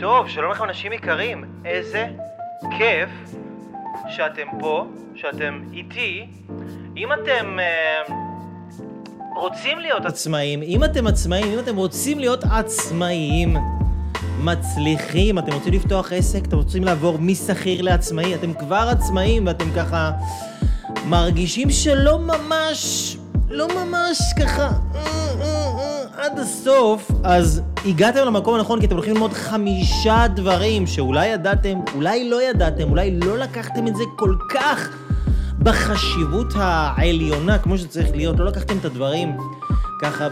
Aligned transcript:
טוב, 0.00 0.28
שלום 0.28 0.50
לכם 0.50 0.64
אנשים 0.64 0.92
יקרים. 0.92 1.44
איזה 1.64 2.06
כיף 2.78 3.10
שאתם 4.08 4.46
פה, 4.60 4.86
שאתם 5.14 5.62
איתי. 5.72 6.26
אם 6.96 7.12
אתם 7.12 7.58
אה, 7.58 8.14
רוצים 9.36 9.78
להיות 9.78 10.06
עצמאים, 10.06 10.62
אם 10.62 10.84
אתם 10.84 11.06
עצמאים, 11.06 11.52
אם 11.52 11.58
אתם 11.58 11.76
רוצים 11.76 12.18
להיות 12.18 12.44
עצמאים, 12.44 13.56
מצליחים, 14.38 15.38
אתם 15.38 15.52
רוצים 15.52 15.72
לפתוח 15.72 16.12
עסק, 16.12 16.44
אתם 16.44 16.56
רוצים 16.56 16.84
לעבור 16.84 17.18
משכיר 17.18 17.82
לעצמאי, 17.82 18.34
אתם 18.34 18.54
כבר 18.54 18.88
עצמאים 18.90 19.46
ואתם 19.46 19.70
ככה 19.76 20.10
מרגישים 21.06 21.70
שלא 21.70 22.18
ממש, 22.18 23.16
לא 23.48 23.68
ממש 23.84 24.18
ככה 24.40 24.70
אה, 24.94 25.00
אה, 25.40 25.66
אה, 25.78 26.24
עד 26.24 26.38
הסוף, 26.38 27.10
אז 27.24 27.62
הגעתם 27.84 28.26
למקום 28.26 28.54
הנכון 28.54 28.80
כי 28.80 28.86
אתם 28.86 28.94
הולכים 28.94 29.14
ללמוד 29.14 29.32
חמישה 29.32 30.26
דברים 30.34 30.86
שאולי 30.86 31.26
ידעתם, 31.26 31.78
אולי 31.94 32.30
לא 32.30 32.42
ידעתם, 32.42 32.90
אולי 32.90 33.20
לא 33.20 33.38
לקחתם 33.38 33.86
את 33.86 33.96
זה 33.96 34.04
כל 34.16 34.34
כך 34.50 34.88
בחשיבות 35.58 36.46
העליונה 36.56 37.58
כמו 37.58 37.78
שצריך 37.78 38.08
להיות, 38.14 38.38
לא 38.38 38.44
לקחתם 38.44 38.78
את 38.78 38.84
הדברים 38.84 39.36
ככה 40.02 40.28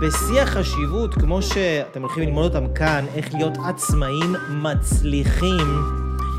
בשיא 0.00 0.42
החשיבות, 0.42 1.14
כמו 1.14 1.42
שאתם 1.42 2.02
הולכים 2.02 2.22
ללמוד 2.22 2.44
אותם 2.44 2.72
כאן, 2.74 3.04
איך 3.14 3.34
להיות 3.34 3.58
עצמאים 3.66 4.34
מצליחים. 4.50 5.82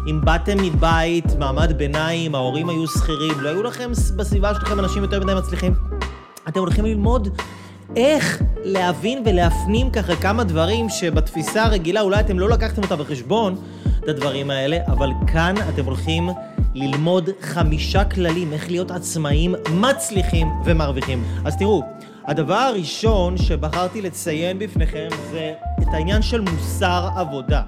אם 0.08 0.22
באתם 0.24 0.58
מבית, 0.64 1.26
מעמד 1.40 1.78
ביניים, 1.78 2.36
ההורים 2.36 2.70
היו 2.70 2.88
שכירים, 2.88 3.40
לא 3.40 3.50
היו 3.50 3.64
לכם 3.64 3.92
בסביבה 4.16 4.54
שלכם 4.54 4.80
אנשים 4.80 5.04
יותר 5.04 5.20
מדי 5.24 5.34
מצליחים, 5.36 5.74
אתם 6.48 6.60
הולכים 6.60 6.86
ללמוד 6.86 7.28
איך 7.96 8.42
להבין 8.64 9.24
ולהפנים 9.26 9.90
ככה 9.90 10.16
כמה 10.16 10.44
דברים 10.44 10.90
שבתפיסה 10.90 11.64
הרגילה 11.64 12.02
אולי 12.02 12.20
אתם 12.20 12.40
לא 12.40 12.50
לקחתם 12.50 12.84
אותה 12.84 12.96
בחשבון, 12.96 13.56
את 14.00 14.10
הדברים 14.10 14.50
האלה, 14.50 14.78
אבל 14.88 15.10
כאן 15.28 15.56
אתם 15.74 15.86
הולכים 15.86 16.30
ללמוד 16.74 17.30
חמישה 17.42 18.06
כללים 18.06 18.54
איך 18.54 18.70
להיות 18.72 18.92
עצמאים 18.92 19.56
מצליחים 19.72 20.48
ומרוויחים. 20.66 21.24
אז 21.46 21.58
תראו, 21.58 21.84
הדבר 22.26 22.56
הראשון 22.56 23.38
שבחרתי 23.38 24.02
לציין 24.02 24.60
בפניכם 24.60 25.08
זה 25.32 25.54
את 25.82 25.88
העניין 25.94 26.22
של 26.22 26.42
מוסר 26.42 27.10
עבודה. 27.16 27.62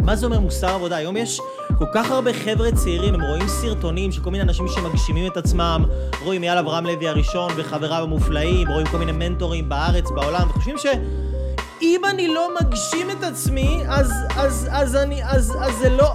מה 0.00 0.16
זה 0.16 0.26
אומר 0.26 0.40
מוסר 0.40 0.74
עבודה? 0.74 0.96
היום 0.96 1.16
יש 1.16 1.40
כל 1.78 1.86
כך 1.92 2.10
הרבה 2.10 2.32
חבר'ה 2.32 2.72
צעירים, 2.72 3.14
הם 3.14 3.22
רואים 3.22 3.48
סרטונים 3.48 4.12
של 4.12 4.22
כל 4.22 4.30
מיני 4.30 4.42
אנשים 4.42 4.68
שמגשימים 4.68 5.26
את 5.26 5.36
עצמם, 5.36 5.84
רואים 6.22 6.42
אייל 6.42 6.58
אברהם 6.58 6.86
לוי 6.86 7.08
הראשון 7.08 7.50
וחבריו 7.56 8.02
המופלאים, 8.02 8.68
רואים 8.68 8.86
כל 8.86 8.98
מיני 8.98 9.12
מנטורים 9.12 9.68
בארץ, 9.68 10.10
בעולם, 10.10 10.46
וחושבים 10.50 10.76
שאם 10.78 12.02
אני 12.10 12.28
לא 12.28 12.48
מגשים 12.60 13.10
את 13.10 13.24
עצמי, 13.24 13.82
אז, 13.88 14.12
אז, 14.36 14.68
אז 14.72 14.96
אני, 14.96 15.24
אז, 15.24 15.56
אז 15.60 15.74
זה 15.78 15.88
לא, 15.88 16.10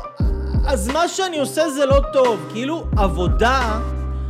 אז 0.66 0.88
מה 0.88 1.08
שאני 1.08 1.40
עושה 1.40 1.70
זה 1.70 1.86
לא 1.86 2.00
טוב. 2.14 2.40
כאילו, 2.54 2.86
עבודה 2.98 3.80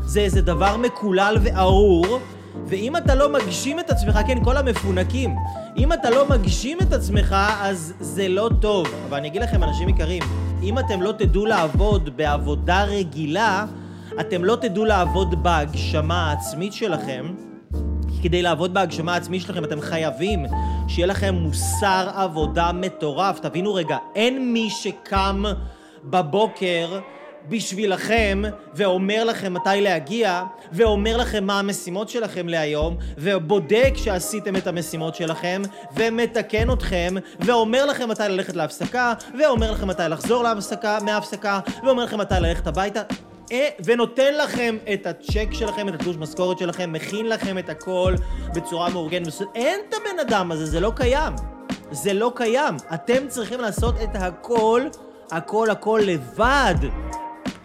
זה 0.02 0.19
איזה 0.19 0.41
דבר 0.41 0.77
מקולל 0.77 1.38
וארור, 1.41 2.19
ואם 2.66 2.97
אתה 2.97 3.16
לא 3.16 3.30
מגשים 3.30 3.80
את 3.80 3.89
עצמך, 3.89 4.19
כן, 4.27 4.44
כל 4.44 4.57
המפונקים, 4.57 5.35
אם 5.77 5.94
אתה 5.94 6.09
לא 6.09 6.30
מגשים 6.30 6.77
את 6.81 6.94
עצמך, 6.94 7.35
אז 7.61 7.94
זה 8.00 8.27
לא 8.27 8.50
טוב. 8.61 8.88
אבל 9.09 9.17
אני 9.17 9.27
אגיד 9.27 9.41
לכם, 9.41 9.63
אנשים 9.63 9.89
יקרים, 9.89 10.23
אם 10.64 10.80
אתם 10.80 11.02
לא 11.02 11.12
תדעו 11.12 11.46
לעבוד 11.46 12.18
בעבודה 12.18 12.84
רגילה, 12.84 13.66
אתם 14.20 14.46
לא 14.46 14.56
תדעו 14.56 14.86
לעבוד 14.86 15.44
בהגשמה 15.44 16.30
העצמית 16.30 16.74
שלכם. 16.74 17.34
כדי 18.24 18.42
לעבוד 18.42 18.74
בהגשמה 18.74 19.14
העצמית 19.14 19.42
שלכם 19.42 19.64
אתם 19.64 19.82
חייבים 19.82 20.46
שיהיה 20.88 21.08
לכם 21.08 21.36
מוסר 21.36 22.10
עבודה 22.16 22.72
מטורף. 22.72 23.40
תבינו 23.40 23.74
רגע, 23.74 23.98
אין 24.16 24.54
מי 24.54 24.70
שקם 24.70 25.44
בבוקר 26.04 27.00
בשבילכם 27.50 28.42
ואומר 28.73 29.23
לכם 29.23 29.53
מתי 29.53 29.81
להגיע 29.81 30.44
ואומר 30.72 31.17
לכם 31.17 31.44
מה 31.44 31.59
המשימות 31.59 32.09
שלכם 32.09 32.47
להיום 32.47 32.97
ובודק 33.18 33.94
שעשיתם 33.96 34.56
את 34.56 34.68
המשימות 34.68 35.16
שלכם 35.16 35.62
ומתקן 35.96 36.72
אתכם 36.72 37.16
ואומר 37.40 37.85
לכם 37.85 38.09
מתי 38.09 38.24
ללכת 38.29 38.56
להפסקה 38.56 39.13
ואומר 39.40 39.72
לכם 39.72 39.88
מתי 39.88 40.03
לחזור 40.09 40.44
להפסקה, 40.44 40.97
מההפסקה 41.06 41.59
ואומר 41.84 42.03
לכם 42.03 42.19
מתי 42.19 42.35
ללכת 42.40 42.68
הביתה 42.68 43.01
אה, 43.51 43.68
ונותן 43.85 44.34
לכם 44.34 44.78
את 44.94 45.06
הצ'ק 45.06 45.47
שלכם, 45.51 45.90
את 45.90 45.94
התלוש 45.94 46.16
משכורת 46.16 46.57
שלכם, 46.57 46.94
מכין 46.94 47.29
לכם 47.29 47.57
את 47.57 47.69
הכל 47.69 48.16
בצורה 48.56 48.90
מאורגנת. 48.90 49.28
אין 49.56 49.79
את 49.90 49.94
הבן 49.94 50.19
אדם 50.19 50.51
הזה, 50.51 50.66
זה 50.66 50.79
לא 50.79 50.91
קיים. 50.95 51.34
זה 51.91 52.13
לא 52.13 52.31
קיים. 52.35 52.75
אתם 52.94 53.28
צריכים 53.28 53.62
לעשות 53.62 53.95
את 54.03 54.09
הכל, 54.13 54.81
הכל 55.31 55.69
הכל 55.69 56.01
לבד. 56.03 56.75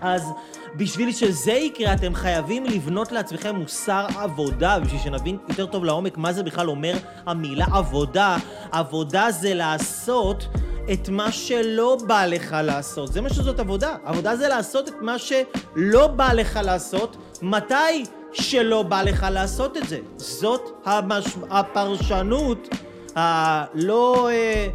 אז 0.04 0.32
בשביל 0.76 1.12
שזה 1.12 1.52
יקרה, 1.52 1.94
אתם 1.94 2.14
חייבים 2.14 2.64
לבנות 2.64 3.12
לעצמכם 3.12 3.56
מוסר 3.56 4.06
עבודה, 4.18 4.78
בשביל 4.78 5.00
שנבין 5.00 5.38
יותר 5.48 5.66
טוב 5.66 5.84
לעומק 5.84 6.18
מה 6.18 6.32
זה 6.32 6.42
בכלל 6.42 6.68
אומר 6.68 6.94
המילה 7.26 7.66
עבודה. 7.72 8.36
עבודה 8.72 9.30
זה 9.30 9.54
לעשות 9.54 10.46
את 10.92 11.08
מה 11.08 11.32
שלא 11.32 11.96
בא 12.06 12.26
לך 12.26 12.56
לעשות. 12.62 13.12
זה 13.12 13.20
מה 13.20 13.28
שזאת 13.28 13.60
עבודה. 13.60 13.96
עבודה 14.04 14.36
זה 14.36 14.48
לעשות 14.48 14.88
את 14.88 14.94
מה 15.00 15.16
שלא 15.18 16.06
בא 16.06 16.32
לך 16.32 16.58
לעשות, 16.62 17.16
מתי 17.42 18.04
שלא 18.32 18.82
בא 18.82 19.02
לך 19.02 19.26
לעשות 19.30 19.76
את 19.76 19.88
זה. 19.88 19.98
זאת 20.16 20.62
המש... 20.84 21.24
הפרשנות 21.50 22.68
הלא... 23.14 24.28
אה, 24.30 24.66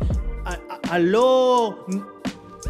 הלא... 0.83 1.73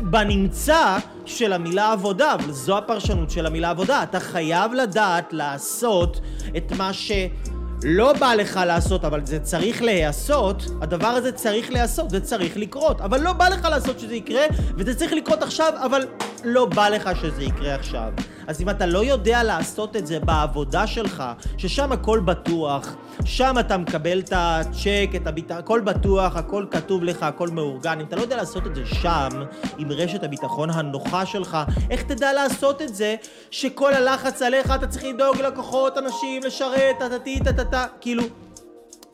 בנמצא 0.01 0.97
של 1.29 1.53
המילה 1.53 1.91
עבודה, 1.91 2.33
אבל 2.33 2.51
זו 2.51 2.77
הפרשנות 2.77 3.29
של 3.29 3.45
המילה 3.45 3.69
עבודה. 3.69 4.03
אתה 4.03 4.19
חייב 4.19 4.73
לדעת 4.73 5.33
לעשות 5.33 6.21
את 6.57 6.71
מה 6.71 6.91
שלא 6.93 8.13
בא 8.13 8.33
לך 8.33 8.59
לעשות, 8.65 9.05
אבל 9.05 9.25
זה 9.25 9.39
צריך 9.39 9.81
להיעשות, 9.81 10.63
הדבר 10.81 11.07
הזה 11.07 11.31
צריך 11.31 11.71
להיעשות, 11.71 12.09
זה 12.09 12.21
צריך 12.21 12.57
לקרות. 12.57 13.01
אבל 13.01 13.21
לא 13.21 13.33
בא 13.33 13.49
לך 13.49 13.67
לעשות 13.71 13.99
שזה 13.99 14.15
יקרה, 14.15 14.45
וזה 14.75 14.95
צריך 14.95 15.13
לקרות 15.13 15.43
עכשיו, 15.43 15.73
אבל 15.85 16.05
לא 16.45 16.65
בא 16.65 16.89
לך 16.89 17.09
שזה 17.21 17.43
יקרה 17.43 17.75
עכשיו. 17.75 18.13
אז 18.47 18.61
אם 18.61 18.69
אתה 18.69 18.85
לא 18.85 19.03
יודע 19.03 19.43
לעשות 19.43 19.95
את 19.95 20.07
זה 20.07 20.19
בעבודה 20.19 20.87
שלך, 20.87 21.23
ששם 21.57 21.91
הכל 21.91 22.19
בטוח, 22.19 22.95
שם 23.25 23.55
אתה 23.59 23.77
מקבל 23.77 24.19
את 24.19 24.33
הצ'ק, 24.35 25.09
את 25.15 25.27
הביטחון, 25.27 25.59
הכל 25.59 25.81
בטוח, 25.81 26.35
הכל 26.35 26.65
כתוב 26.71 27.03
לך, 27.03 27.23
הכל 27.23 27.47
מאורגן. 27.47 27.99
אם 27.99 28.05
אתה 28.05 28.15
לא 28.15 28.21
יודע 28.21 28.37
לעשות 28.37 28.67
את 28.67 28.75
זה 28.75 28.85
שם, 28.85 29.29
עם 29.77 29.91
רשת 29.91 30.23
הביטחון 30.23 30.69
הנוחה 30.69 31.25
שלך, 31.25 31.57
איך 31.89 32.03
תדע 32.03 32.33
לעשות 32.33 32.81
את 32.81 32.95
זה 32.95 33.15
שכל 33.51 33.93
הלחץ 33.93 34.41
עליך, 34.41 34.71
אתה 34.75 34.87
צריך 34.87 35.03
לדאוג 35.03 35.37
ללקוחות, 35.37 35.97
אנשים, 35.97 36.43
לשרת, 36.43 36.95
טטטי, 36.99 37.39
טטטה, 37.39 37.85
כאילו... 38.01 38.23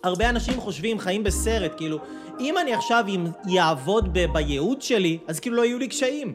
הרבה 0.03 0.30
אנשים 0.30 0.59
חושבים, 0.59 1.00
חיים 1.00 1.24
בסרט, 1.24 1.72
כאילו, 1.78 2.00
אם 2.40 2.57
אני 2.57 2.74
עכשיו 2.74 3.06
יעבוד 3.47 4.13
ב- 4.13 4.25
בייעוד 4.34 4.81
שלי, 4.81 5.18
אז 5.28 5.40
כאילו 5.40 5.56
לא 5.56 5.66
יהיו 5.66 5.80
לי 5.80 5.88
קשיים. 5.88 6.34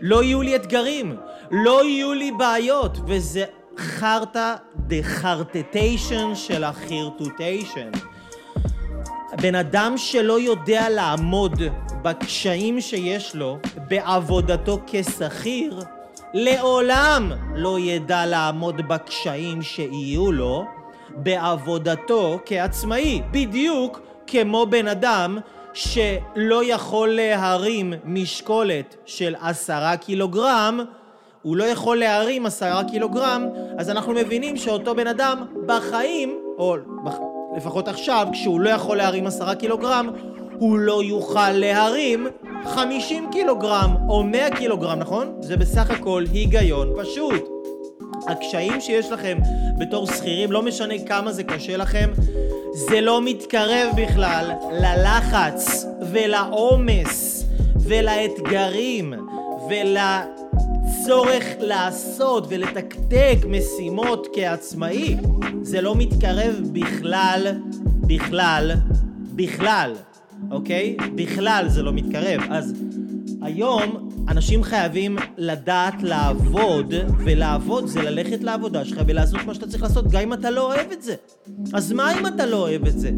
לא 0.00 0.22
יהיו 0.22 0.42
לי 0.42 0.56
אתגרים, 0.56 1.16
לא 1.50 1.84
יהיו 1.84 2.12
לי 2.12 2.32
בעיות, 2.32 2.98
וזה 3.06 3.44
חרטא 3.78 4.54
דה 4.76 5.02
חרטטיישן 5.02 6.34
של 6.34 6.64
החרטוטיישן. 6.64 7.90
בן 9.42 9.54
אדם 9.54 9.94
שלא 9.96 10.40
יודע 10.40 10.88
לעמוד 10.88 11.62
בקשיים 12.02 12.80
שיש 12.80 13.36
לו 13.36 13.58
בעבודתו 13.88 14.80
כשכיר, 14.86 15.80
לעולם 16.34 17.32
לא 17.54 17.78
ידע 17.78 18.26
לעמוד 18.26 18.88
בקשיים 18.88 19.62
שיהיו 19.62 20.32
לו 20.32 20.64
בעבודתו 21.16 22.38
כעצמאי. 22.46 23.22
בדיוק 23.30 24.00
כמו 24.26 24.66
בן 24.70 24.88
אדם 24.88 25.38
שלא 25.76 26.64
יכול 26.64 27.08
להרים 27.08 27.92
משקולת 28.04 28.96
של 29.06 29.34
עשרה 29.40 29.96
קילוגרם, 29.96 30.80
הוא 31.42 31.56
לא 31.56 31.64
יכול 31.64 31.96
להרים 31.96 32.46
עשרה 32.46 32.84
קילוגרם, 32.84 33.46
אז 33.78 33.90
אנחנו 33.90 34.12
מבינים 34.12 34.56
שאותו 34.56 34.94
בן 34.94 35.06
אדם 35.06 35.44
בחיים, 35.66 36.38
או 36.58 36.76
לפחות 37.56 37.88
עכשיו, 37.88 38.28
כשהוא 38.32 38.60
לא 38.60 38.70
יכול 38.70 38.96
להרים 38.96 39.26
עשרה 39.26 39.54
קילוגרם, 39.54 40.10
הוא 40.58 40.78
לא 40.78 41.02
יוכל 41.02 41.50
להרים 41.50 42.26
50 42.64 43.28
קילוגרם 43.32 43.96
או 44.08 44.22
100 44.24 44.50
קילוגרם, 44.50 44.98
נכון? 44.98 45.36
זה 45.40 45.56
בסך 45.56 45.90
הכל 45.90 46.24
היגיון 46.32 46.92
פשוט. 46.98 47.55
הקשיים 48.28 48.80
שיש 48.80 49.10
לכם 49.10 49.38
בתור 49.78 50.06
שכירים, 50.06 50.52
לא 50.52 50.62
משנה 50.62 50.94
כמה 51.06 51.32
זה 51.32 51.44
קשה 51.44 51.76
לכם, 51.76 52.10
זה 52.72 53.00
לא 53.00 53.22
מתקרב 53.22 53.88
בכלל 53.96 54.52
ללחץ 54.72 55.86
ולעומס 56.12 57.44
ולאתגרים 57.76 59.14
ולצורך 59.70 61.44
לעשות 61.60 62.46
ולתקתק 62.48 63.36
משימות 63.48 64.26
כעצמאי. 64.34 65.16
זה 65.62 65.80
לא 65.80 65.94
מתקרב 65.94 66.60
בכלל, 66.72 67.46
בכלל, 68.06 68.72
בכלל 69.34 69.94
אוקיי? 70.50 70.96
בכלל 71.14 71.64
זה 71.68 71.82
לא 71.82 71.92
מתקרב. 71.92 72.40
אז 72.50 72.74
היום 73.42 74.08
אנשים 74.28 74.62
חייבים 74.62 75.16
לדעת 75.36 76.02
לעבוד, 76.02 76.94
ולעבוד 77.24 77.86
זה 77.86 78.02
ללכת 78.02 78.44
לעבודה 78.44 78.84
שלך 78.84 79.00
ולעשות 79.06 79.40
מה 79.46 79.54
שאתה 79.54 79.66
צריך 79.66 79.82
לעשות, 79.82 80.08
גם 80.10 80.20
אם 80.20 80.32
אתה 80.32 80.50
לא 80.50 80.72
אוהב 80.72 80.90
את 80.92 81.02
זה. 81.02 81.14
אז 81.72 81.92
מה 81.92 82.18
אם 82.18 82.26
אתה 82.26 82.46
לא 82.46 82.56
אוהב 82.56 82.86
את 82.86 82.98
זה? 82.98 83.10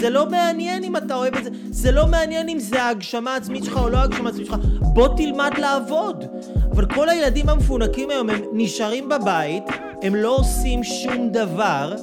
זה 0.00 0.10
לא 0.10 0.30
מעניין 0.30 0.84
אם 0.84 0.96
אתה 0.96 1.14
אוהב 1.14 1.34
את 1.34 1.44
זה, 1.44 1.50
זה 1.70 1.92
לא 1.92 2.06
מעניין 2.06 2.48
אם 2.48 2.58
זה 2.58 2.82
ההגשמה 2.82 3.34
העצמית 3.34 3.64
שלך 3.64 3.76
או 3.76 3.88
לא 3.88 3.96
ההגשמה 3.96 4.28
העצמית 4.28 4.46
שלך, 4.46 4.56
בוא 4.80 5.08
תלמד 5.16 5.50
לעבוד. 5.58 6.24
אבל 6.72 6.86
כל 6.94 7.08
הילדים 7.08 7.48
המפונקים 7.48 8.10
היום, 8.10 8.30
הם 8.30 8.40
נשארים 8.52 9.08
בבית, 9.08 9.64
הם 10.02 10.14
לא 10.14 10.36
עושים 10.36 10.84
שום 10.84 11.28
דבר, 11.32 11.94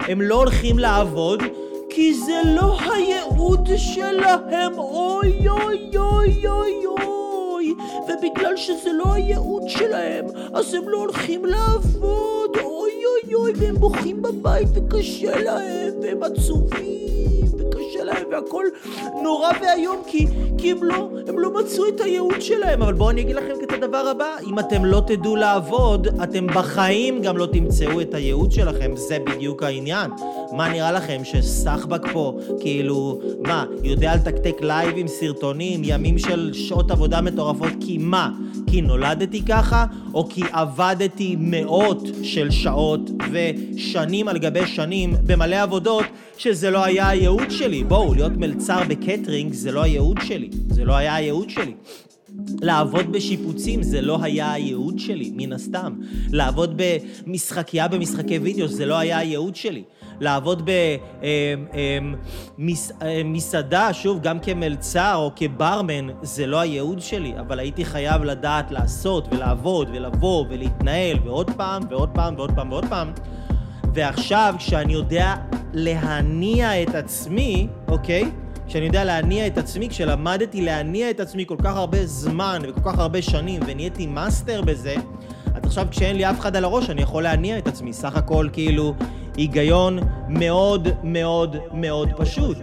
הם 0.00 0.20
לא 0.20 0.34
הולכים 0.34 0.78
לעבוד, 0.78 1.42
כי 1.90 2.14
זה 2.14 2.40
לא 2.44 2.76
הייעוד 2.80 3.68
שלהם, 3.76 4.78
אוי 4.78 5.48
אוי 5.48 5.90
אוי 5.96 6.46
אוי 6.48 6.86
אוי. 6.86 7.74
ובגלל 8.08 8.56
שזה 8.56 8.92
לא 8.92 9.12
הייעוד 9.12 9.62
שלהם, 9.68 10.24
אז 10.54 10.74
הם 10.74 10.88
לא 10.88 10.98
הולכים 10.98 11.44
לעבוד, 11.44 12.56
אוי 12.56 12.90
אוי 12.90 13.34
אוי, 13.34 13.52
והם 13.56 13.74
בוכים 13.74 14.22
בבית 14.22 14.68
וקשה 14.74 15.42
להם, 15.42 15.92
והם 16.02 16.22
עצובים, 16.22 17.46
וקשה 17.58 18.04
להם, 18.04 18.26
והכל 18.32 18.64
נורא 19.22 19.50
ואיום, 19.60 20.02
כי, 20.06 20.26
כי 20.58 20.70
הם, 20.70 20.84
לא, 20.84 21.08
לא 21.38 21.54
מצאו 21.54 21.88
את 21.88 22.00
הייעוד 22.00 22.40
שלהם. 22.40 22.82
אבל 22.82 22.92
בואו 22.92 23.10
אני 23.10 23.20
אגיד 23.20 23.36
לכם 23.36 23.52
את 23.62 23.72
הדבר 23.72 23.96
הבא, 23.96 24.36
אם 24.46 24.58
אתם 24.58 24.84
לא 24.84 25.02
תדעו 25.06 25.36
לעבוד, 25.36 26.08
אתם 26.22 26.46
בחיים 26.46 27.22
גם 27.22 27.36
לא 27.36 27.46
תמצאו 27.46 28.00
את 28.00 28.14
הייעוד 28.14 28.52
שלכם, 28.52 28.96
זה 28.96 29.18
בדיוק 29.26 29.62
העניין. 29.62 30.10
מה 30.52 30.68
נראה 30.68 30.92
לכם 30.92 31.20
שסחבק 31.24 32.02
פה, 32.12 32.38
כאילו, 32.60 33.20
מה, 33.46 33.64
יודע 33.82 34.14
לתקתק 34.14 34.56
לייב 34.60 34.94
עם 34.96 35.08
סרטונים, 35.08 35.80
ימים 35.84 36.18
של 36.18 36.50
שעות 36.52 36.90
עבודה 36.90 37.20
מטורפות, 37.20 37.72
כי 37.80 37.98
מה? 37.98 38.30
כי 38.70 38.80
נולדתי 38.80 39.42
ככה, 39.42 39.86
או 40.14 40.28
כי 40.28 40.42
עבדתי 40.52 41.36
מאות 41.38 42.02
של 42.22 42.50
שעות 42.50 43.10
ושנים 43.32 44.28
על 44.28 44.38
גבי 44.38 44.66
שנים 44.66 45.14
במלא 45.26 45.56
עבודות 45.56 46.04
שזה 46.38 46.70
לא 46.70 46.84
היה 46.84 47.08
הייעוד 47.08 47.50
שלי. 47.50 47.84
בואו, 47.84 48.14
להיות 48.14 48.36
מלצר 48.36 48.80
בקטרינג 48.88 49.52
זה 49.52 49.72
לא 49.72 49.82
הייעוד 49.82 50.18
שלי. 50.24 50.50
זה 50.68 50.84
לא 50.84 50.96
היה 50.96 51.14
הייעוד 51.14 51.50
שלי. 51.50 51.74
לעבוד 52.60 53.12
בשיפוצים 53.12 53.82
זה 53.82 54.00
לא 54.00 54.18
היה 54.22 54.52
הייעוד 54.52 54.98
שלי, 54.98 55.32
מן 55.36 55.52
הסתם. 55.52 55.92
לעבוד 56.32 56.82
במשחקייה 57.26 57.88
במשחקי 57.88 58.38
וידאו 58.38 58.68
זה 58.68 58.86
לא 58.86 58.98
היה 58.98 59.18
הייעוד 59.18 59.56
שלי. 59.56 59.82
לעבוד 60.20 60.70
במסעדה, 62.58 63.88
אמ, 63.88 63.88
אמ, 63.88 63.92
שוב, 63.92 64.20
גם 64.22 64.38
כמלצר 64.38 65.14
או 65.16 65.30
כברמן, 65.36 66.06
זה 66.22 66.46
לא 66.46 66.60
הייעוד 66.60 67.00
שלי, 67.00 67.34
אבל 67.40 67.58
הייתי 67.58 67.84
חייב 67.84 68.24
לדעת 68.24 68.70
לעשות 68.70 69.28
ולעבוד 69.30 69.88
ולבוא 69.92 70.44
ולהתנהל 70.50 71.16
ועוד 71.24 71.50
פעם 71.56 71.82
ועוד 71.90 72.08
פעם 72.14 72.34
ועוד 72.36 72.52
פעם 72.54 72.72
ועוד 72.72 72.84
פעם. 72.88 73.12
ועכשיו, 73.94 74.54
כשאני 74.58 74.92
יודע 74.92 75.34
להניע 75.72 76.82
את 76.82 76.94
עצמי, 76.94 77.68
אוקיי? 77.88 78.30
כשאני 78.68 78.86
יודע 78.86 79.04
להניע 79.04 79.46
את 79.46 79.58
עצמי, 79.58 79.88
כשלמדתי 79.88 80.60
להניע 80.60 81.10
את 81.10 81.20
עצמי 81.20 81.44
כל 81.46 81.56
כך 81.64 81.76
הרבה 81.76 82.06
זמן 82.06 82.62
וכל 82.68 82.80
כך 82.80 82.98
הרבה 82.98 83.22
שנים 83.22 83.60
ונהייתי 83.66 84.06
מאסטר 84.06 84.62
בזה, 84.62 84.94
אז 85.54 85.64
עכשיו 85.64 85.86
כשאין 85.90 86.16
לי 86.16 86.30
אף 86.30 86.40
אחד 86.40 86.56
על 86.56 86.64
הראש 86.64 86.90
אני 86.90 87.02
יכול 87.02 87.22
להניע 87.22 87.58
את 87.58 87.68
עצמי. 87.68 87.92
סך 87.92 88.16
הכל 88.16 88.48
כאילו 88.52 88.94
היגיון 89.36 89.98
מאוד 90.28 90.88
מאוד 91.02 91.56
מאוד 91.72 92.08
פשוט. 92.16 92.56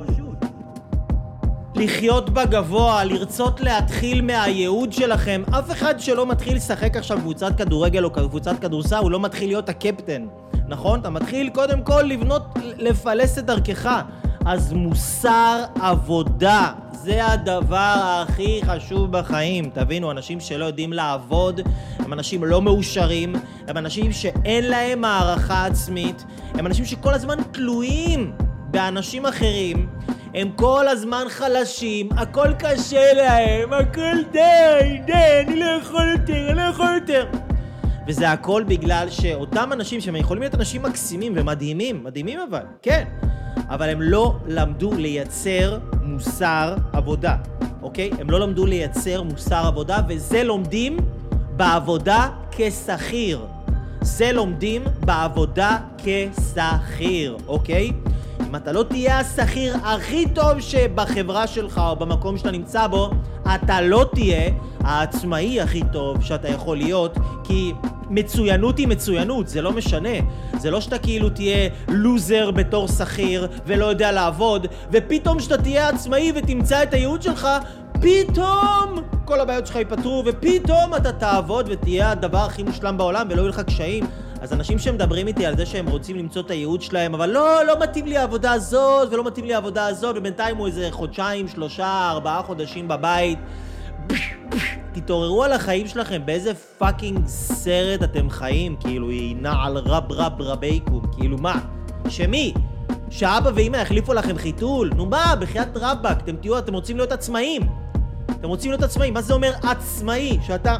לחיות 1.76 2.30
בגבוה, 2.30 3.04
לרצות 3.04 3.62
להתחיל 3.62 4.22
מהייעוד 4.22 4.94
שלכם. 4.94 5.44
אף 5.60 5.72
אחד 5.72 6.00
שלא 6.00 6.26
מתחיל 6.26 6.56
לשחק 6.56 6.98
עכשיו 6.98 7.18
קבוצת 7.18 7.58
כדורגל 7.58 8.04
או 8.04 8.10
קבוצת 8.10 8.60
כדורסל, 8.60 8.96
הוא 8.96 9.12
לא 9.12 9.20
מתחיל 9.20 9.50
להיות 9.50 9.70
הקפטן, 9.70 10.26
נכון? 10.68 11.00
אתה 11.00 11.10
מתחיל 11.10 11.50
קודם 11.50 11.82
כל 11.82 12.02
לבנות, 12.02 12.44
לפלס 12.78 13.38
את 13.38 13.46
דרכך. 13.46 14.02
אז 14.46 14.74
מוסר 14.74 15.64
עבודה, 15.82 16.74
זה 16.92 17.26
הדבר 17.26 17.96
הכי 17.98 18.62
חשוב 18.66 19.12
בחיים. 19.12 19.70
תבינו, 19.74 20.12
אנשים 20.12 20.40
שלא 20.40 20.66
יודעים 20.66 20.94
לעבוד, 20.94 21.62
הם 22.00 22.14
אנשים 22.14 22.44
לא 22.44 22.62
מאושרים, 22.62 23.36
הם 23.68 23.78
אנשים 23.78 24.12
שאין 24.12 24.64
להם 24.70 25.06
הערכה 25.06 25.66
עצמית, 25.66 26.26
הם 26.54 26.68
אנשים 26.68 26.86
שכל 26.86 27.14
הזמן 27.14 27.36
תלויים 27.52 28.32
באנשים 28.72 29.26
אחרים, 29.26 29.90
הם 30.34 30.52
כל 30.56 30.88
הזמן 30.88 31.26
חלשים, 31.30 32.10
הכל 32.12 32.54
קשה 32.60 33.14
להם, 33.14 33.74
הכל 33.74 34.24
די, 34.32 35.00
די, 35.06 35.44
אני 35.48 35.60
לא 35.60 35.66
יכול 35.66 36.10
יותר, 36.12 36.48
אני 36.50 36.58
לא 36.58 36.62
יכול 36.62 36.88
יותר. 37.02 37.28
וזה 38.08 38.32
הכל 38.32 38.64
בגלל 38.68 39.10
שאותם 39.10 39.70
אנשים 39.74 40.02
שהם 40.02 40.16
יכולים 40.16 40.42
להיות 40.42 40.56
אנשים 40.56 40.84
מקסימים 40.84 41.34
ומדהימים, 41.36 42.04
מדהימים 42.04 42.40
אבל, 42.50 42.64
כן, 42.82 43.04
אבל 43.70 43.90
הם 43.90 44.02
לא 44.02 44.36
למדו 44.48 44.94
לייצר 44.94 45.80
מוסר 46.04 46.76
עבודה, 46.94 47.36
אוקיי? 47.82 48.10
הם 48.20 48.30
לא 48.30 48.40
למדו 48.40 48.66
לייצר 48.66 49.24
מוסר 49.24 49.68
עבודה, 49.68 50.02
וזה 50.08 50.44
לומדים 50.44 50.98
בעבודה 51.56 52.30
כשכיר. 52.52 53.40
זה 54.02 54.32
לומדים 54.32 54.84
בעבודה 55.00 55.78
כשכיר, 55.98 57.38
אוקיי? 57.48 57.92
אם 58.42 58.56
אתה 58.56 58.72
לא 58.72 58.84
תהיה 58.84 59.20
השכיר 59.20 59.76
הכי 59.84 60.26
טוב 60.30 60.60
שבחברה 60.60 61.48
שלך 61.48 61.82
או 61.90 61.96
במקום 61.96 62.38
שאתה 62.38 62.52
נמצא 62.52 62.88
בו, 62.88 63.10
אתה 63.56 63.82
לא 63.82 64.06
תהיה 64.14 64.52
העצמאי 64.80 65.62
הכי 65.62 65.82
טוב 65.92 66.22
שאתה 66.22 66.48
יכול 66.48 66.78
להיות, 66.78 67.18
כי 67.44 67.74
מצוינות 68.10 68.78
היא 68.78 68.88
מצוינות, 68.88 69.48
זה 69.48 69.62
לא 69.62 69.72
משנה. 69.72 70.10
זה 70.58 70.72
לא 70.72 70.82
שאתה 70.82 70.98
כאילו 70.98 71.30
תהיה 71.30 71.70
לוזר 71.88 72.52
בתור 72.52 72.88
שכיר 72.88 73.48
ולא 73.66 73.86
יודע 73.86 74.12
לעבוד, 74.12 74.68
ופתאום 74.92 75.40
שאתה 75.40 75.58
תהיה 75.58 75.90
עצמאי 75.90 76.32
ותמצא 76.36 76.84
את 76.84 76.94
הייעוד 76.94 77.22
שלך, 77.22 77.48
פתאום 77.94 79.00
כל 79.26 79.40
הבעיות 79.40 79.68
שלך 79.68 79.76
ייפתרו, 79.76 80.24
ופתאום 80.26 80.96
אתה 80.96 81.12
תעבוד 81.12 81.68
ותהיה 81.70 82.12
הדבר 82.12 82.38
הכי 82.38 82.64
מושלם 82.64 82.98
בעולם 82.98 83.28
ולא 83.30 83.42
יהיו 83.42 83.50
לך 83.50 83.60
קשיים. 83.60 84.06
אז 84.46 84.54
אנשים 84.54 84.80
שמדברים 84.80 85.28
איתי 85.28 85.46
על 85.46 85.58
זה 85.58 85.66
שהם 85.66 85.88
רוצים 85.88 86.18
למצוא 86.18 86.42
את 86.42 86.52
הייעוד 86.52 86.82
שלהם, 86.82 87.14
אבל 87.14 87.30
לא, 87.30 87.66
לא 87.66 87.80
מתאים 87.80 88.06
לי 88.06 88.18
העבודה 88.18 88.52
הזאת, 88.52 89.14
ולא 89.14 89.24
מתאים 89.24 89.46
לי 89.46 89.54
העבודה 89.54 89.88
הזאת, 89.88 90.16
ובינתיים 90.18 90.58
הוא 90.58 90.68
איזה 90.68 90.88
חודשיים, 90.92 91.48
שלושה, 91.48 92.10
ארבעה 92.12 92.44
חודשים 92.44 92.88
בבית. 92.88 93.40
תתעוררו 94.94 95.44
על 95.44 95.52
החיים 95.52 95.88
שלכם, 95.88 96.22
באיזה 96.26 96.54
פאקינג 96.54 97.28
סרט 97.28 98.04
אתם 98.04 98.30
חיים, 98.30 98.76
כאילו, 98.80 99.10
היא 99.10 99.36
נעל 99.36 99.78
רב 99.78 100.12
רב 100.12 100.42
רבייקום, 100.42 101.02
כאילו 101.18 101.38
מה? 101.38 101.60
שמי? 102.10 102.54
שאבא 103.10 103.52
ואמא 103.56 103.78
יחליפו 103.78 104.14
לכם 104.14 104.38
חיתול? 104.38 104.92
נו 104.96 105.06
מה, 105.06 105.36
בחייאת 105.40 105.78
רבאק, 105.78 106.18
אתם 106.24 106.36
תהיו, 106.36 106.58
אתם 106.58 106.74
רוצים 106.74 106.98
להיות 106.98 107.12
עצמאים. 107.12 107.62
אתם 108.32 108.48
רוצים 108.48 108.72
להיות 108.72 108.84
עצמאים, 108.84 109.14
מה 109.14 109.22
זה 109.22 109.34
אומר 109.34 109.52
עצמאי? 109.64 110.38
שאתה 110.42 110.76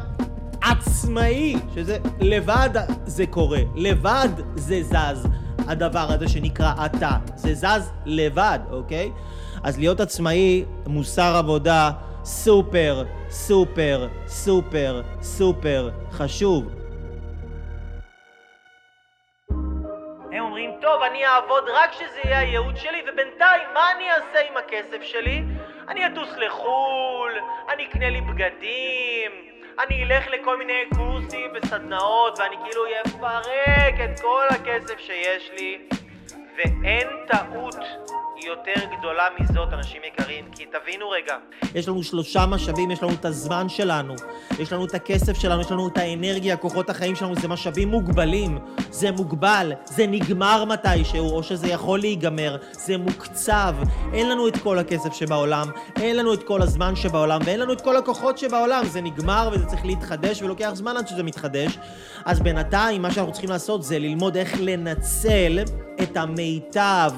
עצמאי, 0.70 1.54
שזה 1.74 1.98
לבד 2.20 2.70
זה 3.04 3.26
קורה, 3.26 3.60
לבד 3.74 4.28
זה 4.54 4.82
זז. 4.82 5.28
הדבר 5.68 6.06
הזה 6.08 6.28
שנקרא 6.28 6.72
אתה, 6.86 7.10
זה 7.34 7.54
זז 7.54 7.92
לבד, 8.06 8.58
אוקיי? 8.70 9.12
אז 9.64 9.78
להיות 9.78 10.00
עצמאי, 10.00 10.64
מוסר 10.86 11.36
עבודה, 11.36 11.90
סופר, 12.24 13.04
סופר, 13.28 14.08
סופר, 14.26 15.02
סופר 15.22 15.90
חשוב. 16.10 16.64
הם 20.32 20.44
אומרים, 20.44 20.70
טוב, 20.82 21.02
אני 21.10 21.26
אעבוד 21.26 21.64
רק 21.74 21.90
כשזה 21.90 22.20
יהיה 22.24 22.38
הייעוד 22.38 22.76
שלי, 22.76 23.02
ובינתיים, 23.02 23.68
מה 23.74 23.80
אני 23.96 24.04
אעשה 24.10 24.38
עם 24.50 24.56
הכסף 24.56 25.02
שלי? 25.02 25.42
אני 25.88 26.06
אטוס 26.06 26.28
לחו"ל, 26.36 27.32
אני 27.74 27.86
אקנה 27.86 28.10
לי 28.10 28.20
בגדים, 28.20 29.30
אני 29.78 30.04
אלך 30.04 30.26
לכל 30.28 30.58
מיני 30.58 30.82
קורסים 30.96 31.50
וסדנאות, 31.54 32.38
ואני 32.38 32.56
כאילו 32.64 32.82
אפרק 33.06 33.94
את 34.04 34.20
כל 34.20 34.46
הכסף 34.50 34.98
שיש 34.98 35.50
לי, 35.58 35.78
ואין 36.56 37.08
טעות 37.26 37.74
יותר 38.44 38.80
גדולה 38.98 39.24
מזאת, 39.40 39.72
אנשים 39.72 40.02
יקרים, 40.04 40.44
כי 40.52 40.64
תבינו 40.66 41.10
רגע. 41.10 41.36
יש 41.74 41.88
לנו 41.88 42.02
שלושה 42.02 42.46
משאבים, 42.46 42.90
יש 42.90 43.02
לנו 43.02 43.12
את 43.12 43.24
הזמן 43.24 43.68
שלנו, 43.68 44.14
יש 44.58 44.72
לנו 44.72 44.84
את 44.84 44.94
הכסף 44.94 45.40
שלנו, 45.40 45.60
יש 45.60 45.70
לנו 45.70 45.88
את 45.88 45.98
האנרגיה, 45.98 46.56
כוחות 46.56 46.90
החיים 46.90 47.16
שלנו, 47.16 47.34
זה 47.34 47.48
משאבים 47.48 47.88
מוגבלים, 47.88 48.58
זה 48.90 49.12
מוגבל, 49.12 49.72
זה 49.84 50.06
נגמר 50.06 50.64
מתישהו, 50.64 51.30
או 51.30 51.42
שזה 51.42 51.68
יכול 51.68 51.98
להיגמר, 51.98 52.56
זה 52.72 52.96
מוקצב, 52.96 53.74
אין 54.12 54.28
לנו 54.28 54.48
את 54.48 54.56
כל 54.56 54.78
הכסף 54.78 55.12
שבעולם, 55.12 55.70
אין 56.00 56.16
לנו 56.16 56.34
את 56.34 56.42
כל 56.42 56.62
הזמן 56.62 56.96
שבעולם, 56.96 57.40
ואין 57.44 57.60
לנו 57.60 57.72
את 57.72 57.80
כל 57.80 57.96
הכוחות 57.96 58.38
שבעולם, 58.38 58.84
זה 58.84 59.00
נגמר 59.00 59.50
וזה 59.52 59.66
צריך 59.66 59.84
להתחדש, 59.84 60.42
ולוקח 60.42 60.70
זמן 60.74 60.96
עד 60.96 61.08
שזה 61.08 61.22
מתחדש. 61.22 61.78
אז 62.24 62.40
בינתיים, 62.40 63.02
מה 63.02 63.10
שאנחנו 63.10 63.32
צריכים 63.32 63.50
לעשות 63.50 63.82
זה 63.82 63.98
ללמוד 63.98 64.36
איך 64.36 64.54
לנצל 64.60 65.58
את 66.02 66.16
המיטב, 66.16 67.10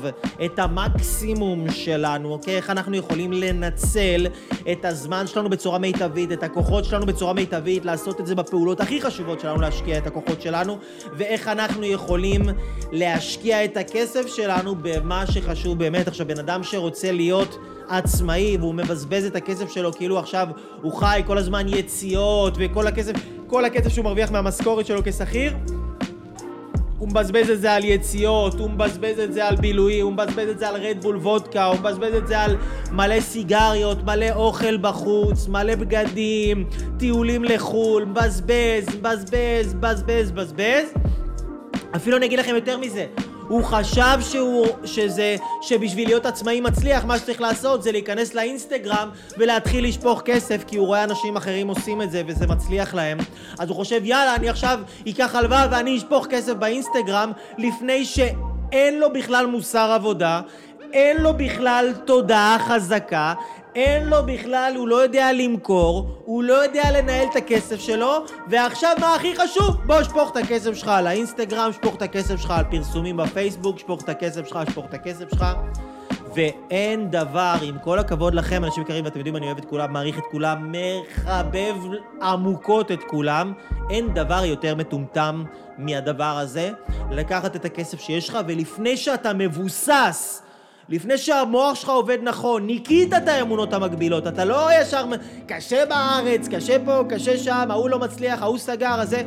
את 0.44 0.58
המקסימום 0.58 1.70
שלנו, 1.70 2.32
אוקיי? 2.32 2.56
איך 2.56 2.70
אנחנו 2.70 2.96
יכולים 2.96 3.32
לנצל 3.32 4.26
את 4.72 4.84
הזמן 4.84 5.26
שלנו 5.26 5.50
בצורה 5.50 5.78
מיטבית, 5.78 6.32
את 6.32 6.42
הכוחות 6.42 6.84
שלנו 6.84 7.06
בצורה 7.06 7.32
מיטבית, 7.32 7.84
לעשות 7.84 8.20
את 8.20 8.26
זה 8.26 8.34
בפעולות 8.34 8.80
הכי 8.80 9.00
חשובות 9.00 9.40
שלנו, 9.40 9.60
להשקיע 9.60 9.98
את 9.98 10.06
הכוחות 10.06 10.42
שלנו, 10.42 10.78
ואיך 11.16 11.48
אנחנו 11.48 11.84
יכולים 11.84 12.42
להשקיע 12.92 13.64
את 13.64 13.76
הכסף 13.76 14.26
שלנו 14.26 14.74
במה 14.82 15.26
שחשוב 15.26 15.78
באמת. 15.78 16.08
עכשיו, 16.08 16.26
בן 16.26 16.38
אדם 16.38 16.62
שרוצה 16.62 17.12
להיות... 17.12 17.58
עצמאי 17.88 18.56
והוא 18.60 18.74
מבזבז 18.74 19.24
את 19.24 19.36
הכסף 19.36 19.70
שלו 19.70 19.92
כאילו 19.92 20.18
עכשיו 20.18 20.48
הוא 20.82 20.92
חי 20.92 21.22
כל 21.26 21.38
הזמן 21.38 21.66
יציאות 21.68 22.54
וכל 22.58 22.86
הכסף, 22.86 23.12
כל 23.46 23.64
הכסף 23.64 23.88
שהוא 23.88 24.04
מרוויח 24.04 24.30
מהמשכורת 24.30 24.86
שלו 24.86 25.00
כשכיר 25.04 25.54
הוא 26.98 27.08
מבזבז 27.08 27.50
את 27.50 27.60
זה 27.60 27.72
על 27.72 27.84
יציאות, 27.84 28.54
הוא 28.60 28.70
מבזבז 28.70 29.18
את 29.18 29.32
זה 29.32 29.46
על 29.46 29.56
בילוי, 29.56 30.00
הוא 30.00 30.12
מבזבז 30.12 30.48
את 30.48 30.58
זה 30.58 30.68
על 30.68 30.76
רדבול 30.76 31.16
וודקה, 31.16 31.64
הוא 31.64 31.76
מבזבז 31.78 32.14
את 32.14 32.26
זה 32.26 32.40
על 32.40 32.56
מלא 32.92 33.20
סיגריות, 33.20 34.04
מלא 34.04 34.30
אוכל 34.34 34.76
בחוץ, 34.76 35.48
מלא 35.48 35.74
בגדים, 35.74 36.64
טיולים 36.98 37.44
לחו"ל, 37.44 38.04
מבזבז, 38.04 38.94
מבזבז, 38.98 39.74
מבזבז, 39.74 40.32
מבזבז. 40.32 40.92
אפילו 41.96 42.16
אני 42.16 42.26
אגיד 42.26 42.38
לכם 42.38 42.54
יותר 42.54 42.78
מזה, 42.78 43.06
הוא 43.48 43.64
חשב 43.64 44.18
שהוא, 44.20 44.66
שזה, 44.84 45.36
שבשביל 45.62 46.08
להיות 46.08 46.26
עצמאי 46.26 46.60
מצליח, 46.60 47.04
מה 47.04 47.18
שצריך 47.18 47.40
לעשות 47.40 47.82
זה 47.82 47.92
להיכנס 47.92 48.34
לאינסטגרם 48.34 49.08
ולהתחיל 49.38 49.84
לשפוך 49.84 50.22
כסף, 50.24 50.64
כי 50.66 50.76
הוא 50.76 50.86
רואה 50.86 51.04
אנשים 51.04 51.36
אחרים 51.36 51.68
עושים 51.68 52.02
את 52.02 52.10
זה 52.10 52.22
וזה 52.26 52.46
מצליח 52.46 52.94
להם. 52.94 53.18
אז 53.58 53.68
הוא 53.68 53.76
חושב, 53.76 54.00
יאללה, 54.04 54.34
אני 54.34 54.48
עכשיו 54.48 54.80
אקח 55.08 55.34
הלוואה 55.34 55.66
ואני 55.70 55.96
אשפוך 55.96 56.26
כסף 56.26 56.52
באינסטגרם, 56.52 57.32
לפני 57.58 58.04
שאין 58.04 58.98
לו 58.98 59.12
בכלל 59.12 59.46
מוסר 59.46 59.90
עבודה, 59.94 60.40
אין 60.92 61.16
לו 61.16 61.34
בכלל 61.34 61.92
תודעה 62.04 62.56
חזקה, 62.68 63.34
אין 63.74 64.08
לו 64.08 64.16
בכלל, 64.26 64.72
הוא 64.76 64.88
לא 64.88 64.96
יודע 64.96 65.32
למכור, 65.32 66.22
הוא 66.24 66.42
לא 66.42 66.52
יודע 66.52 66.90
לנהל 66.90 67.26
את 67.30 67.36
הכסף 67.36 67.80
שלו, 67.80 68.24
ועכשיו 68.48 68.96
מה 69.00 69.14
הכי 69.14 69.36
חשוב? 69.36 69.76
בוא 69.86 70.02
שפוך 70.02 70.30
את 70.30 70.36
הכסף 70.36 70.74
שלך 70.74 70.88
על 70.88 71.06
האינסטגרם, 71.06 71.72
שפוך 71.72 71.94
את 71.94 72.02
הכסף 72.02 72.40
שלך 72.40 72.50
על 72.50 72.64
פרסומים 72.70 73.16
בפייסבוק, 73.16 73.78
שפוך 73.78 74.02
את 74.02 74.08
הכסף 74.08 74.48
שלך, 74.48 74.58
שפוך 74.70 74.84
את 74.84 74.94
הכסף 74.94 75.30
שלך. 75.30 75.44
ואין 76.34 77.10
דבר, 77.10 77.54
עם 77.62 77.78
כל 77.78 77.98
הכבוד 77.98 78.34
לכם, 78.34 78.64
אנשים 78.64 78.82
יקרים, 78.82 79.04
ואתם 79.04 79.18
יודעים, 79.18 79.36
אני 79.36 79.46
אוהב 79.46 79.58
את 79.58 79.64
כולם, 79.64 79.92
מעריך 79.92 80.18
את 80.18 80.24
כולם, 80.30 80.72
מחבב 80.72 81.74
עמוקות 82.22 82.92
את 82.92 83.02
כולם, 83.06 83.52
אין 83.90 84.14
דבר 84.14 84.44
יותר 84.44 84.74
מטומטם 84.74 85.44
מהדבר 85.78 86.38
הזה, 86.38 86.70
לקחת 87.10 87.56
את 87.56 87.64
הכסף 87.64 88.00
שיש 88.00 88.28
לך, 88.28 88.38
ולפני 88.46 88.96
שאתה 88.96 89.32
מבוסס 89.32 90.42
לפני 90.88 91.18
שהמוח 91.18 91.74
שלך 91.74 91.88
עובד 91.88 92.18
נכון, 92.22 92.66
ניקית 92.66 93.14
את 93.14 93.28
האמונות 93.28 93.72
המקבילות, 93.72 94.26
אתה 94.26 94.44
לא 94.44 94.68
ישר 94.80 95.04
קשה 95.46 95.86
בארץ, 95.86 96.48
קשה 96.48 96.76
פה, 96.84 97.02
קשה 97.08 97.38
שם, 97.38 97.66
ההוא 97.70 97.90
לא 97.90 97.98
מצליח, 97.98 98.42
ההוא 98.42 98.58
סגר, 98.58 98.94
אז 99.00 99.08
זה... 99.08 99.22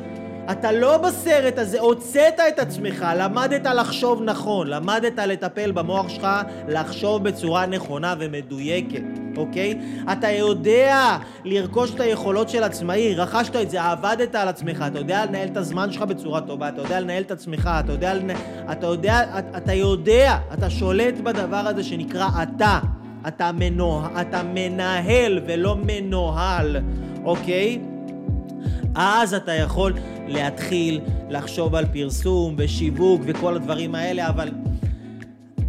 אתה 0.51 0.71
לא 0.71 0.97
בסרט 0.97 1.57
הזה, 1.57 1.79
הוצאת 1.79 2.39
את 2.47 2.59
עצמך, 2.59 3.05
למדת 3.17 3.65
לחשוב 3.65 4.21
נכון, 4.23 4.67
למדת 4.67 5.17
לטפל 5.17 5.71
במוח 5.71 6.09
שלך, 6.09 6.27
לחשוב 6.67 7.23
בצורה 7.23 7.65
נכונה 7.65 8.15
ומדויקת, 8.19 9.01
אוקיי? 9.37 9.79
אתה 10.11 10.29
יודע 10.29 11.17
לרכוש 11.45 11.93
את 11.93 11.99
היכולות 11.99 12.49
של 12.49 12.63
עצמאי, 12.63 13.15
רכשת 13.15 13.55
את 13.55 13.69
זה, 13.69 13.83
עבדת 13.83 14.35
על 14.35 14.47
עצמך, 14.47 14.85
אתה 14.87 14.99
יודע 14.99 15.25
לנהל 15.25 15.47
את 15.47 15.57
הזמן 15.57 15.91
שלך 15.91 16.01
בצורה 16.01 16.41
טובה, 16.41 16.69
אתה 16.69 16.81
יודע 16.81 16.99
לנהל 16.99 17.23
את 17.23 17.31
עצמך, 17.31 17.69
אתה 17.85 17.91
יודע, 17.91 18.13
אתה 18.71 18.87
יודע, 18.87 19.23
אתה 19.57 19.73
יודע, 19.73 20.37
אתה 20.53 20.69
שולט 20.69 21.17
בדבר 21.23 21.63
הזה 21.67 21.83
שנקרא 21.83 22.27
אתה. 22.43 22.79
אתה, 23.27 23.51
מנוה, 23.51 24.07
אתה 24.21 24.41
מנהל 24.53 25.39
ולא 25.47 25.75
מנוהל, 25.85 26.77
אוקיי? 27.23 27.79
אז 28.95 29.33
אתה 29.33 29.53
יכול 29.53 29.93
להתחיל 30.31 30.99
לחשוב 31.29 31.75
על 31.75 31.85
פרסום 31.85 32.55
ושיווק 32.57 33.21
וכל 33.25 33.55
הדברים 33.55 33.95
האלה, 33.95 34.29
אבל 34.29 34.49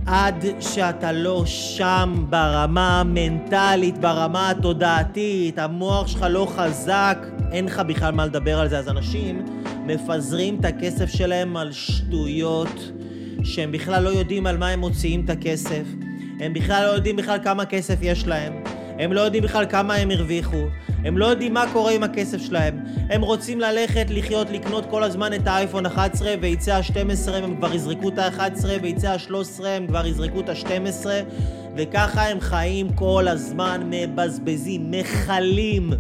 עד 0.07 0.45
שאתה 0.61 1.13
לא 1.13 1.43
שם 1.47 2.27
ברמה 2.31 3.01
המנטלית, 3.01 3.99
ברמה 3.99 4.51
התודעתית, 4.51 5.59
המוח 5.59 6.07
שלך 6.07 6.27
לא 6.31 6.47
חזק, 6.57 7.27
אין 7.53 7.65
לך 7.65 7.79
בכלל 7.79 8.15
מה 8.15 8.27
לדבר 8.27 8.61
על 8.61 8.69
זה. 8.69 8.79
אז 8.79 8.89
אנשים 8.89 9.45
מפזרים 9.87 10.57
את 10.61 10.65
הכסף 10.65 11.11
שלהם 11.11 11.57
על 11.57 11.73
שטויות, 11.73 12.93
שהם 13.45 13.73
בכלל 13.73 14.03
לא 14.03 14.09
יודעים 14.09 14.47
על 14.47 14.59
מה 14.59 14.69
הם 14.69 14.81
מוציאים 14.81 15.25
את 15.25 15.31
הכסף. 15.31 15.85
הם 16.41 16.53
בכלל 16.53 16.87
לא 16.87 16.91
יודעים 16.91 17.17
בכלל 17.17 17.39
כמה 17.45 17.65
כסף 17.65 17.97
יש 18.03 18.27
להם. 18.27 18.53
הם 18.99 19.13
לא 19.13 19.21
יודעים 19.21 19.43
בכלל 19.43 19.67
כמה 19.67 19.95
הם 19.95 20.11
הרוויחו. 20.11 20.67
הם 21.05 21.19
לא 21.19 21.27
יודעים 21.27 21.55
מה 21.55 21.65
קורה 21.73 21.93
עם 21.93 22.03
הכסף 22.03 22.39
שלהם. 22.39 22.79
הם 23.11 23.23
רוצים 23.23 23.61
ללכת, 23.61 24.07
לחיות, 24.11 24.51
לקנות 24.51 24.87
כל 24.91 25.03
הזמן 25.03 25.35
את 25.35 25.47
האייפון 25.47 25.87
11 25.87 26.35
ויצא 26.41 26.75
ה-12 26.75 27.31
הם 27.33 27.57
כבר 27.57 27.75
יזרקו 27.75 28.09
את 28.09 28.19
ה-11 28.19 28.65
ויצא 28.83 29.09
ה-13 29.09 29.67
הם 29.67 29.87
כבר 29.87 30.07
יזרקו 30.07 30.41
את 30.41 30.49
ה-12 30.49 31.07
וככה 31.77 32.29
הם 32.29 32.41
חיים 32.41 32.93
כל 32.93 33.29
הזמן, 33.29 33.91
מבזבזים, 33.91 34.91
מכלים, 34.91 35.91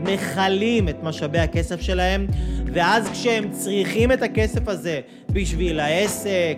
מכלים 0.00 0.88
את 0.88 1.02
משאבי 1.02 1.38
הכסף 1.38 1.80
שלהם 1.80 2.26
ואז 2.72 3.08
כשהם 3.08 3.50
צריכים 3.50 4.12
את 4.12 4.22
הכסף 4.22 4.68
הזה 4.68 5.00
בשביל 5.32 5.80
העסק, 5.80 6.56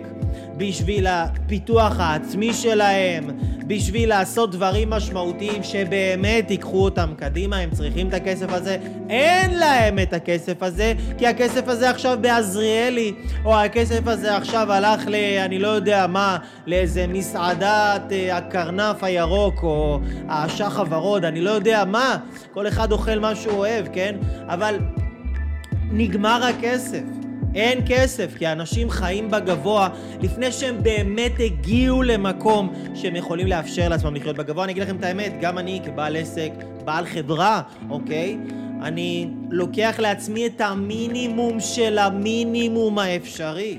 בשביל 0.57 1.07
הפיתוח 1.07 1.99
העצמי 1.99 2.53
שלהם, 2.53 3.29
בשביל 3.67 4.09
לעשות 4.09 4.51
דברים 4.51 4.89
משמעותיים 4.89 5.63
שבאמת 5.63 6.51
ייקחו 6.51 6.83
אותם 6.83 7.13
קדימה, 7.17 7.57
הם 7.57 7.69
צריכים 7.71 8.07
את 8.07 8.13
הכסף 8.13 8.49
הזה. 8.49 8.77
אין 9.09 9.57
להם 9.57 9.99
את 9.99 10.13
הכסף 10.13 10.63
הזה, 10.63 10.93
כי 11.17 11.27
הכסף 11.27 11.67
הזה 11.67 11.89
עכשיו 11.89 12.17
בעזריאלי, 12.21 13.13
או 13.45 13.59
הכסף 13.59 14.07
הזה 14.07 14.35
עכשיו 14.35 14.71
הלך 14.71 15.07
ל... 15.07 15.15
אני 15.45 15.59
לא 15.59 15.67
יודע 15.67 16.07
מה, 16.07 16.37
לאיזה 16.67 17.07
מסעדת 17.07 18.11
אה, 18.11 18.37
הקרנף 18.37 19.03
הירוק, 19.03 19.63
או 19.63 19.99
האשח 20.27 20.79
הוורוד, 20.79 21.25
אני 21.25 21.41
לא 21.41 21.49
יודע 21.49 21.85
מה. 21.85 22.17
כל 22.53 22.67
אחד 22.67 22.91
אוכל 22.91 23.19
מה 23.19 23.35
שהוא 23.35 23.57
אוהב, 23.57 23.85
כן? 23.93 24.15
אבל 24.47 24.79
נגמר 25.91 26.43
הכסף. 26.43 27.24
אין 27.55 27.81
כסף, 27.87 28.35
כי 28.37 28.45
האנשים 28.45 28.89
חיים 28.89 29.31
בגבוה 29.31 29.89
לפני 30.21 30.51
שהם 30.51 30.83
באמת 30.83 31.31
הגיעו 31.39 32.03
למקום 32.03 32.73
שהם 32.95 33.15
יכולים 33.15 33.47
לאפשר 33.47 33.89
לעצמם 33.89 34.15
לחיות 34.15 34.35
בגבוה. 34.35 34.63
אני 34.63 34.71
אגיד 34.71 34.83
לכם 34.83 34.95
את 34.95 35.03
האמת, 35.03 35.33
גם 35.41 35.57
אני 35.57 35.81
כבעל 35.85 36.15
עסק, 36.15 36.51
בעל 36.85 37.05
חברה, 37.05 37.61
אוקיי? 37.89 38.37
אני 38.83 39.27
לוקח 39.49 39.95
לעצמי 39.99 40.47
את 40.47 40.61
המינימום 40.61 41.59
של 41.59 41.97
המינימום 41.97 42.99
האפשרי. 42.99 43.77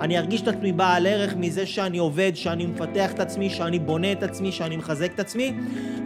אני 0.00 0.18
ארגיש 0.18 0.42
את 0.42 0.48
עצמי 0.48 0.72
בעל 0.72 1.06
ערך 1.06 1.36
מזה 1.36 1.66
שאני 1.66 1.98
עובד, 1.98 2.32
שאני 2.34 2.66
מפתח 2.66 3.12
את 3.12 3.20
עצמי, 3.20 3.50
שאני 3.50 3.78
בונה 3.78 4.12
את 4.12 4.22
עצמי, 4.22 4.52
שאני 4.52 4.76
מחזק 4.76 5.12
את 5.14 5.20
עצמי, 5.20 5.54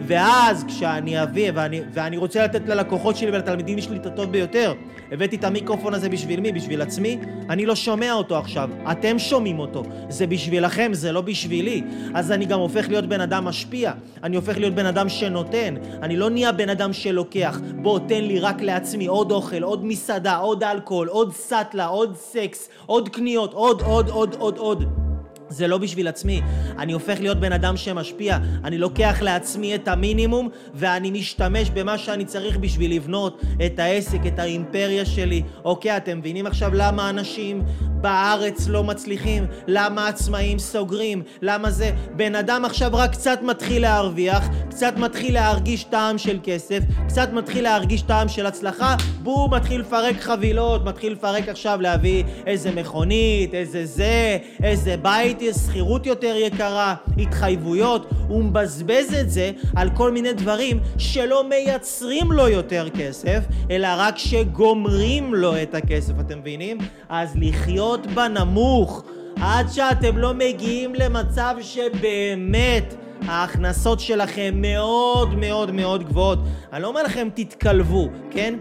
ואז 0.07 0.63
כשאני 0.67 1.23
אביא, 1.23 1.51
ואני, 1.55 1.81
ואני 1.93 2.17
רוצה 2.17 2.43
לתת 2.43 2.61
ללקוחות 2.67 3.17
שלי 3.17 3.29
ולתלמידים 3.29 3.81
שלי 3.81 3.97
את 3.97 4.05
הטוב 4.05 4.31
ביותר, 4.31 4.73
הבאתי 5.11 5.35
את 5.35 5.43
המיקרופון 5.43 5.93
הזה 5.93 6.09
בשביל 6.09 6.39
מי? 6.39 6.51
בשביל 6.51 6.81
עצמי? 6.81 7.17
אני 7.49 7.65
לא 7.65 7.75
שומע 7.75 8.13
אותו 8.13 8.37
עכשיו, 8.37 8.69
אתם 8.91 9.19
שומעים 9.19 9.59
אותו. 9.59 9.83
זה 10.09 10.27
בשבילכם, 10.27 10.93
זה 10.93 11.11
לא 11.11 11.21
בשבילי. 11.21 11.83
אז 12.13 12.31
אני 12.31 12.45
גם 12.45 12.59
הופך 12.59 12.89
להיות 12.89 13.05
בן 13.05 13.21
אדם 13.21 13.45
משפיע. 13.45 13.91
אני 14.23 14.35
הופך 14.35 14.57
להיות 14.57 14.73
בן 14.73 14.85
אדם 14.85 15.09
שנותן. 15.09 15.75
אני 16.01 16.17
לא 16.17 16.29
נהיה 16.29 16.51
בן 16.51 16.69
אדם 16.69 16.93
שלוקח. 16.93 17.59
בוא, 17.75 17.99
תן 17.99 18.23
לי 18.23 18.39
רק 18.39 18.61
לעצמי 18.61 19.07
עוד 19.07 19.31
אוכל, 19.31 19.63
עוד 19.63 19.85
מסעדה, 19.85 20.37
עוד 20.37 20.63
אלכוהול, 20.63 21.07
עוד 21.07 21.33
סאטלה, 21.33 21.85
עוד 21.85 22.15
סקס, 22.15 22.69
עוד 22.85 23.09
קניות, 23.09 23.53
עוד, 23.57 23.81
עוד, 23.81 24.09
עוד, 24.09 24.35
עוד, 24.39 24.57
עוד. 24.57 25.06
זה 25.49 25.67
לא 25.67 25.77
בשביל 25.77 26.07
עצמי. 26.07 26.41
אני 26.77 26.93
הופך 26.93 27.19
להיות 27.19 27.39
בן 27.39 27.51
אדם 27.51 27.77
שמשפיע. 27.77 28.37
אני 28.63 28.77
לוקח 28.77 29.17
לעצמי 29.21 29.75
את 29.75 29.87
המינימום 29.87 30.49
ואני 30.73 31.11
משתמש 31.11 31.69
במה 31.69 31.97
שאני 31.97 32.25
צריך 32.25 32.57
בשביל 32.57 32.95
לבנות 32.95 33.41
את 33.65 33.79
העסק, 33.79 34.19
את 34.27 34.39
האימפריה 34.39 35.05
שלי. 35.05 35.43
אוקיי, 35.65 35.97
אתם 35.97 36.17
מבינים 36.17 36.47
עכשיו 36.47 36.71
למה 36.73 37.09
אנשים 37.09 37.61
בארץ 38.01 38.67
לא 38.67 38.83
מצליחים? 38.83 39.45
למה 39.67 40.07
עצמאים 40.07 40.59
סוגרים? 40.59 41.23
למה 41.41 41.71
זה? 41.71 41.91
בן 42.15 42.35
אדם 42.35 42.65
עכשיו 42.65 42.89
רק 42.93 43.11
קצת 43.11 43.39
מתחיל 43.41 43.81
להרוויח, 43.81 44.49
קצת 44.69 44.93
מתחיל 44.97 45.33
להרגיש 45.33 45.83
טעם 45.83 46.17
של 46.17 46.39
כסף, 46.43 46.79
קצת 47.07 47.29
מתחיל 47.33 47.63
להרגיש 47.63 48.01
טעם 48.01 48.29
של 48.29 48.45
הצלחה, 48.45 48.95
בום, 49.23 49.53
מתחיל 49.53 49.81
לפרק 49.81 50.15
חבילות, 50.19 50.85
מתחיל 50.85 51.11
לפרק 51.13 51.49
עכשיו 51.49 51.81
להביא 51.81 52.23
איזה 52.45 52.71
מכונית, 52.71 53.53
איזה 53.53 53.85
זה, 53.85 54.37
איזה 54.63 54.97
בית. 54.97 55.36
ראיתי 55.41 55.59
שכירות 55.59 56.05
יותר 56.05 56.35
יקרה, 56.35 56.95
התחייבויות, 57.17 58.09
הוא 58.27 58.43
מבזבז 58.43 59.13
את 59.21 59.29
זה 59.29 59.51
על 59.75 59.89
כל 59.89 60.11
מיני 60.11 60.33
דברים 60.33 60.79
שלא 60.97 61.43
מייצרים 61.49 62.31
לו 62.31 62.47
יותר 62.47 62.87
כסף, 62.89 63.43
אלא 63.71 63.87
רק 63.97 64.17
שגומרים 64.17 65.35
לו 65.35 65.61
את 65.61 65.75
הכסף, 65.75 66.13
אתם 66.19 66.39
מבינים? 66.39 66.77
אז 67.09 67.35
לחיות 67.35 68.07
בנמוך 68.07 69.03
עד 69.41 69.67
שאתם 69.69 70.17
לא 70.17 70.33
מגיעים 70.33 70.95
למצב 70.95 71.55
שבאמת 71.61 72.95
ההכנסות 73.27 73.99
שלכם 73.99 74.53
מאוד 74.55 75.35
מאוד 75.35 75.71
מאוד 75.71 76.03
גבוהות. 76.03 76.39
אני 76.73 76.81
לא 76.81 76.87
אומר 76.87 77.03
לכם 77.03 77.27
תתקלבו, 77.33 78.09
כן? 78.31 78.53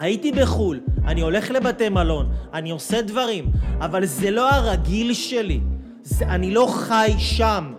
הייתי 0.00 0.32
בחו"ל, 0.32 0.80
אני 1.06 1.20
הולך 1.20 1.50
לבתי 1.50 1.88
מלון, 1.88 2.28
אני 2.54 2.70
עושה 2.70 3.02
דברים, 3.02 3.50
אבל 3.80 4.04
זה 4.04 4.30
לא 4.30 4.50
הרגיל 4.50 5.14
שלי. 5.14 5.60
זה, 6.06 6.24
אני 6.24 6.50
לא 6.50 6.66
חי 6.70 7.14
שם. 7.18 7.72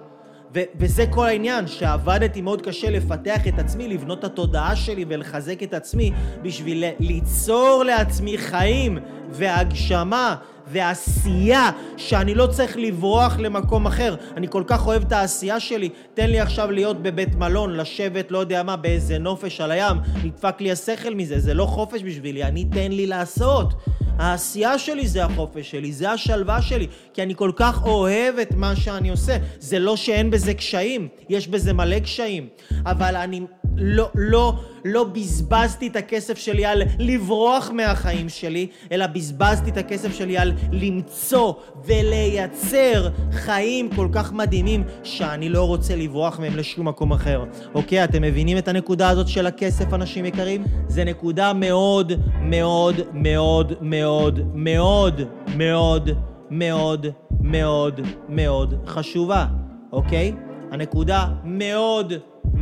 ו- 0.55 0.63
וזה 0.79 1.05
כל 1.10 1.25
העניין, 1.25 1.67
שעבדתי 1.67 2.41
מאוד 2.41 2.62
קשה 2.62 2.89
לפתח 2.89 3.48
את 3.48 3.60
עצמי, 3.60 3.88
לבנות 3.88 4.19
את 4.19 4.24
התודעה 4.24 4.75
שלי 4.75 5.05
ולחזק 5.07 5.63
את 5.63 5.74
עצמי 5.74 6.12
בשביל 6.41 6.84
ליצור 7.00 7.84
לעצמי 7.86 8.38
חיים 8.38 8.98
והגשמה 9.29 10.36
ועשייה 10.71 11.69
שאני 11.97 12.36
לא 12.36 12.47
צריך 12.47 12.77
לברוח 12.77 13.38
למקום 13.39 13.88
אחר. 13.88 14.15
אני 14.38 14.47
כל 14.50 14.63
כך 14.67 14.88
אוהב 14.88 15.01
את 15.01 15.12
העשייה 15.12 15.59
שלי, 15.59 15.89
תן 16.13 16.29
לי 16.29 16.39
עכשיו 16.39 16.71
להיות 16.71 17.01
בבית 17.01 17.36
מלון, 17.36 17.77
לשבת, 17.77 18.31
לא 18.31 18.38
יודע 18.38 18.63
מה, 18.63 18.75
באיזה 18.75 19.17
נופש 19.17 19.62
על 19.62 19.71
הים, 19.71 19.97
נדפק 20.24 20.62
לי 20.62 20.71
השכל 20.71 21.15
מזה, 21.15 21.39
זה 21.39 21.53
לא 21.53 21.65
חופש 21.65 22.03
בשבילי, 22.03 22.43
אני 22.43 22.65
תן 22.65 22.91
לי 22.91 23.07
לעשות. 23.07 23.74
העשייה 24.19 24.79
שלי 24.79 25.07
זה 25.07 25.25
החופש 25.25 25.71
שלי, 25.71 25.93
זה 25.93 26.12
השלווה 26.12 26.62
שלי, 26.62 26.88
כי 27.13 27.24
אני 27.24 27.36
כל 27.36 27.51
כך 27.55 27.86
אוהב 27.86 28.36
את 28.41 28.53
מה 28.55 28.75
שאני 28.75 29.09
עושה. 29.09 29.38
זה 29.59 29.79
לא 29.79 29.95
שאין 29.95 30.29
בזה 30.31 30.53
קשיים, 30.53 31.07
יש 31.29 31.47
בזה 31.47 31.74
מלא 31.74 32.00
קשיים, 32.00 32.47
אבל 32.86 33.15
אני 33.15 33.41
לא, 33.77 34.10
לא, 34.15 34.53
לא 34.86 35.03
בזבזתי 35.03 35.88
את 35.88 35.96
הכסף 35.96 36.38
שלי 36.38 36.65
על 36.65 36.81
לברוח 37.00 37.72
מהחיים 37.74 38.29
שלי, 38.29 38.67
אלא 38.91 39.07
בזבזתי 39.07 39.69
את 39.69 39.77
הכסף 39.77 40.13
שלי 40.15 40.38
על 40.38 40.53
למצוא 40.72 41.53
ולייצר 41.86 43.10
חיים 43.31 43.89
כל 43.96 44.07
כך 44.12 44.34
מדהימים 44.34 44.84
שאני 45.03 45.50
לא 45.50 45.63
רוצה 45.67 45.96
לברוח 45.96 46.39
מהם 46.39 46.57
לשום 46.57 46.88
מקום 46.88 47.12
אחר. 47.12 47.43
אוקיי, 47.74 48.03
אתם 48.03 48.22
מבינים 48.22 48.57
את 48.57 48.67
הנקודה 48.67 49.10
הזאת 49.10 49.27
של 49.27 49.48
הכסף, 49.48 49.93
אנשים 49.93 50.25
יקרים? 50.25 50.63
זה 50.88 51.03
נקודה 51.03 51.53
מאוד 51.53 52.12
מאוד 52.41 53.01
מאוד 53.13 53.74
מאוד 53.81 54.39
מאוד 54.53 55.22
מאוד 55.55 56.10
מאוד 56.50 57.07
מאוד 57.41 58.01
מאוד 58.29 58.74
חשובה, 58.88 59.46
אוקיי? 59.91 60.34
הנקודה 60.72 61.27
מאוד 61.43 62.13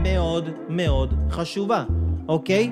מאוד 0.05 0.49
מאוד 0.69 1.13
חשובה, 1.29 1.83
אוקיי? 2.27 2.71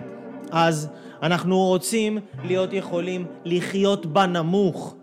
אז 0.52 0.90
אנחנו 1.24 1.58
רוצים 1.58 2.18
להיות 2.44 2.74
יכולים 2.74 3.26
לחיות 3.46 4.06
בנמוך. 4.06 4.96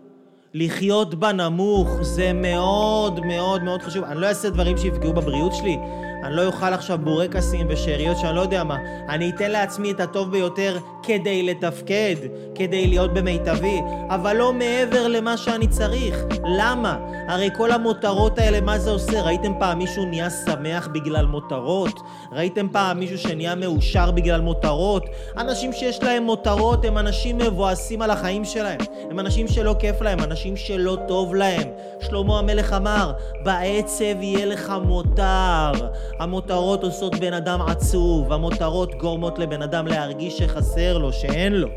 לחיות 0.53 1.15
בנמוך 1.15 1.89
זה 2.01 2.33
מאוד 2.33 3.25
מאוד 3.25 3.63
מאוד 3.63 3.81
חשוב. 3.81 4.03
אני 4.03 4.21
לא 4.21 4.27
אעשה 4.27 4.49
דברים 4.49 4.77
שיפגעו 4.77 5.13
בבריאות 5.13 5.53
שלי. 5.55 5.77
אני 6.23 6.35
לא 6.35 6.45
אוכל 6.45 6.73
עכשיו 6.73 6.97
בורקסים 7.03 7.67
ושאריות 7.69 8.17
שאני 8.17 8.35
לא 8.35 8.41
יודע 8.41 8.63
מה. 8.63 8.77
אני 9.09 9.29
אתן 9.29 9.51
לעצמי 9.51 9.91
את 9.91 9.99
הטוב 9.99 10.31
ביותר 10.31 10.77
כדי 11.03 11.43
לתפקד, 11.43 12.15
כדי 12.55 12.87
להיות 12.87 13.13
במיטבי, 13.13 13.81
אבל 14.09 14.37
לא 14.37 14.53
מעבר 14.53 15.07
למה 15.07 15.37
שאני 15.37 15.67
צריך. 15.67 16.25
למה? 16.59 16.97
הרי 17.27 17.49
כל 17.57 17.71
המותרות 17.71 18.39
האלה, 18.39 18.61
מה 18.61 18.79
זה 18.79 18.91
עושה? 18.91 19.21
ראיתם 19.21 19.51
פעם 19.59 19.77
מישהו 19.77 20.05
נהיה 20.05 20.29
שמח 20.29 20.87
בגלל 20.91 21.25
מותרות? 21.25 21.99
ראיתם 22.31 22.67
פעם 22.71 22.99
מישהו 22.99 23.17
שנהיה 23.17 23.55
מאושר 23.55 24.11
בגלל 24.11 24.41
מותרות? 24.41 25.05
אנשים 25.37 25.73
שיש 25.73 26.03
להם 26.03 26.23
מותרות 26.23 26.85
הם 26.85 26.97
אנשים 26.97 27.37
מבואסים 27.37 28.01
על 28.01 28.11
החיים 28.11 28.45
שלהם. 28.45 28.79
הם 29.09 29.19
אנשים 29.19 29.47
שלא 29.47 29.75
כיף 29.79 30.01
להם, 30.01 30.19
אנשים 30.19 30.57
שלא 30.57 30.97
טוב 31.07 31.35
להם. 31.35 31.69
שלמה 32.01 32.39
המלך 32.39 32.73
אמר, 32.73 33.11
בעצב 33.43 34.21
יהיה 34.21 34.45
לך 34.45 34.73
מותר. 34.83 35.71
המותרות 36.19 36.83
עושות 36.83 37.15
בן 37.15 37.33
אדם 37.33 37.61
עצוב, 37.61 38.33
המותרות 38.33 38.95
גורמות 38.95 39.39
לבן 39.39 39.61
אדם 39.61 39.87
להרגיש 39.87 40.37
שחסר 40.37 40.97
לו, 41.01 41.13
שאין 41.13 41.53
לו, 41.53 41.67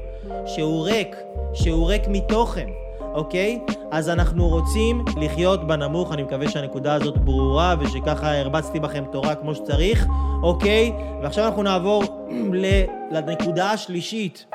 שהוא 0.46 0.84
ריק, 0.84 1.16
שהוא 1.52 1.88
ריק 1.88 2.02
מתוכן, 2.08 2.66
אוקיי? 3.14 3.60
אז 3.90 4.08
אנחנו 4.08 4.48
רוצים 4.48 5.04
לחיות 5.16 5.66
בנמוך, 5.66 6.12
אני 6.12 6.22
מקווה 6.22 6.50
שהנקודה 6.50 6.94
הזאת 6.94 7.18
ברורה 7.18 7.74
ושככה 7.80 8.38
הרבצתי 8.38 8.80
בכם 8.80 9.04
תורה 9.12 9.34
כמו 9.34 9.54
שצריך, 9.54 10.06
אוקיי? 10.42 10.92
ועכשיו 11.22 11.46
אנחנו 11.46 11.62
נעבור 11.62 12.04
לנקודה 13.12 13.70
השלישית, 13.70 14.46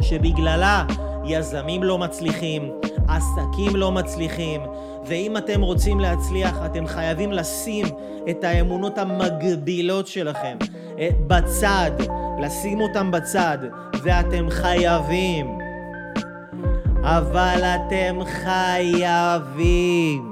שבגללה 0.00 0.84
יזמים 1.24 1.82
לא 1.82 1.98
מצליחים, 1.98 2.70
עסקים 3.08 3.76
לא 3.76 3.92
מצליחים, 3.92 4.60
ואם 5.08 5.36
אתם 5.36 5.62
רוצים 5.62 6.00
להצליח, 6.00 6.58
אתם 6.66 6.86
חייבים 6.86 7.32
לשים 7.32 7.86
את 8.30 8.44
האמונות 8.44 8.98
המגבילות 8.98 10.06
שלכם 10.06 10.56
אה, 10.98 11.08
בצד, 11.26 11.90
לשים 12.38 12.80
אותם 12.80 13.10
בצד, 13.10 13.58
ואתם 14.02 14.50
חייבים. 14.50 15.58
אבל 17.02 17.62
אתם 17.64 18.18
חייבים. 18.26 20.30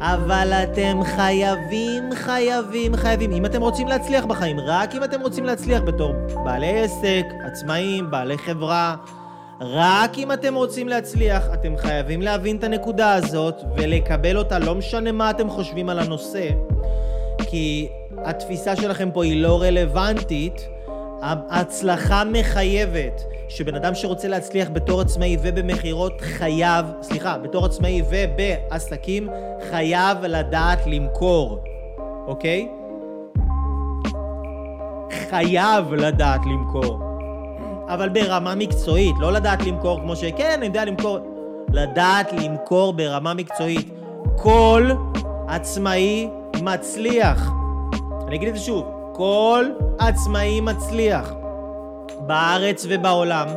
אבל 0.00 0.52
אתם 0.52 1.00
חייבים, 1.04 2.02
חייבים, 2.14 2.96
חייבים. 2.96 3.32
אם 3.32 3.46
אתם 3.46 3.62
רוצים 3.62 3.88
להצליח 3.88 4.24
בחיים, 4.24 4.60
רק 4.60 4.94
אם 4.94 5.04
אתם 5.04 5.20
רוצים 5.20 5.44
להצליח 5.44 5.82
בתור 5.82 6.12
בעלי 6.44 6.80
עסק, 6.80 7.24
עצמאים, 7.46 8.10
בעלי 8.10 8.38
חברה, 8.38 8.96
רק 9.60 10.18
אם 10.18 10.32
אתם 10.32 10.54
רוצים 10.54 10.88
להצליח, 10.88 11.46
אתם 11.54 11.76
חייבים 11.76 12.22
להבין 12.22 12.56
את 12.56 12.64
הנקודה 12.64 13.14
הזאת 13.14 13.54
ולקבל 13.76 14.36
אותה, 14.36 14.58
לא 14.58 14.74
משנה 14.74 15.12
מה 15.12 15.30
אתם 15.30 15.50
חושבים 15.50 15.88
על 15.88 15.98
הנושא, 15.98 16.48
כי 17.38 17.88
התפיסה 18.24 18.76
שלכם 18.76 19.10
פה 19.10 19.24
היא 19.24 19.42
לא 19.42 19.62
רלוונטית. 19.62 20.68
ההצלחה 21.22 22.22
מחייבת 22.24 23.22
שבן 23.48 23.74
אדם 23.74 23.94
שרוצה 23.94 24.28
להצליח 24.28 24.68
בתור 24.72 25.00
עצמאי 25.00 25.36
ובמכירות 25.42 26.20
חייב, 26.20 26.86
סליחה, 27.02 27.38
בתור 27.38 27.66
עצמאי 27.66 28.02
ובעסקים, 28.10 29.28
חייב 29.70 30.24
לדעת 30.24 30.86
למכור, 30.86 31.58
אוקיי? 32.26 32.68
חייב 35.30 35.94
לדעת 35.94 36.40
למכור. 36.46 37.09
אבל 37.90 38.08
ברמה 38.08 38.54
מקצועית, 38.54 39.16
לא 39.18 39.32
לדעת 39.32 39.66
למכור 39.66 40.00
כמו 40.00 40.16
שכן, 40.16 40.54
אני 40.56 40.66
יודע 40.66 40.84
למכור, 40.84 41.18
לדעת 41.72 42.32
למכור 42.32 42.92
ברמה 42.92 43.34
מקצועית. 43.34 43.90
כל 44.36 44.90
עצמאי 45.48 46.28
מצליח. 46.62 47.50
אני 48.26 48.36
אגיד 48.36 48.48
את 48.48 48.54
זה 48.56 48.60
שוב, 48.60 48.86
כל 49.12 49.64
עצמאי 49.98 50.60
מצליח 50.60 51.32
בארץ 52.26 52.86
ובעולם 52.88 53.48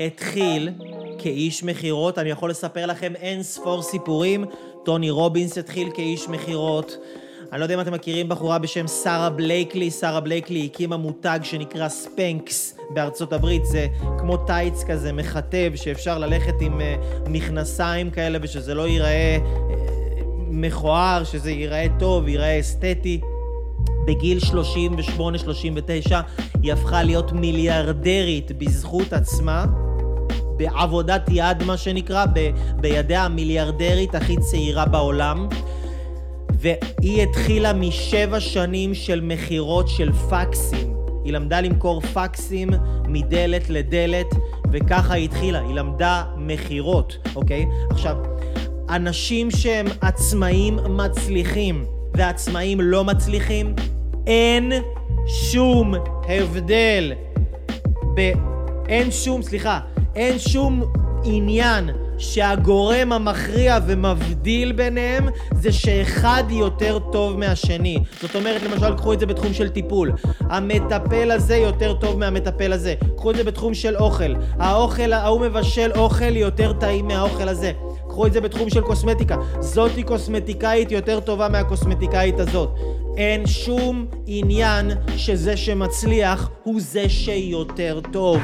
התחיל 0.00 0.70
כאיש 1.18 1.64
מכירות. 1.64 2.18
אני 2.18 2.30
יכול 2.30 2.50
לספר 2.50 2.86
לכם 2.86 3.12
אין 3.16 3.42
ספור 3.42 3.82
סיפורים. 3.82 4.44
טוני 4.84 5.10
רובינס 5.10 5.58
התחיל 5.58 5.90
כאיש 5.94 6.28
מכירות. 6.28 6.96
אני 7.52 7.60
לא 7.60 7.64
יודע 7.64 7.74
אם 7.74 7.80
אתם 7.80 7.92
מכירים 7.92 8.28
בחורה 8.28 8.58
בשם 8.58 8.86
שרה 8.86 9.30
בלייקלי. 9.30 9.90
שרה 9.90 10.20
בלייקלי 10.20 10.68
הקימה 10.72 10.96
מותג 10.96 11.38
שנקרא 11.42 11.88
ספנקס 11.88 12.78
בארצות 12.90 13.32
הברית. 13.32 13.64
זה 13.64 13.86
כמו 14.18 14.36
טייץ 14.36 14.84
כזה 14.84 15.12
מחטב 15.12 15.72
שאפשר 15.74 16.18
ללכת 16.18 16.54
עם 16.60 16.80
uh, 16.80 17.28
מכנסיים 17.28 18.10
כאלה 18.10 18.38
ושזה 18.42 18.74
לא 18.74 18.88
ייראה 18.88 19.38
uh, 19.38 19.72
מכוער, 20.50 21.24
שזה 21.24 21.50
ייראה 21.50 21.86
טוב, 21.98 22.28
ייראה 22.28 22.60
אסתטי. 22.60 23.20
בגיל 24.06 24.38
38-39 26.08 26.14
היא 26.62 26.72
הפכה 26.72 27.02
להיות 27.02 27.32
מיליארדרית 27.32 28.52
בזכות 28.58 29.12
עצמה. 29.12 29.64
בעבודת 30.56 31.28
יד, 31.32 31.62
מה 31.62 31.76
שנקרא, 31.76 32.26
ב- 32.34 32.50
בידיה 32.80 33.24
המיליארדרית 33.24 34.14
הכי 34.14 34.36
צעירה 34.36 34.84
בעולם. 34.84 35.48
והיא 36.60 37.22
התחילה 37.22 37.72
משבע 37.72 38.40
שנים 38.40 38.94
של 38.94 39.20
מכירות 39.20 39.88
של 39.88 40.12
פקסים. 40.12 40.94
היא 41.24 41.32
למדה 41.32 41.60
למכור 41.60 42.00
פקסים 42.00 42.68
מדלת 43.08 43.70
לדלת, 43.70 44.26
וככה 44.72 45.14
היא 45.14 45.24
התחילה, 45.24 45.60
היא 45.60 45.74
למדה 45.74 46.24
מכירות, 46.36 47.16
אוקיי? 47.36 47.66
עכשיו, 47.90 48.16
אנשים 48.88 49.50
שהם 49.50 49.86
עצמאים 50.00 50.78
מצליחים 50.88 51.84
ועצמאים 52.14 52.80
לא 52.80 53.04
מצליחים, 53.04 53.74
אין 54.26 54.72
שום 55.26 55.94
הבדל. 56.28 57.12
ב... 58.14 58.32
אין 58.88 59.10
שום, 59.10 59.42
סליחה, 59.42 59.80
אין 60.16 60.38
שום 60.38 60.82
עניין 61.24 61.90
שהגורם 62.20 63.12
המכריע 63.12 63.78
ומבדיל 63.86 64.72
ביניהם 64.72 65.28
זה 65.54 65.72
שאחד 65.72 66.44
יותר 66.50 66.98
טוב 67.12 67.38
מהשני. 67.38 67.98
זאת 68.20 68.36
אומרת, 68.36 68.62
למשל, 68.62 68.96
קחו 68.96 69.12
את 69.12 69.20
זה 69.20 69.26
בתחום 69.26 69.52
של 69.52 69.68
טיפול. 69.68 70.12
המטפל 70.40 71.30
הזה 71.30 71.56
יותר 71.56 71.94
טוב 71.94 72.18
מהמטפל 72.18 72.72
הזה. 72.72 72.94
קחו 73.16 73.30
את 73.30 73.36
זה 73.36 73.44
בתחום 73.44 73.74
של 73.74 73.96
אוכל. 73.96 74.34
האוכל, 74.58 75.12
ההוא 75.12 75.40
מבשל 75.40 75.90
אוכל 75.94 76.36
יותר 76.36 76.72
טעים 76.72 77.08
מהאוכל 77.08 77.48
הזה. 77.48 77.72
קחו 78.08 78.26
את 78.26 78.32
זה 78.32 78.40
בתחום 78.40 78.70
של 78.70 78.80
קוסמטיקה. 78.80 79.36
זאתי 79.60 80.02
קוסמטיקאית 80.02 80.92
יותר 80.92 81.20
טובה 81.20 81.48
מהקוסמטיקאית 81.48 82.40
הזאת. 82.40 82.70
אין 83.16 83.46
שום 83.46 84.06
עניין 84.26 84.90
שזה 85.16 85.56
שמצליח 85.56 86.50
הוא 86.62 86.80
זה 86.80 87.08
שיותר 87.08 88.00
טוב. 88.12 88.40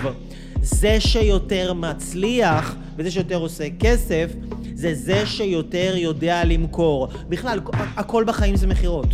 זה 0.66 1.00
שיותר 1.00 1.72
מצליח 1.72 2.76
וזה 2.96 3.10
שיותר 3.10 3.36
עושה 3.36 3.64
כסף 3.80 4.32
זה 4.74 4.94
זה 4.94 5.26
שיותר 5.26 5.92
יודע 5.96 6.44
למכור. 6.44 7.08
בכלל, 7.28 7.60
הכל 7.96 8.24
בחיים 8.26 8.56
זה 8.56 8.66
מכירות. 8.66 9.06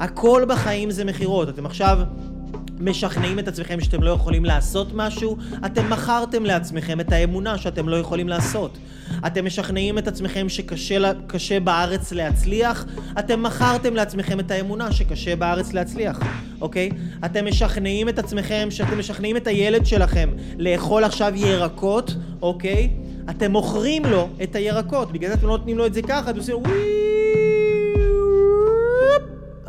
הכל 0.00 0.44
בחיים 0.48 0.90
זה 0.90 1.04
מכירות. 1.04 1.48
אתם 1.48 1.66
עכשיו 1.66 1.98
משכנעים 2.80 3.38
את 3.38 3.48
עצמכם 3.48 3.80
שאתם 3.80 4.02
לא 4.02 4.10
יכולים 4.10 4.44
לעשות 4.44 4.88
משהו, 4.94 5.36
אתם 5.66 5.90
מכרתם 5.90 6.44
לעצמכם 6.44 7.00
את 7.00 7.12
האמונה 7.12 7.58
שאתם 7.58 7.88
לא 7.88 7.96
יכולים 7.96 8.28
לעשות. 8.28 8.78
אתם 9.26 9.44
משכנעים 9.44 9.98
את 9.98 10.08
עצמכם 10.08 10.48
שקשה 10.48 11.60
בארץ 11.60 12.12
להצליח, 12.12 12.86
אתם 13.18 13.42
מכרתם 13.42 13.94
לעצמכם 13.94 14.40
את 14.40 14.50
האמונה 14.50 14.92
שקשה 14.92 15.36
בארץ 15.36 15.72
להצליח, 15.72 16.20
אוקיי? 16.60 16.90
אתם 17.24 17.46
משכנעים 17.46 18.08
את 18.08 18.18
עצמכם, 18.18 18.68
שאתם 18.70 18.98
משכנעים 18.98 19.36
את 19.36 19.46
הילד 19.46 19.86
שלכם 19.86 20.30
לאכול 20.58 21.04
עכשיו 21.04 21.32
ירקות, 21.36 22.14
אוקיי? 22.42 22.90
אתם 23.30 23.50
מוכרים 23.50 24.04
לו 24.04 24.28
את 24.42 24.56
הירקות, 24.56 25.12
בגלל 25.12 25.28
זה 25.28 25.34
אתם 25.34 25.46
לא 25.46 25.56
נותנים 25.56 25.78
לו 25.78 25.86
את 25.86 25.94
זה 25.94 26.02
ככה, 26.02 26.30
אתם 26.30 26.38
עושים 26.38 26.56
וואי 26.56 26.97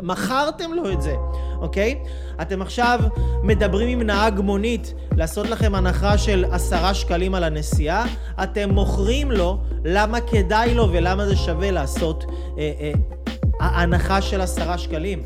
מכרתם 0.02 0.72
לו 0.72 0.92
את 0.92 1.02
זה, 1.02 1.14
אוקיי? 1.60 1.98
אתם 2.42 2.62
עכשיו 2.62 3.00
מדברים 3.42 3.88
עם 3.88 4.06
נהג 4.06 4.40
מונית 4.40 4.94
לעשות 5.16 5.50
לכם 5.50 5.74
הנחה 5.74 6.18
של 6.18 6.44
עשרה 6.50 6.94
שקלים 6.94 7.34
על 7.34 7.44
הנסיעה, 7.44 8.04
אתם 8.42 8.70
מוכרים 8.70 9.30
לו 9.30 9.58
למה 9.84 10.20
כדאי 10.20 10.74
לו 10.74 10.88
ולמה 10.92 11.26
זה 11.26 11.36
שווה 11.36 11.70
לעשות 11.70 12.24
אה, 12.58 12.72
אה, 12.80 12.92
הנחה 13.60 14.22
של 14.22 14.40
עשרה 14.40 14.78
שקלים. 14.78 15.22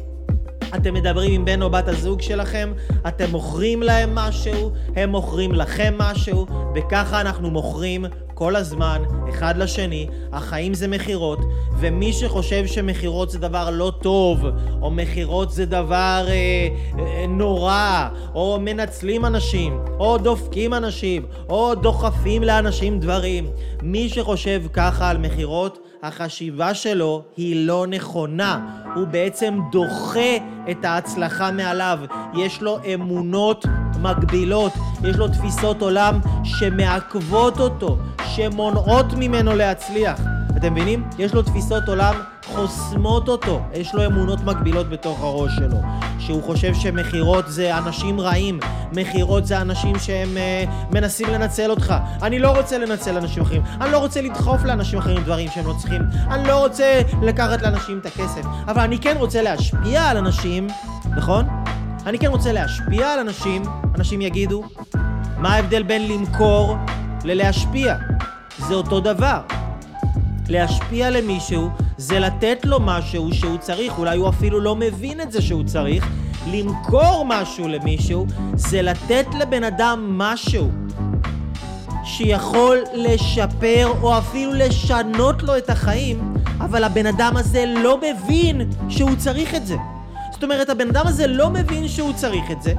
אתם 0.77 0.95
מדברים 0.95 1.33
עם 1.33 1.45
בן 1.45 1.63
או 1.63 1.71
בת 1.71 1.89
הזוג 1.89 2.21
שלכם, 2.21 2.73
אתם 3.09 3.31
מוכרים 3.31 3.83
להם 3.83 4.15
משהו, 4.15 4.71
הם 4.97 5.11
מוכרים 5.11 5.53
לכם 5.53 5.95
משהו, 5.99 6.47
וככה 6.75 7.21
אנחנו 7.21 7.51
מוכרים 7.51 8.05
כל 8.35 8.57
הזמן, 8.57 9.03
אחד 9.29 9.57
לשני, 9.57 10.07
החיים 10.33 10.75
זה 10.75 10.89
מכירות, 10.89 11.39
ומי 11.79 12.13
שחושב 12.13 12.67
שמכירות 12.67 13.31
זה 13.31 13.39
דבר 13.39 13.71
לא 13.71 13.93
טוב, 14.03 14.45
או 14.83 14.91
מכירות 14.91 15.51
זה 15.51 15.67
דבר 15.67 16.27
אה, 16.29 16.69
אה, 16.99 17.27
נורא, 17.29 18.09
או 18.35 18.59
מנצלים 18.61 19.25
אנשים, 19.25 19.79
או 19.99 20.19
דופקים 20.19 20.75
אנשים, 20.75 21.27
או 21.49 21.75
דוחפים 21.75 22.43
לאנשים 22.43 23.01
דברים, 23.01 23.47
מי 23.83 24.09
שחושב 24.09 24.63
ככה 24.73 25.11
על 25.11 25.19
מכירות, 25.19 25.79
החשיבה 26.03 26.75
שלו 26.75 27.23
היא 27.37 27.67
לא 27.67 27.87
נכונה. 27.87 28.83
הוא 28.95 29.07
בעצם 29.07 29.59
דוחה 29.73 30.37
את 30.71 30.85
ההצלחה 30.85 31.51
מעליו. 31.51 31.99
יש 32.35 32.63
לו 32.63 32.79
אמונות 32.95 33.65
מגבילות, 34.03 34.73
יש 35.05 35.17
לו 35.17 35.29
תפיסות 35.29 35.83
עולם 35.83 36.21
שמעכבות 36.45 37.61
אותו, 37.61 37.99
שמונעות 38.27 39.07
ממנו 39.17 39.57
להצליח. 39.57 40.21
אתם 40.57 40.73
מבינים? 40.73 41.05
יש 41.19 41.35
לו 41.35 41.43
תפיסות 41.43 41.89
עולם 41.89 42.15
חוסמות 42.45 43.29
אותו, 43.29 43.63
יש 43.73 43.95
לו 43.95 44.07
אמונות 44.07 44.45
מגבילות 44.45 44.89
בתוך 44.89 45.21
הראש 45.21 45.57
שלו. 45.57 45.79
שהוא 46.19 46.43
חושב 46.43 46.75
שמכירות 46.75 47.45
זה 47.49 47.79
אנשים 47.79 48.21
רעים, 48.21 48.61
מכירות 48.93 49.47
זה 49.47 49.61
אנשים 49.61 49.99
שהם 49.99 50.29
uh, 50.29 50.95
מנסים 50.95 51.29
לנצל 51.29 51.71
אותך. 51.71 51.95
אני 52.23 52.39
לא 52.39 52.57
רוצה 52.57 52.79
לנצל 52.79 53.17
אנשים 53.17 53.43
אחרים, 53.43 53.63
אני 53.81 53.93
לא 53.93 53.99
רוצה 53.99 54.21
לדחוף 54.21 54.65
לאנשים 54.65 54.99
אחרים 54.99 55.23
דברים 55.23 55.49
שהם 55.55 55.67
לא 55.67 55.75
צריכים, 55.79 56.03
אני 56.31 56.49
לא 56.49 56.59
רוצה 56.59 57.01
לקחת 57.23 57.63
לאנשים 57.63 57.99
את 57.99 58.07
הכסף, 58.07 58.43
אבל 58.67 58.81
אני 58.83 58.99
כן 58.99 59.15
רוצה 59.19 59.43
להשפיע 59.43 60.03
על 60.03 60.17
אנשים, 60.17 60.67
נכון? 61.17 61.47
אני 62.07 62.19
כן 62.19 62.27
רוצה 62.27 62.53
להשפיע 62.53 63.13
על 63.13 63.19
אנשים, 63.19 63.63
אנשים 63.95 64.21
יגידו, 64.21 64.65
מה 65.39 65.55
ההבדל 65.55 65.83
בין 65.83 66.09
למכור 66.09 66.77
ללהשפיע? 67.25 67.97
זה 68.59 68.75
אותו 68.75 69.01
דבר. 69.01 69.41
להשפיע 70.49 71.11
למישהו 71.11 71.69
זה 71.99 72.19
לתת 72.21 72.59
לו 72.65 72.81
משהו 72.81 73.35
שהוא 73.35 73.59
צריך, 73.59 73.99
אולי 73.99 74.17
הוא 74.17 74.29
אפילו 74.29 74.61
לא 74.61 74.77
מבין 74.77 75.21
את 75.21 75.33
זה 75.33 75.43
שהוא 75.43 75.65
צריך. 75.65 76.09
למכור 76.53 77.25
משהו 77.29 77.69
למישהו 77.69 78.27
זה 78.55 78.83
לתת 78.83 79.27
לבן 79.39 79.65
אדם 79.65 80.19
משהו 80.19 80.71
שיכול 82.05 82.79
לשפר 82.95 83.93
או 84.03 84.19
אפילו 84.19 84.53
לשנות 84.53 85.43
לו 85.43 85.59
את 85.59 85.71
החיים, 85.71 86.35
אבל 86.61 86.85
הבן 86.85 87.07
אדם 87.07 87.37
הזה 87.37 87.65
לא 87.67 87.99
מבין 87.99 88.71
שהוא 88.89 89.17
צריך 89.17 89.55
את 89.55 89.67
זה. 89.67 89.77
זאת 90.35 90.43
אומרת, 90.43 90.71
הבן 90.71 90.89
אדם 90.89 91.07
הזה 91.07 91.27
לא 91.27 91.51
מבין 91.51 91.89
שהוא 91.89 92.13
צריך 92.13 92.51
את 92.51 92.63
זה, 92.63 92.73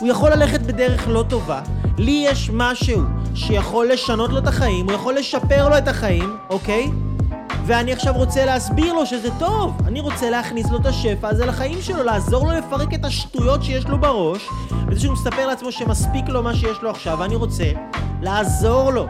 הוא 0.00 0.08
יכול 0.08 0.30
ללכת 0.30 0.60
בדרך 0.60 1.08
לא 1.08 1.24
טובה, 1.28 1.60
לי 1.98 2.24
יש 2.26 2.50
משהו 2.52 3.02
שיכול 3.34 3.88
לשנות 3.92 4.30
לו 4.30 4.38
את 4.38 4.46
החיים, 4.46 4.86
הוא 4.86 4.94
יכול 4.94 5.14
לשפר 5.14 5.68
לו 5.68 5.78
את 5.78 5.88
החיים, 5.88 6.36
אוקיי? 6.50 6.90
ואני 7.66 7.92
עכשיו 7.92 8.14
רוצה 8.14 8.44
להסביר 8.44 8.92
לו 8.92 9.06
שזה 9.06 9.28
טוב. 9.38 9.76
אני 9.86 10.00
רוצה 10.00 10.30
להכניס 10.30 10.70
לו 10.70 10.78
את 10.78 10.86
השפע 10.86 11.28
הזה 11.28 11.46
לחיים 11.46 11.82
שלו, 11.82 12.02
לעזור 12.02 12.46
לו 12.46 12.58
לפרק 12.58 12.94
את 12.94 13.04
השטויות 13.04 13.62
שיש 13.62 13.84
לו 13.84 13.98
בראש, 13.98 14.48
וזה 14.88 15.00
שהוא 15.00 15.12
מספר 15.12 15.46
לעצמו 15.46 15.72
שמספיק 15.72 16.28
לו 16.28 16.42
מה 16.42 16.54
שיש 16.54 16.78
לו 16.82 16.90
עכשיו, 16.90 17.18
ואני 17.18 17.36
רוצה 17.36 17.64
לעזור 18.22 18.92
לו. 18.92 19.06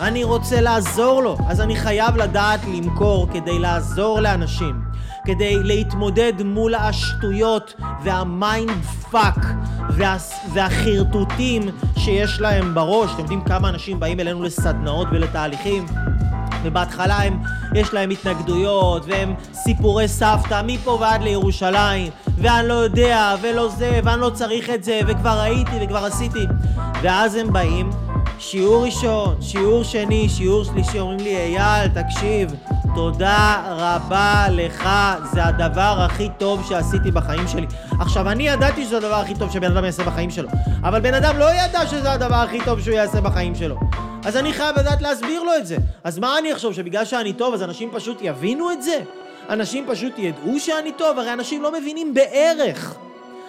אני 0.00 0.24
רוצה 0.24 0.60
לעזור 0.60 1.22
לו, 1.22 1.36
אז 1.48 1.60
אני 1.60 1.76
חייב 1.76 2.16
לדעת 2.16 2.60
למכור 2.64 3.28
כדי 3.32 3.58
לעזור 3.58 4.20
לאנשים, 4.20 4.85
כדי 5.26 5.62
להתמודד 5.62 6.32
מול 6.44 6.74
השטויות 6.74 7.74
וה 8.04 8.31
mind 8.31 8.84
fuck 9.10 9.46
וה, 9.90 10.16
והחרטוטים 10.52 11.62
שיש 11.98 12.40
להם 12.40 12.74
בראש. 12.74 13.10
אתם 13.12 13.20
יודעים 13.20 13.40
כמה 13.40 13.68
אנשים 13.68 14.00
באים 14.00 14.20
אלינו 14.20 14.42
לסדנאות 14.42 15.08
ולתהליכים? 15.12 15.86
ובהתחלה 16.62 17.22
הם, 17.22 17.42
יש 17.74 17.94
להם 17.94 18.10
התנגדויות, 18.10 19.04
והם 19.06 19.34
סיפורי 19.52 20.08
סבתא 20.08 20.62
מפה 20.66 20.98
ועד 21.00 21.22
לירושלים, 21.22 22.12
ואני 22.38 22.68
לא 22.68 22.74
יודע, 22.74 23.34
ולא 23.42 23.68
זה, 23.68 24.00
ואני 24.04 24.20
לא 24.20 24.30
צריך 24.30 24.70
את 24.70 24.84
זה, 24.84 25.00
וכבר 25.06 25.40
הייתי 25.40 25.70
וכבר 25.82 26.04
עשיתי. 26.04 26.46
ואז 27.02 27.34
הם 27.34 27.52
באים, 27.52 27.90
שיעור 28.38 28.84
ראשון, 28.84 29.36
שיעור 29.40 29.84
שני, 29.84 30.28
שיעור 30.28 30.64
שלישי, 30.64 31.00
אומרים 31.00 31.20
לי, 31.20 31.36
אייל, 31.36 31.88
תקשיב, 31.88 32.54
תודה 32.96 33.62
רבה 33.66 34.46
לך, 34.50 34.88
זה 35.32 35.44
הדבר 35.44 35.96
הכי 35.98 36.28
טוב 36.38 36.66
שעשיתי 36.68 37.10
בחיים 37.10 37.48
שלי. 37.48 37.66
עכשיו, 38.00 38.30
אני 38.30 38.48
ידעתי 38.48 38.84
שזה 38.84 38.96
הדבר 38.96 39.14
הכי 39.14 39.34
טוב 39.34 39.50
שבן 39.50 39.76
אדם 39.76 39.84
יעשה 39.84 40.02
בחיים 40.04 40.30
שלו, 40.30 40.48
אבל 40.82 41.00
בן 41.00 41.14
אדם 41.14 41.38
לא 41.38 41.46
ידע 41.54 41.86
שזה 41.86 42.12
הדבר 42.12 42.34
הכי 42.34 42.58
טוב 42.64 42.80
שהוא 42.80 42.94
יעשה 42.94 43.20
בחיים 43.20 43.54
שלו. 43.54 43.76
אז 44.24 44.36
אני 44.36 44.52
חייב 44.52 44.78
לדעת 44.78 45.02
להסביר 45.02 45.42
לו 45.42 45.56
את 45.56 45.66
זה. 45.66 45.76
אז 46.04 46.18
מה 46.18 46.38
אני 46.38 46.52
אחשוב, 46.52 46.72
שבגלל 46.72 47.04
שאני 47.04 47.32
טוב 47.32 47.54
אז 47.54 47.62
אנשים 47.62 47.90
פשוט 47.92 48.18
יבינו 48.22 48.70
את 48.72 48.82
זה? 48.82 49.00
אנשים 49.50 49.84
פשוט 49.88 50.18
ידעו 50.18 50.60
שאני 50.60 50.92
טוב? 50.92 51.18
הרי 51.18 51.32
אנשים 51.32 51.62
לא 51.62 51.72
מבינים 51.72 52.14
בערך. 52.14 52.94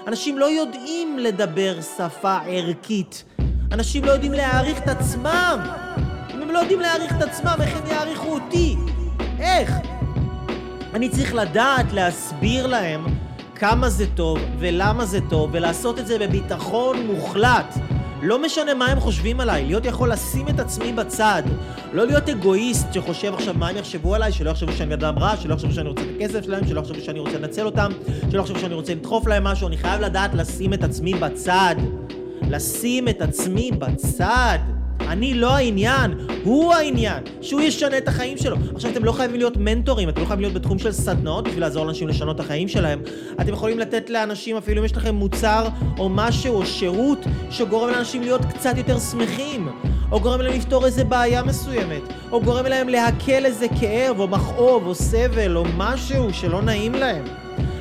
אנשים 0.07 0.37
לא 0.37 0.45
יודעים 0.45 1.19
לדבר 1.19 1.81
שפה 1.97 2.37
ערכית. 2.47 3.23
אנשים 3.71 4.05
לא 4.05 4.11
יודעים 4.11 4.33
להעריך 4.33 4.77
את 4.77 4.87
עצמם. 4.87 5.59
אם 6.33 6.41
הם 6.41 6.51
לא 6.51 6.59
יודעים 6.59 6.79
להעריך 6.79 7.17
את 7.17 7.21
עצמם, 7.21 7.55
איך 7.61 7.77
הם 7.77 7.91
יעריכו 7.91 8.33
אותי? 8.33 8.75
איך? 9.39 9.71
אני 10.93 11.09
צריך 11.09 11.35
לדעת 11.35 11.93
להסביר 11.93 12.67
להם 12.67 13.05
כמה 13.55 13.89
זה 13.89 14.05
טוב 14.15 14.39
ולמה 14.59 15.05
זה 15.05 15.19
טוב 15.29 15.49
ולעשות 15.53 15.99
את 15.99 16.07
זה 16.07 16.19
בביטחון 16.19 17.07
מוחלט. 17.07 17.73
לא 18.21 18.41
משנה 18.41 18.73
מה 18.73 18.85
הם 18.85 18.99
חושבים 18.99 19.39
עליי, 19.39 19.65
להיות 19.65 19.85
יכול 19.85 20.11
לשים 20.11 20.47
את 20.49 20.59
עצמי 20.59 20.93
בצד. 20.93 21.43
לא 21.93 22.05
להיות 22.05 22.29
אגואיסט 22.29 22.93
שחושב 22.93 23.33
עכשיו 23.33 23.53
מה 23.57 23.67
הם 23.67 23.77
יחשבו 23.77 24.15
עליי, 24.15 24.31
שלא 24.31 24.49
יחשבו 24.49 24.71
שאני 24.71 24.93
אדם 24.93 25.19
רע, 25.19 25.37
שלא 25.37 25.53
יחשבו 25.53 25.71
שאני 25.71 25.89
רוצה 25.89 26.01
את 26.01 26.07
הכסף 26.15 26.43
שלהם, 26.45 26.67
שלא 26.67 26.79
יחשבו 26.79 27.01
שאני 27.01 27.19
רוצה 27.19 27.37
לנצל 27.37 27.65
אותם, 27.65 27.91
שלא 28.31 28.41
יחשבו 28.41 28.59
שאני 28.59 28.73
רוצה 28.73 28.93
לדחוף 28.93 29.27
להם 29.27 29.43
משהו, 29.43 29.67
אני 29.67 29.77
חייב 29.77 30.01
לדעת 30.01 30.33
לשים 30.33 30.73
את 30.73 30.83
עצמי 30.83 31.13
בצד. 31.13 31.75
לשים 32.41 33.07
את 33.07 33.21
עצמי 33.21 33.71
בצד. 33.71 34.76
אני 35.07 35.33
לא 35.33 35.55
העניין, 35.55 36.13
הוא 36.43 36.73
העניין, 36.73 37.23
שהוא 37.41 37.61
ישנה 37.61 37.97
את 37.97 38.07
החיים 38.07 38.37
שלו. 38.37 38.57
עכשיו, 38.75 38.91
אתם 38.91 39.03
לא 39.03 39.11
חייבים 39.11 39.37
להיות 39.37 39.57
מנטורים, 39.57 40.09
אתם 40.09 40.21
לא 40.21 40.25
חייבים 40.25 40.41
להיות 40.41 40.53
בתחום 40.53 40.79
של 40.79 40.91
סדנאות 40.91 41.47
בשביל 41.47 41.61
לעזור 41.61 41.85
לאנשים 41.85 42.07
לשנות 42.07 42.35
את 42.35 42.39
החיים 42.39 42.67
שלהם. 42.67 43.01
אתם 43.41 43.53
יכולים 43.53 43.79
לתת 43.79 44.09
לאנשים, 44.09 44.57
אפילו 44.57 44.79
אם 44.81 44.85
יש 44.85 44.97
לכם 44.97 45.15
מוצר 45.15 45.67
או 45.99 46.09
משהו 46.09 46.55
או 46.55 46.65
שירות 46.65 47.19
שגורם 47.49 47.89
לאנשים 47.89 48.21
להיות 48.21 48.45
קצת 48.45 48.77
יותר 48.77 48.99
שמחים, 48.99 49.69
או 50.11 50.19
גורם 50.19 50.41
להם 50.41 50.53
לפתור 50.53 50.85
איזה 50.85 51.03
בעיה 51.03 51.43
מסוימת, 51.43 52.01
או 52.31 52.41
גורם 52.41 52.65
להם 52.65 52.89
להקל 52.89 53.45
איזה 53.45 53.67
כאב 53.79 54.19
או 54.19 54.27
מכאוב 54.27 54.87
או 54.87 54.95
סבל 54.95 55.57
או 55.57 55.63
משהו 55.77 56.33
שלא 56.33 56.61
נעים 56.61 56.93
להם. 56.93 57.23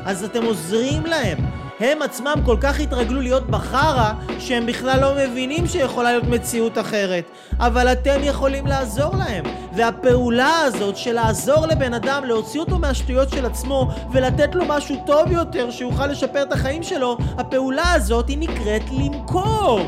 אז 0.05 0.25
אתם 0.25 0.45
עוזרים 0.45 1.07
להם. 1.07 1.66
הם 1.81 2.03
עצמם 2.03 2.35
כל 2.45 2.57
כך 2.61 2.81
התרגלו 2.81 3.21
להיות 3.21 3.47
בחרא, 3.47 4.13
שהם 4.39 4.67
בכלל 4.67 5.01
לא 5.01 5.15
מבינים 5.15 5.67
שיכולה 5.67 6.11
להיות 6.11 6.25
מציאות 6.25 6.79
אחרת. 6.79 7.25
אבל 7.59 7.93
אתם 7.93 8.21
יכולים 8.23 8.67
לעזור 8.67 9.17
להם. 9.17 9.45
והפעולה 9.77 10.59
הזאת 10.59 10.97
של 10.97 11.13
לעזור 11.13 11.67
לבן 11.67 11.95
אדם, 11.95 12.25
להוציא 12.25 12.61
אותו 12.61 12.79
מהשטויות 12.79 13.31
של 13.31 13.47
עצמו, 13.47 13.89
ולתת 14.13 14.55
לו 14.55 14.65
משהו 14.69 15.03
טוב 15.07 15.33
יותר, 15.33 15.71
שיוכל 15.71 16.07
לשפר 16.07 16.43
את 16.43 16.53
החיים 16.53 16.83
שלו, 16.83 17.17
הפעולה 17.39 17.93
הזאת 17.93 18.29
היא 18.29 18.39
נקראת 18.39 18.83
למכור. 18.99 19.81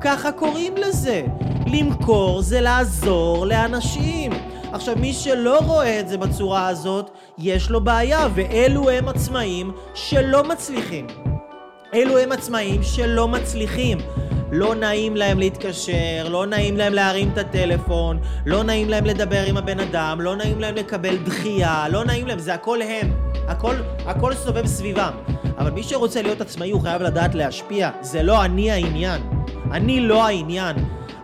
ככה 0.00 0.32
קוראים 0.32 0.76
לזה. 0.76 1.22
למכור 1.66 2.42
זה 2.42 2.60
לעזור 2.60 3.46
לאנשים. 3.46 4.32
עכשיו, 4.74 4.96
מי 4.96 5.12
שלא 5.12 5.58
רואה 5.58 6.00
את 6.00 6.08
זה 6.08 6.18
בצורה 6.18 6.68
הזאת, 6.68 7.10
יש 7.38 7.70
לו 7.70 7.80
בעיה, 7.80 8.28
ואלו 8.34 8.90
הם 8.90 9.08
עצמאים 9.08 9.72
שלא 9.94 10.44
מצליחים. 10.44 11.06
אלו 11.94 12.18
הם 12.18 12.32
עצמאים 12.32 12.82
שלא 12.82 13.28
מצליחים. 13.28 13.98
לא 14.52 14.74
נעים 14.74 15.16
להם 15.16 15.38
להתקשר, 15.38 16.28
לא 16.28 16.46
נעים 16.46 16.76
להם 16.76 16.94
להרים 16.94 17.30
את 17.32 17.38
הטלפון, 17.38 18.18
לא 18.46 18.62
נעים 18.62 18.88
להם 18.88 19.04
לדבר 19.04 19.44
עם 19.46 19.56
הבן 19.56 19.80
אדם, 19.80 20.20
לא 20.20 20.36
נעים 20.36 20.60
להם 20.60 20.74
לקבל 20.74 21.16
דחייה, 21.16 21.86
לא 21.90 22.04
נעים 22.04 22.26
להם, 22.26 22.38
זה 22.38 22.54
הכל 22.54 22.82
הם. 22.82 23.12
הכל, 23.48 23.74
הכל 24.06 24.34
סובב 24.34 24.66
סביבם. 24.66 25.12
אבל 25.58 25.70
מי 25.70 25.82
שרוצה 25.82 26.22
להיות 26.22 26.40
עצמאי 26.40 26.70
הוא 26.70 26.80
חייב 26.80 27.02
לדעת 27.02 27.34
להשפיע. 27.34 27.90
זה 28.00 28.22
לא 28.22 28.44
אני 28.44 28.70
העניין. 28.70 29.22
אני 29.72 30.00
לא 30.00 30.26
העניין. 30.26 30.76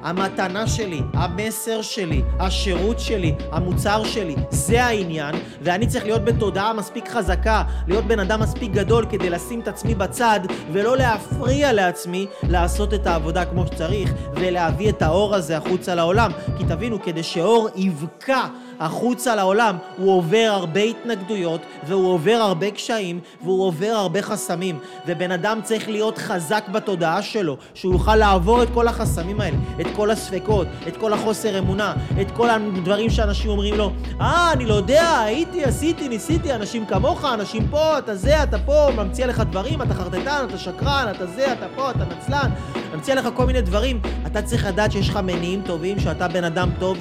המתנה 0.02 0.66
שלי, 0.66 1.02
המסר 1.14 1.82
שלי, 1.82 2.22
השירות 2.38 3.00
שלי, 3.00 3.34
המוצר 3.52 4.04
שלי, 4.04 4.36
זה 4.50 4.84
העניין, 4.84 5.34
ואני 5.62 5.86
צריך 5.86 6.04
להיות 6.04 6.24
בתודעה 6.24 6.72
מספיק 6.72 7.08
חזקה, 7.08 7.62
להיות 7.86 8.04
בן 8.04 8.20
אדם 8.20 8.40
מספיק 8.40 8.72
גדול 8.72 9.06
כדי 9.10 9.30
לשים 9.30 9.60
את 9.60 9.68
עצמי 9.68 9.94
בצד, 9.94 10.40
ולא 10.72 10.96
להפריע 10.96 11.72
לעצמי 11.72 12.26
לעשות 12.42 12.94
את 12.94 13.06
העבודה 13.06 13.44
כמו 13.44 13.66
שצריך, 13.66 14.12
ולהביא 14.34 14.88
את 14.88 15.02
האור 15.02 15.34
הזה 15.34 15.56
החוצה 15.56 15.94
לעולם. 15.94 16.30
כי 16.58 16.64
תבינו, 16.64 17.02
כדי 17.02 17.22
שאור 17.22 17.68
יבקע 17.76 18.46
החוצה 18.80 19.34
לעולם, 19.34 19.76
הוא 19.96 20.16
עובר 20.16 20.48
הרבה 20.50 20.80
התנגדויות, 20.80 21.60
והוא 21.86 22.12
עובר 22.12 22.38
הרבה 22.40 22.70
קשיים, 22.70 23.20
והוא 23.44 23.64
עובר 23.64 23.86
הרבה 23.86 24.22
חסמים. 24.22 24.78
ובן 25.06 25.30
אדם 25.30 25.60
צריך 25.62 25.88
להיות 25.88 26.18
חזק 26.18 26.64
בתודעה 26.72 27.22
שלו, 27.22 27.56
שהוא 27.74 27.92
יוכל 27.92 28.16
לעבור 28.16 28.62
את 28.62 28.68
כל 28.74 28.88
החסמים 28.88 29.40
האלה, 29.40 29.56
את 29.80 29.86
כל 29.96 30.10
הספקות, 30.10 30.66
את 30.88 30.96
כל 30.96 31.12
החוסר 31.12 31.58
אמונה, 31.58 31.94
את 32.20 32.30
כל 32.30 32.50
הדברים 32.50 33.10
שאנשים 33.10 33.50
אומרים 33.50 33.74
לו, 33.74 33.90
אה, 34.20 34.52
אני 34.52 34.66
לא 34.66 34.74
יודע, 34.74 35.18
הייתי, 35.18 35.64
עשיתי, 35.64 36.08
ניסיתי, 36.08 36.52
אנשים 36.52 36.86
כמוך, 36.86 37.24
אנשים 37.24 37.68
פה, 37.70 37.98
אתה 37.98 38.14
זה, 38.14 38.42
אתה 38.42 38.58
פה, 38.58 38.88
ממציא 38.96 39.26
לך 39.26 39.40
דברים, 39.40 39.82
אתה 39.82 39.94
חרטטן, 39.94 40.44
אתה 40.48 40.58
שקרן, 40.58 41.12
אתה 41.16 41.26
זה, 41.26 41.52
אתה 41.52 41.66
פה, 41.76 41.90
אתה 41.90 42.04
נצלן, 42.04 42.50
ממציא 42.94 43.14
לך 43.14 43.28
כל 43.34 43.46
מיני 43.46 43.60
דברים. 43.60 44.00
אתה 44.26 44.42
צריך 44.42 44.66
לדעת 44.66 44.92
שיש 44.92 45.08
לך 45.08 45.16
מניעים 45.16 45.62
טובים, 45.66 46.00
שאתה 46.00 46.28
בן 46.28 46.44
אדם 46.44 46.70
טוב, 46.78 46.98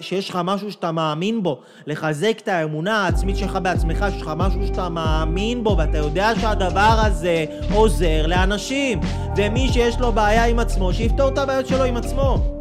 שיש 0.00 0.30
לך 0.30 0.38
משהו 0.44 0.72
שאתה 0.72 0.92
מאמין 0.92 1.17
בו, 1.42 1.60
לחזק 1.86 2.34
את 2.42 2.48
האמונה 2.48 3.04
העצמית 3.04 3.36
שלך 3.36 3.58
בעצמך, 3.62 4.06
שיש 4.10 4.22
לך 4.22 4.32
משהו 4.36 4.66
שאתה 4.66 4.88
מאמין 4.88 5.64
בו, 5.64 5.76
ואתה 5.78 5.98
יודע 5.98 6.32
שהדבר 6.40 7.00
הזה 7.06 7.44
עוזר 7.74 8.26
לאנשים. 8.26 9.00
ומי 9.36 9.68
שיש 9.68 9.98
לו 9.98 10.12
בעיה 10.12 10.44
עם 10.44 10.58
עצמו, 10.58 10.92
שיפתור 10.92 11.28
את 11.28 11.38
הבעיות 11.38 11.66
שלו 11.66 11.84
עם 11.84 11.96
עצמו. 11.96 12.57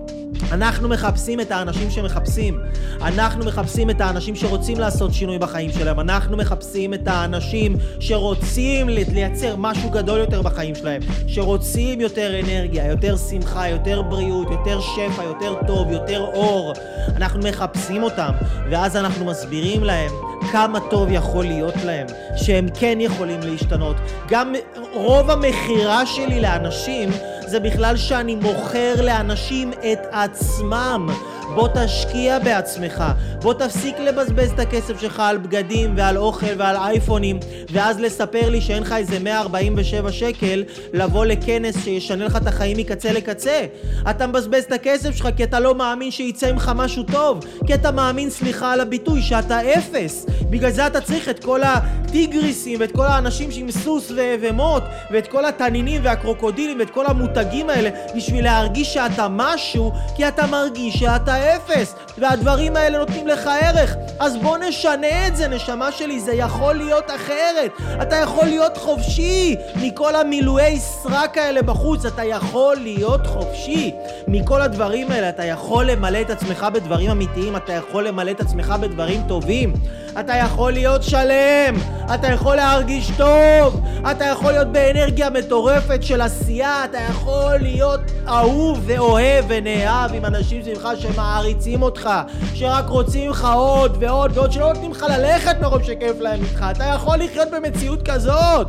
אנחנו 0.52 0.90
מחפשים 0.90 1.40
את 1.40 1.52
האנשים 1.52 1.92
שמחפשים. 1.92 2.60
אנחנו 3.02 3.46
מחפשים 3.46 3.90
את 3.90 4.02
האנשים 4.02 4.36
שרוצים 4.36 4.80
לעשות 4.80 5.14
שינוי 5.14 5.40
בחיים 5.40 5.72
שלהם. 5.72 6.00
אנחנו 6.00 6.38
מחפשים 6.38 6.94
את 6.94 7.08
האנשים 7.08 7.76
שרוצים 8.00 8.90
לייצר 8.90 9.56
משהו 9.58 9.90
גדול 9.90 10.20
יותר 10.20 10.42
בחיים 10.42 10.76
שלהם. 10.76 11.02
שרוצים 11.28 12.02
יותר 12.02 12.40
אנרגיה, 12.40 12.88
יותר 12.88 13.18
שמחה, 13.18 13.70
יותר 13.70 14.02
בריאות, 14.02 14.48
יותר 14.52 14.80
שפע, 14.82 15.24
יותר 15.24 15.54
טוב, 15.68 15.92
יותר 15.92 16.26
אור. 16.34 16.74
אנחנו 17.16 17.40
מחפשים 17.40 18.04
אותם, 18.04 18.32
ואז 18.72 18.96
אנחנו 18.96 19.26
מסבירים 19.26 19.84
להם 19.84 20.12
כמה 20.52 20.80
טוב 20.80 21.12
יכול 21.12 21.46
להיות 21.46 21.76
להם, 21.86 22.08
שהם 22.36 22.68
כן 22.80 22.98
יכולים 23.02 23.40
להשתנות. 23.40 23.96
גם 24.30 24.54
רוב 24.94 25.32
המכירה 25.32 26.06
שלי 26.06 26.42
לאנשים 26.42 27.10
זה 27.48 27.60
בכלל 27.60 27.98
שאני 27.98 28.36
מוכר 28.36 29.02
לאנשים 29.02 29.74
את 29.74 30.00
עצמם. 30.12 31.10
בוא 31.56 31.68
תשקיע 31.74 32.40
בעצמך, 32.40 33.04
בוא 33.42 33.54
תפסיק 33.54 34.00
לבזבז 34.00 34.52
את 34.52 34.60
הכסף 34.60 35.02
שלך 35.02 35.20
על 35.20 35.38
בגדים 35.38 35.94
ועל 35.98 36.18
אוכל 36.18 36.46
ועל 36.58 36.76
אייפונים 36.76 37.40
ואז 37.72 38.00
לספר 38.00 38.50
לי 38.50 38.62
שאין 38.62 38.84
לך 38.84 38.92
איזה 38.92 39.20
147 39.20 40.12
שקל 40.12 40.64
לבוא 40.94 41.26
לכנס 41.26 41.84
שישנה 41.84 42.26
לך 42.26 42.36
את 42.36 42.48
החיים 42.48 42.78
מקצה 42.78 43.12
לקצה. 43.12 43.66
אתה 44.10 44.28
מבזבז 44.28 44.64
את 44.64 44.72
הכסף 44.72 45.16
שלך 45.16 45.28
כי 45.38 45.44
אתה 45.44 45.60
לא 45.60 45.76
מאמין 45.76 46.12
שיצא 46.12 46.52
ממך 46.52 46.72
משהו 46.76 47.04
טוב, 47.04 47.46
כי 47.68 47.74
אתה 47.74 47.92
מאמין, 47.92 48.30
סליחה 48.30 48.74
על 48.74 48.82
הביטוי, 48.82 49.22
שאתה 49.22 49.60
אפס. 49.74 50.26
בגלל 50.50 50.72
זה 50.72 50.88
אתה 50.88 51.02
צריך 51.02 51.30
את 51.30 51.44
כל 51.44 51.62
הטיגריסים 51.64 52.80
ואת 52.80 52.92
כל 52.92 53.06
האנשים 53.06 53.52
שעם 53.52 53.72
סוס 53.72 54.12
ומוט 54.16 54.84
ואת 55.12 55.28
כל 55.28 55.46
התנינים 55.46 56.02
והקרוקודילים 56.04 56.80
ואת 56.80 56.90
כל 56.90 57.06
המותגים 57.06 57.70
האלה 57.70 57.90
בשביל 58.16 58.44
להרגיש 58.44 58.94
שאתה 58.94 59.28
משהו 59.30 59.92
כי 60.16 60.28
אתה 60.28 60.48
מרגיש 60.48 60.96
שאתה 60.96 61.37
אפס, 61.38 61.96
והדברים 62.18 62.76
האלה 62.76 62.98
נותנים 62.98 63.28
לך 63.28 63.50
ערך. 63.62 63.96
אז 64.20 64.38
בוא 64.38 64.58
נשנה 64.58 65.28
את 65.28 65.36
זה, 65.36 65.48
נשמה 65.48 65.92
שלי, 65.92 66.20
זה 66.20 66.34
יכול 66.34 66.76
להיות 66.76 67.12
אחרת. 67.16 67.72
אתה 68.02 68.16
יכול 68.16 68.46
להיות 68.46 68.78
חופשי 68.78 69.56
מכל 69.76 70.16
המילואי 70.16 70.80
סרק 70.80 71.38
האלה 71.38 71.62
בחוץ, 71.62 72.06
אתה 72.06 72.24
יכול 72.24 72.76
להיות 72.76 73.28
חופשי 73.28 73.92
מכל 74.28 74.62
הדברים 74.62 75.12
האלה. 75.12 75.30
אתה 75.30 75.46
יכול 75.46 75.86
למלא 75.86 76.22
את 76.22 76.30
עצמך 76.30 76.68
בדברים 76.74 77.12
אמיתיים, 77.12 77.56
אתה 77.56 77.74
יכול 77.74 78.08
למלא 78.08 78.32
את 78.32 78.40
עצמך 78.40 78.74
בדברים 78.82 79.22
טובים. 79.28 79.74
אתה 80.20 80.36
יכול 80.36 80.72
להיות 80.72 81.04
שלם, 81.04 81.76
אתה 82.14 82.28
יכול 82.28 82.56
להרגיש 82.56 83.12
טוב, 83.18 83.82
אתה 84.12 84.26
יכול 84.26 84.52
להיות 84.52 84.68
באנרגיה 84.68 85.30
מטורפת 85.30 86.04
של 86.04 86.22
עשייה, 86.22 86.86
אתה 86.86 86.98
יכול 87.10 87.58
להיות 87.62 88.00
אהוב 88.28 88.82
ואוהב 88.86 89.46
ונאהב 89.48 90.14
עם 90.14 90.26
אנשים 90.26 90.64
סביבך 90.64 90.90
שמעריצים 91.00 91.82
אותך, 91.82 92.10
שרק 92.54 92.90
רוצים 92.90 93.30
לך 93.30 93.48
עוד 93.56 93.98
ועוד 94.00 94.38
ועוד, 94.38 94.52
שלא 94.52 94.68
נותנים 94.68 94.92
לך 94.92 95.06
ללכת 95.10 95.56
מרוב 95.62 95.84
שכיף 95.84 96.20
להם 96.20 96.40
איתך, 96.44 96.66
אתה 96.72 96.84
יכול 96.84 97.18
לחיות 97.18 97.48
במציאות 97.52 98.10
כזאת. 98.10 98.68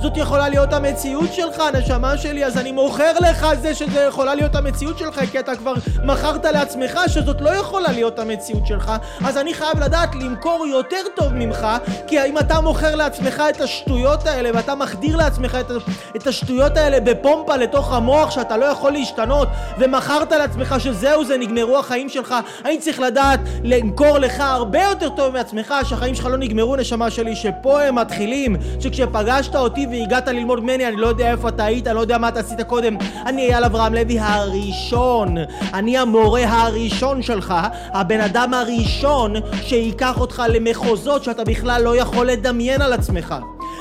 זאת 0.00 0.16
יכולה 0.16 0.48
להיות 0.48 0.72
המציאות 0.72 1.32
שלך, 1.32 1.62
נשמה 1.74 2.18
שלי, 2.18 2.44
אז 2.44 2.58
אני 2.58 2.72
מוכר 2.72 3.12
לך 3.20 3.46
זה 3.62 3.74
שזה 3.74 4.00
יכולה 4.00 4.34
להיות 4.34 4.54
המציאות 4.54 4.98
שלך, 4.98 5.20
כי 5.30 5.38
אתה 5.38 5.56
כבר 5.56 5.72
מכרת 6.04 6.44
לעצמך 6.44 7.00
שזאת 7.06 7.40
לא 7.40 7.50
יכולה 7.50 7.92
להיות 7.92 8.18
המציאות 8.18 8.66
שלך, 8.66 8.92
אז 9.24 9.36
אני 9.36 9.54
חייב 9.54 9.80
לדעת 9.80 10.14
למכור 10.14 10.66
יותר 10.66 10.85
טוב 11.16 11.32
ממך, 11.34 11.66
כי 12.06 12.24
אם 12.24 12.38
אתה 12.38 12.60
מוכר 12.60 12.94
לעצמך 12.94 13.42
את 13.48 13.60
השטויות 13.60 14.26
האלה, 14.26 14.50
ואתה 14.54 14.74
מחדיר 14.74 15.16
לעצמך 15.16 15.56
את, 15.60 15.70
את 16.16 16.26
השטויות 16.26 16.76
האלה 16.76 17.00
בפומפה 17.00 17.56
לתוך 17.56 17.92
המוח, 17.92 18.30
שאתה 18.30 18.56
לא 18.56 18.64
יכול 18.64 18.92
להשתנות, 18.92 19.48
ומכרת 19.78 20.32
לעצמך 20.32 20.74
שזהו 20.78 21.24
זה, 21.24 21.36
נגמרו 21.38 21.78
החיים 21.78 22.08
שלך, 22.08 22.34
אני 22.64 22.78
צריך 22.78 23.00
לדעת 23.00 23.40
למכור 23.64 24.18
לך 24.18 24.40
הרבה 24.40 24.82
יותר 24.82 25.08
טוב 25.08 25.32
מעצמך, 25.32 25.74
שהחיים 25.84 26.14
שלך 26.14 26.26
לא 26.26 26.36
נגמרו, 26.36 26.76
נשמה 26.76 27.10
שלי, 27.10 27.36
שפה 27.36 27.82
הם 27.82 27.94
מתחילים, 27.94 28.56
שכשפגשת 28.80 29.56
אותי 29.56 29.86
והגעת 29.90 30.28
ללמוד 30.28 30.60
ממני, 30.60 30.88
אני 30.88 30.96
לא 30.96 31.06
יודע 31.06 31.30
איפה 31.30 31.48
אתה 31.48 31.64
היית, 31.64 31.86
אני 31.86 31.94
לא 31.96 32.00
יודע 32.00 32.18
מה 32.18 32.28
אתה 32.28 32.40
עשית 32.40 32.60
קודם. 32.60 32.96
אני 33.26 33.42
אייל 33.42 33.64
אברהם 33.64 33.94
לוי 33.94 34.18
הראשון. 34.18 35.36
אני 35.74 35.98
המורה 35.98 36.44
הראשון 36.44 37.22
שלך, 37.22 37.54
הבן 37.92 38.20
אדם 38.20 38.54
הראשון 38.54 39.34
שייקח 39.62 40.20
אותך 40.20 40.42
למחוזות 40.76 41.24
שאתה 41.24 41.44
בכלל 41.44 41.82
לא 41.82 41.96
יכול 41.96 42.26
לדמיין 42.26 42.82
על 42.82 42.92
עצמך. 42.92 43.34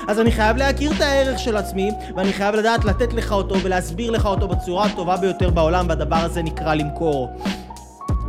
אז 0.07 0.19
אני 0.19 0.31
חייב 0.31 0.57
להכיר 0.57 0.91
את 0.91 1.01
הערך 1.01 1.39
של 1.39 1.57
עצמי, 1.57 1.91
ואני 2.15 2.33
חייב 2.33 2.55
לדעת 2.55 2.85
לתת 2.85 3.13
לך 3.13 3.31
אותו 3.31 3.55
ולהסביר 3.63 4.11
לך 4.11 4.25
אותו 4.25 4.47
בצורה 4.47 4.85
הטובה 4.85 5.17
ביותר 5.17 5.49
בעולם, 5.49 5.85
והדבר 5.89 6.15
הזה 6.15 6.41
נקרא 6.41 6.73
למכור. 6.73 7.29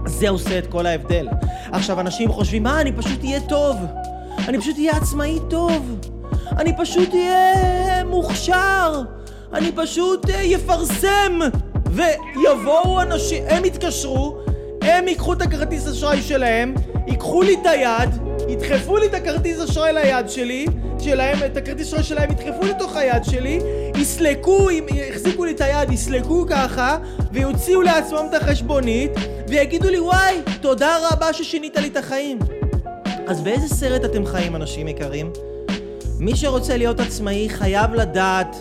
זה 0.06 0.28
עושה 0.28 0.58
את 0.58 0.66
כל 0.66 0.86
ההבדל. 0.86 1.28
עכשיו, 1.72 2.00
אנשים 2.00 2.32
חושבים, 2.32 2.62
מה, 2.62 2.80
אני 2.80 2.92
פשוט 2.92 3.24
אהיה 3.24 3.40
טוב. 3.40 3.76
אני 4.48 4.58
פשוט 4.58 4.76
אהיה 4.76 4.92
עצמאי 4.96 5.38
טוב. 5.50 5.98
אני 6.58 6.72
פשוט 6.76 7.14
אהיה 7.14 8.04
מוכשר, 8.04 9.02
אני 9.52 9.72
פשוט 9.72 10.26
יפרסם, 10.42 11.38
ויבואו 11.90 13.00
אנשים, 13.00 13.44
הם 13.48 13.64
יתקשרו, 13.64 14.38
הם 14.86 15.08
ייקחו 15.08 15.32
את 15.32 15.42
הכרטיס 15.42 15.86
אשראי 15.86 16.22
שלהם, 16.22 16.74
ייקחו 17.06 17.42
לי 17.42 17.54
את 17.54 17.66
היד, 17.66 18.10
ידחפו 18.48 18.96
לי 18.96 19.06
את 19.06 19.14
הכרטיס 19.14 19.60
אשראי 19.60 19.92
ליד 19.92 20.28
שלי, 20.28 20.66
שלהם, 20.98 21.38
את 21.46 21.56
הכרטיס 21.56 21.86
אשראי 21.86 22.02
שלהם 22.02 22.30
ידחפו 22.30 22.66
לתוך 22.66 22.96
היד 22.96 23.24
שלי, 23.24 23.60
יסלקו, 23.96 24.70
יחזיקו 24.70 25.44
לי 25.44 25.50
את 25.50 25.60
היד, 25.60 25.92
יסלקו 25.92 26.46
ככה, 26.48 26.98
ויוציאו 27.32 27.82
לעצמם 27.82 28.26
את 28.30 28.34
החשבונית, 28.34 29.10
ויגידו 29.48 29.88
לי 29.88 30.00
וואי, 30.00 30.40
תודה 30.60 30.96
רבה 31.10 31.32
ששינית 31.32 31.76
לי 31.76 31.88
את 31.88 31.96
החיים. 31.96 32.38
אז 33.26 33.40
באיזה 33.40 33.74
סרט 33.74 34.04
אתם 34.04 34.26
חיים, 34.26 34.56
אנשים 34.56 34.88
יקרים? 34.88 35.32
מי 36.18 36.36
שרוצה 36.36 36.76
להיות 36.76 37.00
עצמאי 37.00 37.48
חייב 37.48 37.94
לדעת 37.94 38.56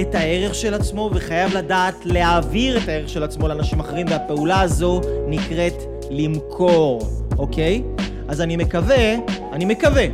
את 0.00 0.14
הערך 0.14 0.54
של 0.54 0.74
עצמו 0.74 1.10
וחייב 1.14 1.56
לדעת 1.56 1.94
להעביר 2.04 2.78
את 2.78 2.88
הערך 2.88 3.08
של 3.08 3.22
עצמו 3.22 3.48
לאנשים 3.48 3.80
אחרים 3.80 4.06
והפעולה 4.10 4.60
הזו 4.60 5.00
נקראת 5.26 5.82
למכור, 6.10 7.02
אוקיי? 7.38 7.82
אז 8.28 8.40
אני 8.40 8.56
מקווה, 8.56 9.14
אני 9.52 9.64
מקווה, 9.64 10.06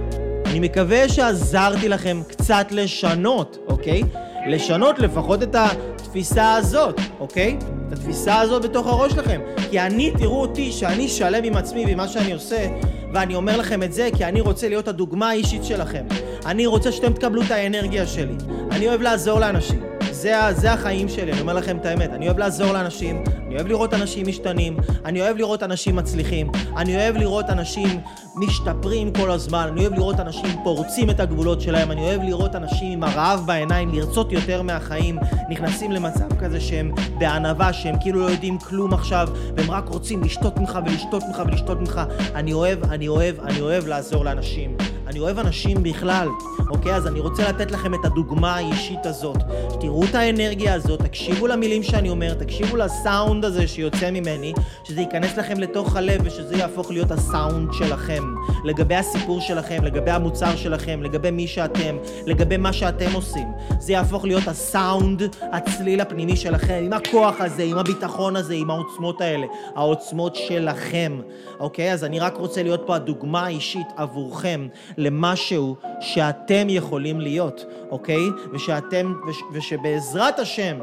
אני 0.46 0.60
מקווה 0.60 1.08
שעזרתי 1.08 1.88
לכם 1.88 2.20
קצת 2.28 2.66
לשנות, 2.70 3.58
אוקיי? 3.68 4.02
לשנות 4.46 4.98
לפחות 4.98 5.42
את 5.42 5.56
התפיסה 5.58 6.54
הזאת, 6.54 7.00
אוקיי? 7.20 7.56
את 7.88 7.92
התפיסה 7.92 8.40
הזאת 8.40 8.62
בתוך 8.62 8.86
הראש 8.86 9.12
שלכם. 9.12 9.40
כי 9.70 9.80
אני, 9.80 10.12
תראו 10.18 10.40
אותי, 10.40 10.72
שאני 10.72 11.08
שלם 11.08 11.44
עם 11.44 11.56
עצמי 11.56 11.84
ועם 11.86 11.96
מה 11.96 12.08
שאני 12.08 12.32
עושה, 12.32 12.68
ואני 13.12 13.34
אומר 13.34 13.56
לכם 13.56 13.82
את 13.82 13.92
זה 13.92 14.08
כי 14.16 14.24
אני 14.24 14.40
רוצה 14.40 14.68
להיות 14.68 14.88
הדוגמה 14.88 15.28
האישית 15.28 15.64
שלכם. 15.64 16.04
אני 16.46 16.66
רוצה 16.66 16.92
שאתם 16.92 17.12
תקבלו 17.12 17.42
את 17.42 17.50
האנרגיה 17.50 18.06
שלי. 18.06 18.34
אני 18.70 18.88
אוהב 18.88 19.02
לעזור 19.02 19.40
לאנשים. 19.40 19.82
זה, 20.10 20.34
זה 20.52 20.72
החיים 20.72 21.08
שלי, 21.08 21.32
אני 21.32 21.40
אומר 21.40 21.52
לכם 21.52 21.76
את 21.76 21.86
האמת. 21.86 22.10
אני 22.10 22.26
אוהב 22.26 22.38
לעזור 22.38 22.72
לאנשים, 22.72 23.24
אני 23.48 23.56
אוהב 23.56 23.66
לראות 23.66 23.94
אנשים 23.94 24.26
משתנים, 24.26 24.76
אני 25.04 25.20
אוהב 25.20 25.36
לראות 25.36 25.62
אנשים 25.62 25.96
מצליחים, 25.96 26.50
אני 26.76 26.96
אוהב 26.96 27.16
לראות 27.16 27.50
אנשים 27.50 28.00
משתפרים 28.36 29.12
כל 29.12 29.30
הזמן, 29.30 29.68
אני 29.72 29.80
אוהב 29.80 29.94
לראות 29.94 30.20
אנשים 30.20 30.50
פורצים 30.64 31.10
את 31.10 31.20
הגבולות 31.20 31.60
שלהם, 31.60 31.90
אני 31.90 32.00
אוהב 32.00 32.22
לראות 32.22 32.54
אנשים 32.54 32.92
עם 32.92 33.02
הרעב 33.02 33.42
בעיניים, 33.46 33.94
לרצות 33.94 34.32
יותר 34.32 34.62
מהחיים, 34.62 35.18
נכנסים 35.48 35.92
למצב 35.92 36.38
כזה 36.38 36.60
שהם 36.60 36.92
בענווה, 37.18 37.72
שהם 37.72 37.94
כאילו 38.00 38.20
לא 38.20 38.30
יודעים 38.30 38.58
כלום 38.58 38.94
עכשיו, 38.94 39.28
והם 39.56 39.70
רק 39.70 39.88
רוצים 39.88 40.22
לשתות 40.22 40.56
ממך 40.56 40.78
ולשתות 40.86 41.22
ממך 41.28 41.42
ולשתות 41.46 41.80
ממך. 41.80 42.00
אני 42.34 42.52
אוהב, 42.52 42.84
אני 42.84 43.08
אוהב, 43.08 43.40
אני 43.40 43.60
אוהב 43.60 43.86
לעזור 43.86 44.24
לאנשים. 44.24 44.76
אני 45.08 45.18
אוהב 45.18 45.38
אנשים 45.38 45.82
בכלל, 45.82 46.28
אוקיי? 46.70 46.94
אז 46.94 47.06
אני 47.06 47.20
רוצה 47.20 47.48
לתת 47.48 47.70
לכם 47.70 47.94
את 47.94 48.04
הדוגמה 48.04 48.56
האישית 48.56 49.06
הזאת. 49.06 49.36
תראו 49.80 50.04
את 50.04 50.14
האנרגיה 50.14 50.74
הזאת, 50.74 51.02
תקשיבו 51.02 51.46
למילים 51.46 51.82
שאני 51.82 52.10
אומר, 52.10 52.34
תקשיבו 52.34 52.76
לסאונד 52.76 53.37
הזה 53.44 53.68
שיוצא 53.68 54.10
ממני, 54.10 54.52
שזה 54.84 55.00
ייכנס 55.00 55.36
לכם 55.36 55.58
לתוך 55.58 55.96
הלב 55.96 56.20
ושזה 56.24 56.56
יהפוך 56.56 56.90
להיות 56.90 57.10
הסאונד 57.10 57.72
שלכם. 57.72 58.34
לגבי 58.64 58.94
הסיפור 58.94 59.40
שלכם, 59.40 59.84
לגבי 59.84 60.10
המוצר 60.10 60.56
שלכם, 60.56 61.02
לגבי 61.02 61.30
מי 61.30 61.46
שאתם, 61.46 61.96
לגבי 62.26 62.56
מה 62.56 62.72
שאתם 62.72 63.12
עושים. 63.14 63.48
זה 63.78 63.92
יהפוך 63.92 64.24
להיות 64.24 64.48
הסאונד, 64.48 65.22
הצליל 65.52 66.00
הפנימי 66.00 66.36
שלכם, 66.36 66.82
עם 66.84 66.92
הכוח 66.92 67.40
הזה, 67.40 67.62
עם 67.62 67.78
הביטחון 67.78 68.36
הזה, 68.36 68.54
עם 68.54 68.70
העוצמות 68.70 69.20
האלה. 69.20 69.46
העוצמות 69.76 70.36
שלכם, 70.36 71.20
אוקיי? 71.60 71.92
אז 71.92 72.04
אני 72.04 72.20
רק 72.20 72.36
רוצה 72.36 72.62
להיות 72.62 72.82
פה 72.86 72.96
הדוגמה 72.96 73.46
האישית 73.46 73.86
עבורכם 73.96 74.68
למשהו 74.96 75.76
שאתם 76.00 76.66
יכולים 76.68 77.20
להיות, 77.20 77.64
אוקיי? 77.90 78.26
ושאתם, 78.52 79.14
וש, 79.28 79.36
ושבעזרת 79.52 80.38
השם 80.38 80.78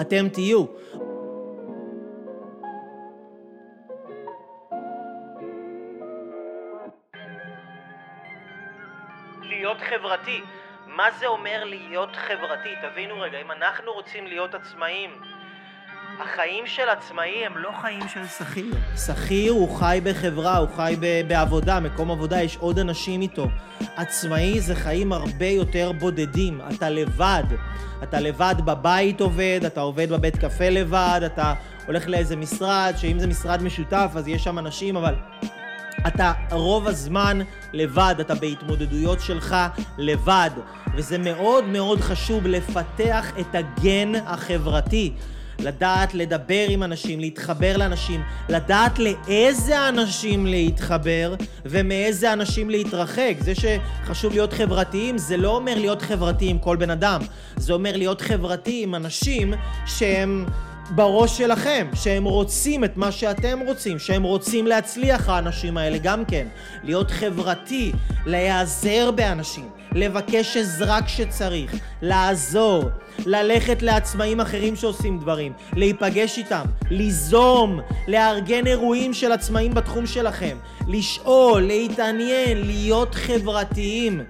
אתם 0.00 0.28
תהיו. 0.32 0.64
להיות 9.56 9.76
חברתי. 9.80 10.40
מה 10.86 11.04
זה 11.18 11.26
אומר 11.26 11.64
להיות 11.64 12.16
חברתי? 12.16 12.74
תבינו 12.82 13.20
רגע, 13.20 13.38
אם 13.40 13.50
אנחנו 13.52 13.92
רוצים 13.92 14.26
להיות 14.26 14.54
עצמאים, 14.54 15.10
החיים 16.20 16.66
של 16.66 16.88
עצמאי 16.88 17.46
הם 17.46 17.58
לא 17.58 17.70
חיים 17.80 18.08
של 18.08 18.26
שכיר. 18.26 18.74
שכיר 19.06 19.52
הוא 19.52 19.76
חי 19.78 20.00
בחברה, 20.04 20.56
הוא 20.56 20.68
חי 20.76 20.96
בעבודה, 21.28 21.80
מקום 21.80 22.10
עבודה, 22.10 22.42
יש 22.42 22.56
עוד 22.56 22.78
אנשים 22.78 23.22
איתו. 23.22 23.46
עצמאי 23.96 24.60
זה 24.60 24.74
חיים 24.74 25.12
הרבה 25.12 25.46
יותר 25.46 25.92
בודדים, 25.92 26.60
אתה 26.76 26.90
לבד. 26.90 27.44
אתה 28.02 28.20
לבד 28.20 28.54
בבית 28.64 29.20
עובד, 29.20 29.60
אתה 29.66 29.80
עובד 29.80 30.12
בבית 30.12 30.36
קפה 30.36 30.68
לבד, 30.68 31.20
אתה 31.26 31.54
הולך 31.86 32.08
לאיזה 32.08 32.36
משרד, 32.36 32.94
שאם 32.96 33.18
זה 33.18 33.26
משרד 33.26 33.62
משותף 33.62 34.10
אז 34.14 34.28
יש 34.28 34.44
שם 34.44 34.58
אנשים, 34.58 34.96
אבל 34.96 35.14
אתה 36.06 36.32
רוב 36.50 36.88
הזמן 36.88 37.38
לבד, 37.72 38.14
אתה 38.20 38.34
בהתמודדויות 38.34 39.20
שלך 39.20 39.56
לבד, 39.98 40.50
וזה 40.96 41.18
מאוד 41.18 41.64
מאוד 41.64 42.00
חשוב 42.00 42.46
לפתח 42.46 43.32
את 43.40 43.54
הגן 43.54 44.12
החברתי. 44.26 45.12
לדעת 45.58 46.14
לדבר 46.14 46.66
עם 46.68 46.82
אנשים, 46.82 47.20
להתחבר 47.20 47.76
לאנשים, 47.76 48.22
לדעת 48.48 48.98
לאיזה 48.98 49.88
אנשים 49.88 50.46
להתחבר 50.46 51.34
ומאיזה 51.64 52.32
אנשים 52.32 52.70
להתרחק. 52.70 53.34
זה 53.38 53.52
שחשוב 53.54 54.32
להיות 54.32 54.52
חברתיים, 54.52 55.18
זה 55.18 55.36
לא 55.36 55.56
אומר 55.56 55.74
להיות 55.78 56.02
חברתי 56.02 56.48
עם 56.48 56.58
כל 56.58 56.76
בן 56.76 56.90
אדם, 56.90 57.20
זה 57.56 57.72
אומר 57.72 57.96
להיות 57.96 58.20
חברתי 58.20 58.82
עם 58.82 58.94
אנשים 58.94 59.54
שהם... 59.86 60.46
בראש 60.94 61.38
שלכם, 61.38 61.86
שהם 61.94 62.24
רוצים 62.24 62.84
את 62.84 62.96
מה 62.96 63.12
שאתם 63.12 63.58
רוצים, 63.66 63.98
שהם 63.98 64.22
רוצים 64.22 64.66
להצליח 64.66 65.28
האנשים 65.28 65.76
האלה 65.76 65.98
גם 65.98 66.24
כן, 66.24 66.46
להיות 66.84 67.10
חברתי, 67.10 67.92
להיעזר 68.26 69.10
באנשים, 69.10 69.68
לבקש 69.92 70.56
עזרה 70.56 71.02
כשצריך, 71.02 71.74
לעזור, 72.02 72.84
ללכת 73.26 73.82
לעצמאים 73.82 74.40
אחרים 74.40 74.76
שעושים 74.76 75.18
דברים, 75.18 75.52
להיפגש 75.72 76.38
איתם, 76.38 76.64
ליזום, 76.90 77.80
לארגן 78.08 78.66
אירועים 78.66 79.14
של 79.14 79.32
עצמאים 79.32 79.74
בתחום 79.74 80.06
שלכם, 80.06 80.56
לשאול, 80.88 81.62
להתעניין, 81.62 82.66
להיות 82.66 83.14
חברתיים. 83.14 84.20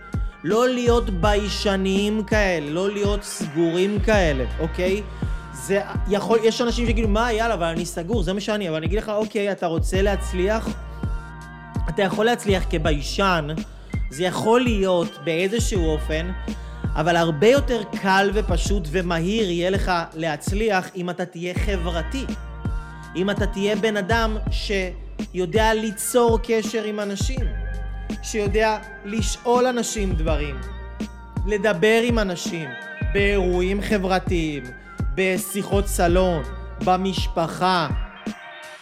לא 0.44 0.68
להיות 0.68 1.10
ביישניים 1.10 2.24
כאלה, 2.24 2.70
לא 2.70 2.90
להיות 2.90 3.22
סגורים 3.22 3.98
כאלה, 4.00 4.44
אוקיי? 4.60 5.02
זה 5.52 5.80
יכול, 6.08 6.38
יש 6.42 6.60
אנשים 6.60 6.86
שיגידו, 6.86 7.08
מה, 7.08 7.32
יאללה, 7.32 7.54
אבל 7.54 7.66
אני 7.66 7.86
סגור, 7.86 8.22
זה 8.22 8.32
מה 8.32 8.40
שאני, 8.40 8.68
אבל 8.68 8.76
אני 8.76 8.86
אגיד 8.86 8.98
לך, 8.98 9.08
אוקיי, 9.08 9.52
אתה 9.52 9.66
רוצה 9.66 10.02
להצליח? 10.02 10.68
אתה 11.88 12.02
יכול 12.02 12.26
להצליח 12.26 12.64
כביישן, 12.70 13.48
זה 14.10 14.24
יכול 14.24 14.60
להיות 14.60 15.18
באיזשהו 15.24 15.86
אופן, 15.86 16.30
אבל 16.94 17.16
הרבה 17.16 17.46
יותר 17.46 17.82
קל 18.02 18.30
ופשוט 18.34 18.88
ומהיר 18.90 19.50
יהיה 19.50 19.70
לך 19.70 19.92
להצליח 20.14 20.90
אם 20.96 21.10
אתה 21.10 21.24
תהיה 21.24 21.54
חברתי. 21.54 22.26
אם 23.16 23.30
אתה 23.30 23.46
תהיה 23.46 23.76
בן 23.76 23.96
אדם 23.96 24.36
שיודע 24.50 25.74
ליצור 25.74 26.38
קשר 26.42 26.84
עם 26.84 27.00
אנשים, 27.00 27.46
שיודע 28.22 28.78
לשאול 29.04 29.66
אנשים 29.66 30.12
דברים, 30.12 30.56
לדבר 31.46 32.00
עם 32.04 32.18
אנשים 32.18 32.68
באירועים 33.12 33.82
חברתיים, 33.82 34.62
בשיחות 35.14 35.86
סלון, 35.86 36.42
במשפחה. 36.84 37.88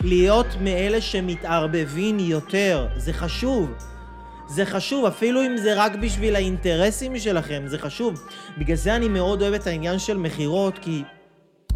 להיות 0.00 0.46
מאלה 0.60 1.00
שמתערבבים 1.00 2.18
יותר, 2.18 2.86
זה 2.96 3.12
חשוב. 3.12 3.70
זה 4.48 4.66
חשוב, 4.66 5.04
אפילו 5.04 5.42
אם 5.46 5.56
זה 5.56 5.74
רק 5.76 5.92
בשביל 6.02 6.36
האינטרסים 6.36 7.18
שלכם, 7.18 7.62
זה 7.66 7.78
חשוב. 7.78 8.20
בגלל 8.58 8.76
זה 8.76 8.96
אני 8.96 9.08
מאוד 9.08 9.42
אוהב 9.42 9.54
את 9.54 9.66
העניין 9.66 9.98
של 9.98 10.16
מכירות, 10.16 10.78
כי 10.78 11.02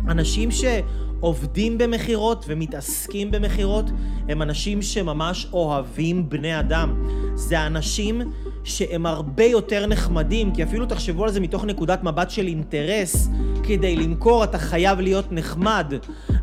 אנשים 0.08 0.48
שעובדים 0.50 1.78
במכירות 1.78 2.44
ומתעסקים 2.48 3.30
במכירות, 3.30 3.90
הם 4.28 4.42
אנשים 4.42 4.82
שממש 4.82 5.46
אוהבים 5.52 6.28
בני 6.28 6.60
אדם. 6.60 7.04
זה 7.34 7.66
אנשים 7.66 8.32
שהם 8.64 9.06
הרבה 9.06 9.44
יותר 9.44 9.86
נחמדים, 9.86 10.54
כי 10.54 10.62
אפילו 10.62 10.86
תחשבו 10.86 11.24
על 11.24 11.30
זה 11.30 11.40
מתוך 11.40 11.64
נקודת 11.64 12.02
מבט 12.02 12.30
של 12.30 12.46
אינטרס, 12.46 13.28
כדי 13.62 13.96
למכור 13.96 14.44
אתה 14.44 14.58
חייב 14.58 15.00
להיות 15.00 15.32
נחמד. 15.32 15.94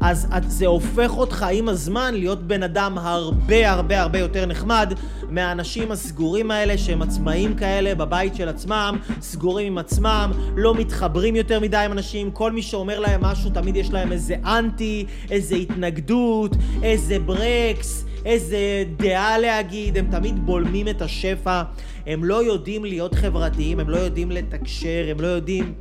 אז 0.01 0.27
זה 0.47 0.65
הופך 0.65 1.17
אותך 1.17 1.45
עם 1.51 1.69
הזמן 1.69 2.13
להיות 2.13 2.47
בן 2.47 2.63
אדם 2.63 2.97
הרבה 2.97 3.71
הרבה 3.71 4.01
הרבה 4.01 4.19
יותר 4.19 4.45
נחמד 4.45 4.93
מהאנשים 5.29 5.91
הסגורים 5.91 6.51
האלה 6.51 6.77
שהם 6.77 7.01
עצמאים 7.01 7.55
כאלה 7.55 7.95
בבית 7.95 8.35
של 8.35 8.49
עצמם, 8.49 8.97
סגורים 9.21 9.67
עם 9.67 9.77
עצמם, 9.77 10.31
לא 10.55 10.75
מתחברים 10.75 11.35
יותר 11.35 11.59
מדי 11.59 11.77
עם 11.77 11.91
אנשים, 11.91 12.31
כל 12.31 12.51
מי 12.51 12.61
שאומר 12.61 12.99
להם 12.99 13.21
משהו 13.21 13.49
תמיד 13.49 13.75
יש 13.75 13.91
להם 13.91 14.11
איזה 14.11 14.35
אנטי, 14.45 15.05
איזה 15.31 15.55
התנגדות, 15.55 16.55
איזה 16.83 17.19
ברקס. 17.19 18.05
איזה 18.25 18.83
דעה 18.97 19.37
להגיד, 19.37 19.97
הם 19.97 20.07
תמיד 20.11 20.45
בולמים 20.45 20.87
את 20.87 21.01
השפע, 21.01 21.61
הם 22.07 22.23
לא 22.23 22.43
יודעים 22.43 22.85
להיות 22.85 23.15
חברתיים, 23.15 23.79
הם 23.79 23.89
לא 23.89 23.97
יודעים 23.97 24.31
לתקשר, 24.31 25.07
הם 25.11 25.19
לא 25.19 25.27
יודעים 25.27 25.73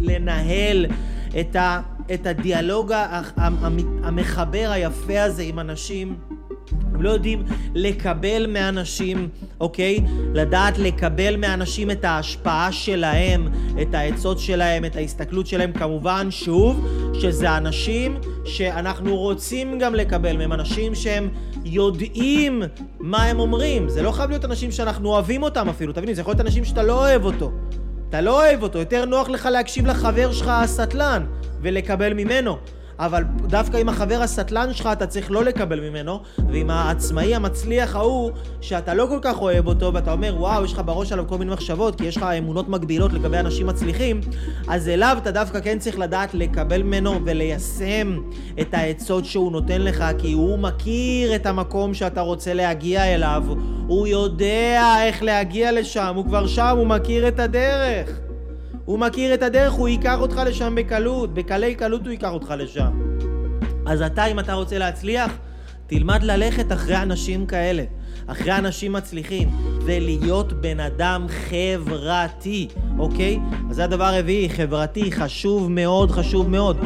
לנהל 0.00 0.86
את, 1.40 1.56
ה, 1.56 1.80
את 2.14 2.26
הדיאלוג 2.26 2.92
המחבר 4.02 4.68
היפה 4.70 5.22
הזה 5.22 5.42
עם 5.42 5.58
אנשים. 5.58 6.16
הם 6.96 7.02
לא 7.02 7.10
יודעים 7.10 7.42
לקבל 7.74 8.46
מאנשים, 8.46 9.28
אוקיי? 9.60 10.00
לדעת 10.34 10.78
לקבל 10.78 11.36
מאנשים 11.36 11.90
את 11.90 12.04
ההשפעה 12.04 12.72
שלהם, 12.72 13.48
את 13.82 13.94
העצות 13.94 14.38
שלהם, 14.38 14.84
את 14.84 14.96
ההסתכלות 14.96 15.46
שלהם. 15.46 15.72
כמובן, 15.72 16.30
שוב, 16.30 16.86
שזה 17.14 17.56
אנשים 17.56 18.18
שאנחנו 18.44 19.16
רוצים 19.16 19.78
גם 19.78 19.94
לקבל 19.94 20.36
מהם, 20.36 20.52
אנשים 20.52 20.94
שהם 20.94 21.28
יודעים 21.64 22.62
מה 23.00 23.24
הם 23.24 23.40
אומרים. 23.40 23.88
זה 23.88 24.02
לא 24.02 24.12
חייב 24.12 24.30
להיות 24.30 24.44
אנשים 24.44 24.72
שאנחנו 24.72 25.08
אוהבים 25.08 25.42
אותם 25.42 25.68
אפילו, 25.68 25.92
תביני, 25.92 26.14
זה 26.14 26.20
יכול 26.20 26.30
להיות 26.30 26.40
אנשים 26.40 26.64
שאתה 26.64 26.82
לא 26.82 26.92
אוהב 26.92 27.24
אותו. 27.24 27.52
אתה 28.08 28.20
לא 28.20 28.40
אוהב 28.44 28.62
אותו, 28.62 28.78
יותר 28.78 29.04
נוח 29.04 29.28
לך 29.28 29.46
להקשיב 29.46 29.86
לחבר 29.86 30.32
שלך 30.32 30.48
הסטלן 30.48 31.26
ולקבל 31.62 32.14
ממנו. 32.14 32.56
אבל 32.98 33.24
דווקא 33.46 33.76
עם 33.76 33.88
החבר 33.88 34.22
הסטלן 34.22 34.72
שלך 34.72 34.88
אתה 34.92 35.06
צריך 35.06 35.30
לא 35.30 35.44
לקבל 35.44 35.90
ממנו, 35.90 36.20
ועם 36.52 36.70
העצמאי 36.70 37.34
המצליח 37.34 37.96
ההוא, 37.96 38.30
שאתה 38.60 38.94
לא 38.94 39.06
כל 39.08 39.18
כך 39.22 39.40
אוהב 39.40 39.66
אותו, 39.66 39.94
ואתה 39.94 40.12
אומר, 40.12 40.34
וואו, 40.38 40.64
יש 40.64 40.72
לך 40.72 40.82
בראש 40.84 41.12
עליו 41.12 41.24
כל 41.28 41.38
מיני 41.38 41.52
מחשבות, 41.52 41.98
כי 41.98 42.06
יש 42.06 42.16
לך 42.16 42.22
אמונות 42.22 42.68
מגבילות 42.68 43.12
לגבי 43.12 43.38
אנשים 43.38 43.66
מצליחים, 43.66 44.20
אז 44.68 44.88
אליו 44.88 45.16
אתה 45.22 45.30
דווקא 45.30 45.60
כן 45.60 45.78
צריך 45.78 45.98
לדעת 45.98 46.34
לקבל 46.34 46.82
ממנו 46.82 47.20
וליישם 47.24 48.18
את 48.60 48.74
העצות 48.74 49.24
שהוא 49.24 49.52
נותן 49.52 49.82
לך, 49.82 50.04
כי 50.18 50.32
הוא 50.32 50.58
מכיר 50.58 51.34
את 51.34 51.46
המקום 51.46 51.94
שאתה 51.94 52.20
רוצה 52.20 52.54
להגיע 52.54 53.14
אליו, 53.14 53.44
הוא 53.86 54.06
יודע 54.06 54.96
איך 55.02 55.22
להגיע 55.22 55.72
לשם, 55.72 56.12
הוא 56.16 56.24
כבר 56.24 56.46
שם, 56.46 56.74
הוא 56.76 56.86
מכיר 56.86 57.28
את 57.28 57.38
הדרך. 57.38 58.25
הוא 58.86 58.98
מכיר 58.98 59.34
את 59.34 59.42
הדרך, 59.42 59.72
הוא 59.72 59.88
ייקח 59.88 60.16
אותך 60.20 60.40
לשם 60.46 60.74
בקלות, 60.76 61.34
בקלי 61.34 61.74
קלות 61.74 62.02
הוא 62.02 62.10
ייקח 62.10 62.30
אותך 62.30 62.54
לשם. 62.58 62.90
אז 63.86 64.02
אתה, 64.02 64.26
אם 64.26 64.38
אתה 64.38 64.54
רוצה 64.54 64.78
להצליח, 64.78 65.32
תלמד 65.86 66.22
ללכת 66.22 66.72
אחרי 66.72 66.96
אנשים 66.96 67.46
כאלה, 67.46 67.84
אחרי 68.26 68.56
אנשים 68.56 68.92
מצליחים, 68.92 69.48
ולהיות 69.86 70.52
בן 70.52 70.80
אדם 70.80 71.26
חברתי, 71.28 72.68
אוקיי? 72.98 73.38
אז 73.70 73.76
זה 73.76 73.84
הדבר 73.84 74.04
הרביעי, 74.04 74.48
חברתי, 74.48 75.12
חשוב 75.12 75.70
מאוד, 75.70 76.10
חשוב 76.10 76.50
מאוד. 76.50 76.76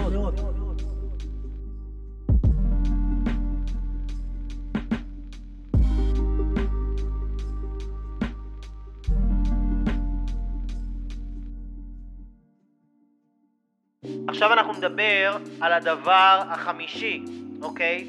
עכשיו 14.43 14.53
אנחנו 14.53 14.72
נדבר 14.72 15.36
על 15.61 15.72
הדבר 15.72 16.43
החמישי, 16.51 17.24
אוקיי? 17.62 18.07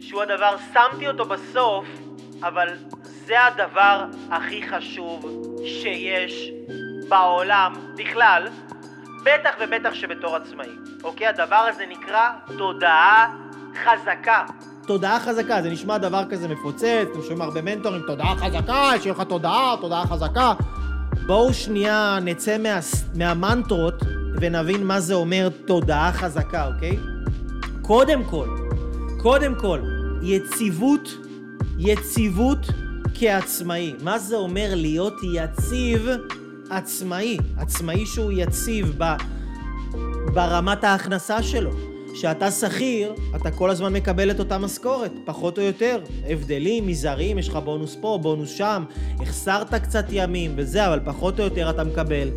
שהוא 0.00 0.22
הדבר, 0.22 0.56
שמתי 0.74 1.08
אותו 1.08 1.24
בסוף, 1.24 1.86
אבל 2.42 2.68
זה 3.26 3.44
הדבר 3.44 4.04
הכי 4.30 4.68
חשוב 4.68 5.46
שיש 5.64 6.50
בעולם 7.08 7.72
בכלל, 7.96 8.48
בטח 9.24 9.50
ובטח 9.60 9.94
שבתור 9.94 10.36
עצמאי, 10.36 10.68
אוקיי? 11.04 11.26
הדבר 11.26 11.66
הזה 11.68 11.84
נקרא 11.88 12.30
תודעה 12.58 13.36
חזקה. 13.84 14.44
תודעה 14.86 15.20
חזקה, 15.20 15.62
זה 15.62 15.70
נשמע 15.70 15.98
דבר 15.98 16.22
כזה 16.30 16.48
מפוצץ, 16.48 17.06
אתם 17.12 17.22
שומעים 17.22 17.42
הרבה 17.42 17.62
מנטורים, 17.62 18.02
תודעה 18.06 18.36
חזקה, 18.36 18.90
שיהיה 19.00 19.14
לך 19.14 19.22
תודעה, 19.22 19.74
תודעה 19.80 20.06
חזקה. 20.06 20.52
בואו 21.26 21.54
שנייה 21.54 22.18
נצא 22.22 22.58
מה, 22.58 22.78
מהמנטרות 23.14 24.17
ונבין 24.40 24.86
מה 24.86 25.00
זה 25.00 25.14
אומר 25.14 25.48
תודעה 25.66 26.12
חזקה, 26.12 26.66
אוקיי? 26.66 26.98
קודם 27.82 28.24
כל, 28.24 28.48
קודם 29.18 29.54
כל, 29.54 29.80
יציבות, 30.22 31.08
יציבות 31.78 32.66
כעצמאי. 33.14 33.94
מה 34.02 34.18
זה 34.18 34.36
אומר 34.36 34.70
להיות 34.74 35.14
יציב 35.34 36.08
עצמאי? 36.70 37.38
עצמאי 37.56 38.06
שהוא 38.06 38.32
יציב 38.32 38.94
ב, 38.98 39.04
ברמת 40.34 40.84
ההכנסה 40.84 41.42
שלו. 41.42 41.70
כשאתה 42.12 42.50
שכיר, 42.50 43.14
אתה 43.36 43.50
כל 43.50 43.70
הזמן 43.70 43.92
מקבל 43.92 44.30
את 44.30 44.38
אותה 44.38 44.58
משכורת, 44.58 45.12
פחות 45.24 45.58
או 45.58 45.62
יותר. 45.62 46.00
הבדלים, 46.28 46.86
מזעריים, 46.86 47.38
יש 47.38 47.48
לך 47.48 47.56
בונוס 47.56 47.96
פה, 48.00 48.18
בונוס 48.22 48.50
שם, 48.50 48.84
החסרת 49.20 49.74
קצת 49.74 50.04
ימים 50.10 50.52
וזה, 50.56 50.86
אבל 50.86 51.00
פחות 51.04 51.40
או 51.40 51.44
יותר 51.44 51.70
אתה 51.70 51.84
מקבל 51.84 52.28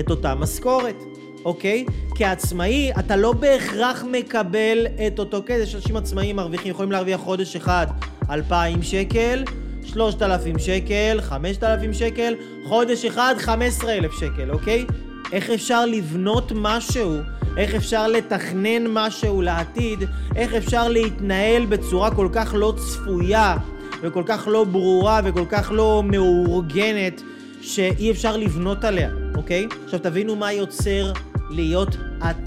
את 0.00 0.10
אותה 0.10 0.34
משכורת. 0.34 1.11
אוקיי? 1.44 1.84
כעצמאי, 2.14 2.92
אתה 2.98 3.16
לא 3.16 3.32
בהכרח 3.32 4.04
מקבל 4.10 4.86
את 5.06 5.18
אותו 5.18 5.42
כסף. 5.46 5.62
יש 5.62 5.74
אנשים 5.74 5.96
עצמאיים 5.96 6.36
מרוויחים, 6.36 6.70
יכולים 6.70 6.92
להרוויח 6.92 7.20
חודש 7.20 7.56
אחד 7.56 7.86
2,000 8.30 8.82
שקל, 8.82 9.44
3,000 9.84 10.58
שקל, 10.58 11.18
5,000 11.20 11.92
שקל, 11.92 12.34
חודש 12.64 13.04
אחד 13.04 13.34
15,000 13.38 14.12
שקל, 14.12 14.50
אוקיי? 14.50 14.84
איך 15.32 15.50
אפשר 15.50 15.86
לבנות 15.86 16.52
משהו, 16.54 17.16
איך 17.56 17.74
אפשר 17.74 18.08
לתכנן 18.08 18.86
משהו 18.86 19.42
לעתיד, 19.42 20.04
איך 20.36 20.54
אפשר 20.54 20.88
להתנהל 20.88 21.66
בצורה 21.66 22.14
כל 22.14 22.28
כך 22.32 22.54
לא 22.56 22.74
צפויה 22.76 23.56
וכל 24.02 24.22
כך 24.26 24.48
לא 24.50 24.64
ברורה 24.64 25.20
וכל 25.24 25.44
כך 25.48 25.72
לא 25.74 26.02
מאורגנת 26.06 27.22
שאי 27.60 28.10
אפשר 28.10 28.36
לבנות 28.36 28.84
עליה, 28.84 29.10
אוקיי? 29.36 29.66
עכשיו 29.84 30.00
תבינו 30.00 30.36
מה 30.36 30.52
יוצר 30.52 31.12
להיות, 31.52 31.96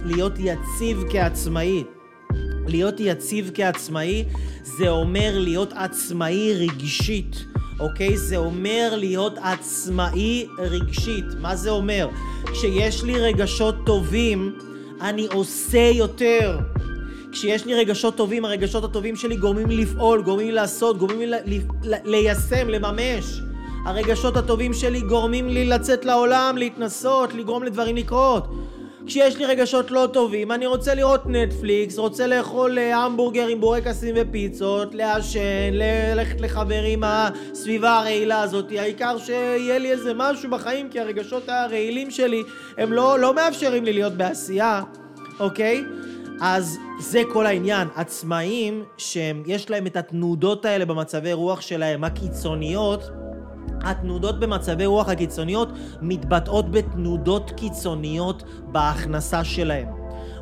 להיות 0.05 0.33
יציב 0.39 1.03
כעצמאי. 1.09 1.83
להיות 2.67 2.95
יציב 2.99 3.51
כעצמאי 3.53 4.25
זה 4.63 4.89
אומר 4.89 5.31
להיות 5.35 5.73
עצמאי 5.73 6.53
רגשית, 6.53 7.45
אוקיי? 7.79 8.17
זה 8.17 8.37
אומר 8.37 8.93
להיות 8.97 9.33
עצמאי 9.41 10.47
רגשית. 10.57 11.25
מה 11.39 11.55
זה 11.55 11.69
אומר? 11.69 12.07
כשיש 12.45 13.03
לי 13.03 13.19
רגשות 13.19 13.75
טובים, 13.85 14.55
אני 15.01 15.27
עושה 15.33 15.91
יותר. 15.93 16.59
כשיש 17.31 17.65
לי 17.65 17.75
רגשות 17.75 18.15
טובים, 18.15 18.45
הרגשות 18.45 18.83
הטובים 18.83 19.15
שלי 19.15 19.35
גורמים 19.35 19.69
לי 19.69 19.77
לפעול, 19.77 20.21
גורמים 20.21 20.47
לי 20.47 20.53
לעשות, 20.53 20.97
גורמים 20.97 21.29
לי 21.45 21.59
ליישם, 21.83 22.69
לממש. 22.69 23.41
הרגשות 23.85 24.37
הטובים 24.37 24.73
שלי 24.73 25.01
גורמים 25.01 25.47
לי 25.47 25.65
לצאת 25.65 26.05
לעולם, 26.05 26.55
להתנסות, 26.57 27.33
לגרום 27.33 27.63
לדברים 27.63 27.95
לקרות. 27.95 28.47
כשיש 29.07 29.37
לי 29.37 29.45
רגשות 29.45 29.91
לא 29.91 30.07
טובים, 30.13 30.51
אני 30.51 30.65
רוצה 30.65 30.95
לראות 30.95 31.21
נטפליקס, 31.25 31.97
רוצה 31.97 32.27
לאכול 32.27 32.79
אה, 32.79 32.97
המבורגר 32.97 33.47
עם 33.47 33.61
בורקסים 33.61 34.15
ופיצות, 34.17 34.95
לעשן, 34.95 35.71
ללכת 35.71 36.41
לחברים 36.41 37.03
הסביבה 37.03 37.97
הרעילה 37.97 38.41
הזאת, 38.41 38.65
העיקר 38.71 39.17
שיהיה 39.17 39.77
לי 39.77 39.91
איזה 39.91 40.11
משהו 40.15 40.49
בחיים, 40.49 40.89
כי 40.89 40.99
הרגשות 40.99 41.49
הרעילים 41.49 42.11
שלי 42.11 42.43
הם 42.77 42.93
לא, 42.93 43.19
לא 43.19 43.33
מאפשרים 43.33 43.85
לי 43.85 43.93
להיות 43.93 44.13
בעשייה, 44.13 44.81
אוקיי? 45.39 45.83
אז 46.41 46.77
זה 46.99 47.21
כל 47.33 47.45
העניין. 47.45 47.87
עצמאים 47.95 48.83
שיש 48.97 49.69
להם 49.69 49.87
את 49.87 49.97
התנודות 49.97 50.65
האלה 50.65 50.85
במצבי 50.85 51.33
רוח 51.33 51.61
שלהם, 51.61 52.03
הקיצוניות, 52.03 53.01
התנודות 53.85 54.39
במצבי 54.39 54.85
רוח 54.85 55.09
הקיצוניות 55.09 55.69
מתבטאות 56.01 56.71
בתנודות 56.71 57.51
קיצוניות 57.55 58.43
בהכנסה 58.71 59.43
שלהם, 59.43 59.87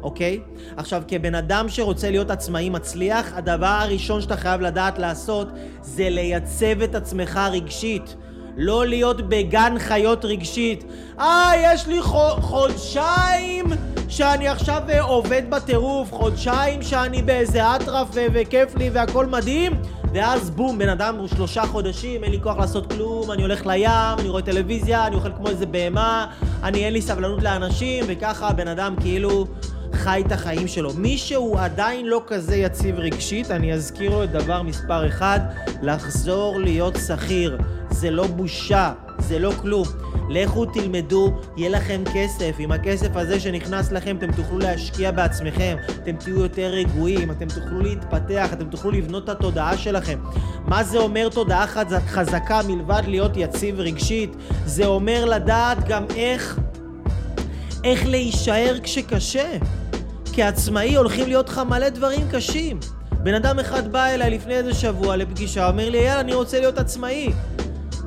אוקיי? 0.03 0.39
עכשיו, 0.77 1.03
כבן 1.07 1.35
אדם 1.35 1.69
שרוצה 1.69 2.09
להיות 2.11 2.31
עצמאי 2.31 2.69
מצליח, 2.69 3.33
הדבר 3.33 3.65
הראשון 3.65 4.21
שאתה 4.21 4.37
חייב 4.37 4.61
לדעת 4.61 4.99
לעשות 4.99 5.47
זה 5.81 6.09
לייצב 6.09 6.81
את 6.81 6.95
עצמך 6.95 7.39
רגשית. 7.51 8.15
לא 8.57 8.87
להיות 8.87 9.29
בגן 9.29 9.75
חיות 9.79 10.25
רגשית. 10.25 10.83
אה, 11.19 11.51
יש 11.63 11.87
לי 11.87 12.01
חודשיים 12.41 13.65
שאני 14.09 14.47
עכשיו 14.47 14.81
אה, 14.89 15.01
עובד 15.01 15.41
בטירוף, 15.49 16.11
חודשיים 16.11 16.81
שאני 16.81 17.21
באיזה 17.21 17.75
אטרף 17.75 18.07
וכיף 18.13 18.75
לי 18.75 18.89
והכל 18.89 19.25
מדהים, 19.25 19.73
ואז 20.13 20.49
בום, 20.49 20.77
בן 20.77 20.89
אדם 20.89 21.15
הוא 21.15 21.27
שלושה 21.27 21.63
חודשים, 21.65 22.23
אין 22.23 22.31
לי 22.31 22.39
כוח 22.43 22.57
לעשות 22.57 22.93
כלום, 22.93 23.31
אני 23.31 23.41
הולך 23.41 23.65
לים, 23.65 24.19
אני 24.19 24.29
רואה 24.29 24.41
טלוויזיה, 24.41 25.07
אני 25.07 25.15
אוכל 25.15 25.31
כמו 25.37 25.47
איזה 25.47 25.65
בהמה, 25.65 26.27
אני 26.63 26.85
אין 26.85 26.93
לי 26.93 27.01
סבלנות 27.01 27.43
לאנשים, 27.43 28.05
וככה 28.07 28.47
הבן 28.47 28.67
אדם 28.67 28.95
כאילו 29.01 29.45
חי 29.93 30.23
את 30.27 30.31
החיים 30.31 30.67
שלו. 30.67 30.93
מי 30.93 31.17
שהוא 31.17 31.59
עדיין 31.59 32.05
לא 32.05 32.21
כזה 32.27 32.55
יציב 32.55 32.99
רגשית, 32.99 33.51
אני 33.51 33.73
אזכיר 33.73 34.11
לו 34.11 34.23
את 34.23 34.31
דבר 34.31 34.61
מספר 34.61 35.07
אחד, 35.07 35.39
לחזור 35.81 36.59
להיות 36.59 36.97
שכיר. 37.07 37.57
זה 37.89 38.11
לא 38.11 38.27
בושה, 38.27 38.91
זה 39.27 39.39
לא 39.39 39.51
כלום. 39.61 39.87
לכו 40.29 40.65
תלמדו, 40.65 41.33
יהיה 41.57 41.69
לכם 41.69 42.03
כסף. 42.13 42.55
עם 42.59 42.71
הכסף 42.71 43.15
הזה 43.15 43.39
שנכנס 43.39 43.91
לכם, 43.91 44.17
אתם 44.17 44.31
תוכלו 44.31 44.59
להשקיע 44.59 45.11
בעצמכם, 45.11 45.77
אתם 46.03 46.15
תהיו 46.15 46.39
יותר 46.39 46.71
רגועים, 46.73 47.31
אתם 47.31 47.47
תוכלו 47.47 47.79
להתפתח, 47.79 48.53
אתם 48.53 48.65
תוכלו 48.69 48.91
לבנות 48.91 49.23
את 49.23 49.29
התודעה 49.29 49.77
שלכם. 49.77 50.19
מה 50.65 50.83
זה 50.83 50.97
אומר 50.97 51.29
תודעה 51.29 51.67
חזקה 52.07 52.61
מלבד 52.67 53.01
להיות 53.07 53.31
יציב 53.35 53.79
רגשית? 53.79 54.35
זה 54.65 54.85
אומר 54.85 55.25
לדעת 55.25 55.87
גם 55.87 56.03
איך, 56.15 56.59
איך 57.83 58.05
להישאר 58.05 58.75
כשקשה. 58.83 59.57
כעצמאי 60.33 60.95
הולכים 60.95 61.27
להיות 61.27 61.49
לך 61.49 61.61
מלא 61.69 61.89
דברים 61.89 62.21
קשים. 62.31 62.79
בן 63.11 63.33
אדם 63.33 63.59
אחד 63.59 63.91
בא 63.91 64.05
אליי 64.05 64.29
לפני 64.29 64.53
איזה 64.53 64.73
שבוע 64.73 65.15
לפגישה, 65.15 65.69
אומר 65.69 65.89
לי, 65.89 65.97
יאללה, 65.97 66.19
אני 66.19 66.33
רוצה 66.33 66.59
להיות 66.59 66.77
עצמאי. 66.77 67.33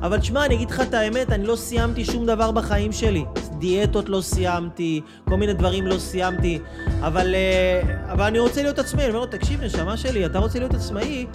אבל 0.01 0.19
תשמע, 0.19 0.45
אני 0.45 0.55
אגיד 0.55 0.71
לך 0.71 0.81
את 0.81 0.93
האמת, 0.93 1.31
אני 1.31 1.43
לא 1.43 1.55
סיימתי 1.55 2.05
שום 2.05 2.25
דבר 2.25 2.51
בחיים 2.51 2.91
שלי. 2.91 3.25
דיאטות 3.59 4.09
לא 4.09 4.21
סיימתי, 4.21 5.01
כל 5.29 5.35
מיני 5.35 5.53
דברים 5.53 5.87
לא 5.87 5.97
סיימתי, 5.99 6.59
אבל, 7.01 7.35
uh, 7.35 8.11
אבל 8.11 8.23
אני 8.23 8.39
רוצה 8.39 8.61
להיות 8.61 8.79
עצמאי. 8.79 9.03
אני 9.03 9.09
אומר 9.09 9.19
לו, 9.19 9.25
תקשיב, 9.25 9.63
נשמה 9.63 9.97
שלי, 9.97 10.25
אתה 10.25 10.39
רוצה 10.39 10.59
להיות 10.59 10.73
עצמאי, 10.73 11.25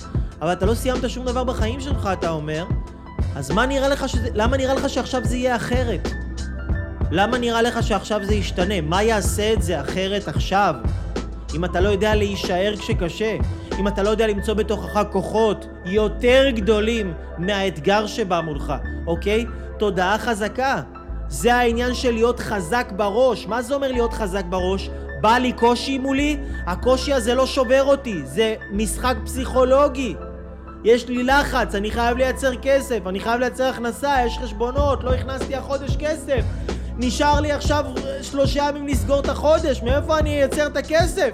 אבל 0.43 0.53
אתה 0.53 0.67
לא 0.67 0.75
סיימת 0.75 1.11
שום 1.11 1.25
דבר 1.27 1.45
בחיים 1.45 1.81
שלך, 1.81 2.09
אתה 2.13 2.31
אומר, 2.31 2.65
אז 3.37 3.51
מה 3.51 3.67
נראה 3.67 3.89
לך 3.89 4.09
שזה, 4.09 4.29
למה 4.35 4.57
נראה 4.57 4.75
לך 4.75 4.89
שעכשיו 4.89 5.21
זה 5.25 5.37
יהיה 5.37 5.57
אחרת? 5.57 6.09
למה 7.11 7.39
נראה 7.39 7.63
לך 7.63 7.83
שעכשיו 7.83 8.21
זה 8.25 8.35
ישתנה? 8.35 8.81
מה 8.81 9.03
יעשה 9.03 9.53
את 9.53 9.63
זה 9.63 9.81
אחרת 9.81 10.29
עכשיו? 10.29 10.75
אם 11.55 11.64
אתה 11.64 11.80
לא 11.80 11.88
יודע 11.88 12.14
להישאר 12.14 12.74
כשקשה, 12.78 13.36
אם 13.78 13.88
אתה 13.88 14.03
לא 14.03 14.11
יודע 14.11 14.26
למצוא 14.26 14.55
בתוכך 14.55 15.03
כוחות 15.12 15.66
יותר 15.84 16.50
גדולים 16.50 17.14
מהאתגר 17.38 18.07
שבא 18.07 18.40
מולך, 18.40 18.72
אוקיי? 19.07 19.46
תודעה 19.78 20.18
חזקה. 20.18 20.82
זה 21.28 21.55
העניין 21.55 21.94
של 21.94 22.11
להיות 22.11 22.40
חזק 22.40 22.92
בראש. 22.96 23.46
מה 23.46 23.62
זה 23.62 23.74
אומר 23.74 23.92
להיות 23.92 24.12
חזק 24.12 24.44
בראש? 24.44 24.90
בא 25.20 25.38
לי 25.38 25.53
קושי 25.53 25.98
מולי, 25.98 26.36
הקושי 26.66 27.12
הזה 27.12 27.34
לא 27.34 27.46
שובר 27.46 27.84
אותי, 27.84 28.22
זה 28.24 28.55
משחק 28.70 29.14
פסיכולוגי. 29.24 30.14
יש 30.84 31.09
לי 31.09 31.22
לחץ, 31.22 31.74
אני 31.74 31.90
חייב 31.90 32.16
לייצר 32.16 32.53
כסף, 32.62 32.98
אני 33.07 33.20
חייב 33.20 33.40
לייצר 33.40 33.64
הכנסה, 33.64 34.14
יש 34.26 34.38
חשבונות, 34.38 35.05
לא 35.05 35.14
הכנסתי 35.14 35.55
החודש 35.55 35.96
כסף. 35.96 36.42
נשאר 37.05 37.40
לי 37.40 37.53
עכשיו 37.53 37.84
שלושה 38.22 38.68
ימים 38.68 38.88
לסגור 38.88 39.20
את 39.20 39.28
החודש, 39.28 39.82
מאיפה 39.82 40.18
אני 40.18 40.42
אייצר 40.42 40.66
את 40.66 40.76
הכסף? 40.76 41.30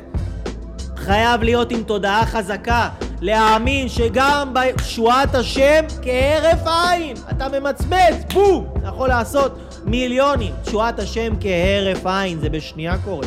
חייב 0.97 1.43
להיות 1.43 1.73
עם 1.73 1.83
תודעה 1.83 2.27
חזקה, 2.27 2.89
להאמין 3.21 3.89
שגם 3.89 4.55
בישועת 4.55 5.35
השם 5.35 5.85
כהרף 6.03 6.67
עין. 6.67 7.17
אתה 7.31 7.49
ממצמץ, 7.49 8.15
בום! 8.35 8.67
אתה 8.77 8.89
יכול 8.89 9.09
לעשות 9.09 9.59
מיליונים. 9.85 10.53
תשועת 10.63 10.99
השם 10.99 11.35
כהרף 11.41 12.07
עין, 12.07 12.41
זה 12.41 12.49
בשנייה 12.51 12.99
קורה. 13.05 13.27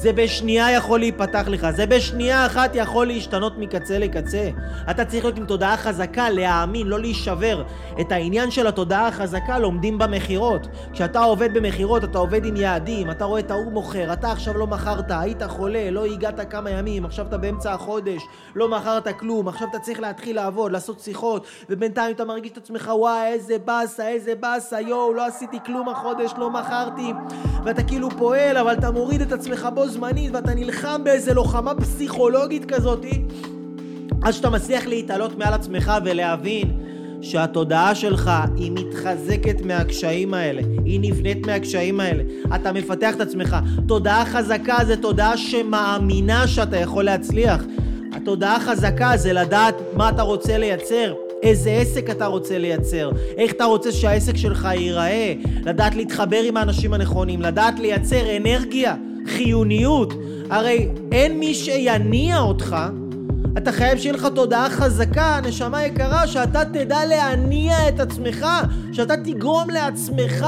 זה 0.00 0.12
בשנייה 0.12 0.72
יכול 0.72 0.98
להיפתח 0.98 1.44
לך, 1.48 1.70
זה 1.70 1.86
בשנייה 1.86 2.46
אחת 2.46 2.70
יכול 2.74 3.06
להשתנות 3.06 3.58
מקצה 3.58 3.98
לקצה. 3.98 4.50
אתה 4.90 5.04
צריך 5.04 5.24
להיות 5.24 5.38
עם 5.38 5.46
תודעה 5.46 5.76
חזקה, 5.76 6.30
להאמין, 6.30 6.86
לא 6.86 7.00
להישבר. 7.00 7.62
את 8.00 8.12
העניין 8.12 8.50
של 8.50 8.66
התודעה 8.66 9.08
החזקה 9.08 9.58
לומדים 9.58 9.98
במכירות. 9.98 10.68
כשאתה 10.92 11.20
עובד 11.20 11.54
במכירות, 11.54 12.04
אתה 12.04 12.18
עובד 12.18 12.44
עם 12.44 12.56
יעדים, 12.56 13.10
אתה 13.10 13.24
רואה 13.24 13.40
את 13.40 13.50
ההוא 13.50 13.72
מוכר, 13.72 14.12
אתה 14.12 14.32
עכשיו 14.32 14.58
לא 14.58 14.66
מכרת, 14.66 15.04
היית 15.08 15.42
חולה, 15.42 15.90
לא 15.90 16.04
הגעת 16.04 16.50
כמה 16.50 16.70
ימים, 16.70 17.04
עכשיו 17.04 17.26
אתה 17.26 17.38
באמצע 17.38 17.72
החודש, 17.72 18.22
לא 18.54 18.68
מכרת 18.68 19.18
כלום, 19.18 19.48
עכשיו 19.48 19.68
אתה 19.70 19.78
צריך 19.78 20.00
להתחיל 20.00 20.36
לעבוד, 20.36 20.72
לעשות 20.72 21.00
שיחות, 21.00 21.46
ובינתיים 21.70 22.14
אתה 22.14 22.24
מרגיש 22.24 22.52
את 22.52 22.56
עצמך, 22.56 22.90
וואי, 22.94 23.26
איזה 23.26 23.56
באסה, 23.64 24.08
איזה 24.08 24.34
באסה, 24.34 24.80
יואו, 24.80 25.14
לא 25.14 25.26
עשיתי 25.26 25.58
כלום 25.66 25.88
החודש, 25.88 26.32
לא 26.38 26.50
מכרתי, 26.50 27.12
ואתה 27.64 27.82
כאילו 27.82 28.10
פועל, 28.10 28.56
אבל 28.56 28.72
אתה 28.72 28.90
מוריד 28.90 29.20
את 29.20 29.32
עצמך 29.32 29.68
בו 29.74 29.87
זמנית 29.88 30.30
ואתה 30.34 30.54
נלחם 30.54 31.04
באיזה 31.04 31.34
לוחמה 31.34 31.74
פסיכולוגית 31.74 32.64
כזאתי 32.64 33.22
עד 34.22 34.32
שאתה 34.32 34.50
מצליח 34.50 34.86
להתעלות 34.86 35.38
מעל 35.38 35.54
עצמך 35.54 35.92
ולהבין 36.04 36.78
שהתודעה 37.20 37.94
שלך 37.94 38.30
היא 38.56 38.72
מתחזקת 38.72 39.60
מהקשיים 39.60 40.34
האלה, 40.34 40.62
היא 40.84 41.00
נבנית 41.02 41.46
מהקשיים 41.46 42.00
האלה. 42.00 42.22
אתה 42.54 42.72
מפתח 42.72 43.14
את 43.14 43.20
עצמך. 43.20 43.56
תודעה 43.86 44.24
חזקה 44.26 44.76
זה 44.86 44.96
תודעה 44.96 45.36
שמאמינה 45.36 46.46
שאתה 46.46 46.76
יכול 46.76 47.04
להצליח. 47.04 47.64
התודעה 48.12 48.60
חזקה 48.60 49.16
זה 49.16 49.32
לדעת 49.32 49.74
מה 49.96 50.08
אתה 50.08 50.22
רוצה 50.22 50.58
לייצר. 50.58 51.14
איזה 51.42 51.70
עסק 51.70 52.10
אתה 52.10 52.26
רוצה 52.26 52.58
לייצר, 52.58 53.10
איך 53.36 53.52
אתה 53.52 53.64
רוצה 53.64 53.92
שהעסק 53.92 54.36
שלך 54.36 54.68
ייראה, 54.72 55.34
לדעת 55.64 55.94
להתחבר 55.94 56.42
עם 56.42 56.56
האנשים 56.56 56.94
הנכונים, 56.94 57.42
לדעת 57.42 57.78
לייצר 57.78 58.36
אנרגיה, 58.36 58.94
חיוניות. 59.28 60.12
הרי 60.50 60.88
אין 61.12 61.38
מי 61.38 61.54
שיניע 61.54 62.38
אותך, 62.38 62.76
אתה 63.58 63.72
חייב 63.72 63.98
שיהיה 63.98 64.14
לך 64.14 64.28
תודעה 64.34 64.70
חזקה, 64.70 65.40
נשמה 65.44 65.84
יקרה, 65.84 66.26
שאתה 66.26 66.64
תדע 66.64 67.04
להניע 67.04 67.88
את 67.88 68.00
עצמך, 68.00 68.46
שאתה 68.92 69.16
תגרום 69.16 69.70
לעצמך 69.70 70.46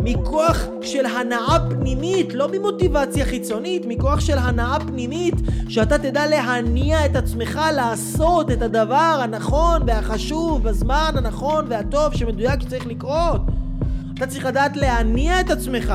מכוח 0.00 0.66
של 0.82 1.06
הנאה 1.06 1.58
פנימית, 1.70 2.34
לא 2.34 2.48
ממוטיבציה 2.52 3.24
חיצונית, 3.24 3.82
מכוח 3.88 4.20
של 4.20 4.38
הנאה 4.38 4.80
פנימית, 4.86 5.34
שאתה 5.68 5.98
תדע 5.98 6.26
להניע 6.26 7.06
את 7.06 7.16
עצמך 7.16 7.60
לעשות 7.76 8.50
את 8.50 8.62
הדבר 8.62 9.18
הנכון 9.22 9.82
והחשוב 9.86 10.62
בזמן 10.62 11.10
הנכון 11.14 11.64
והטוב 11.68 12.14
שמדויק 12.14 12.60
שצריך 12.60 12.86
לקרות. 12.86 13.40
אתה 14.14 14.26
צריך 14.26 14.44
לדעת 14.44 14.76
להניע 14.76 15.40
את 15.40 15.50
עצמך. 15.50 15.94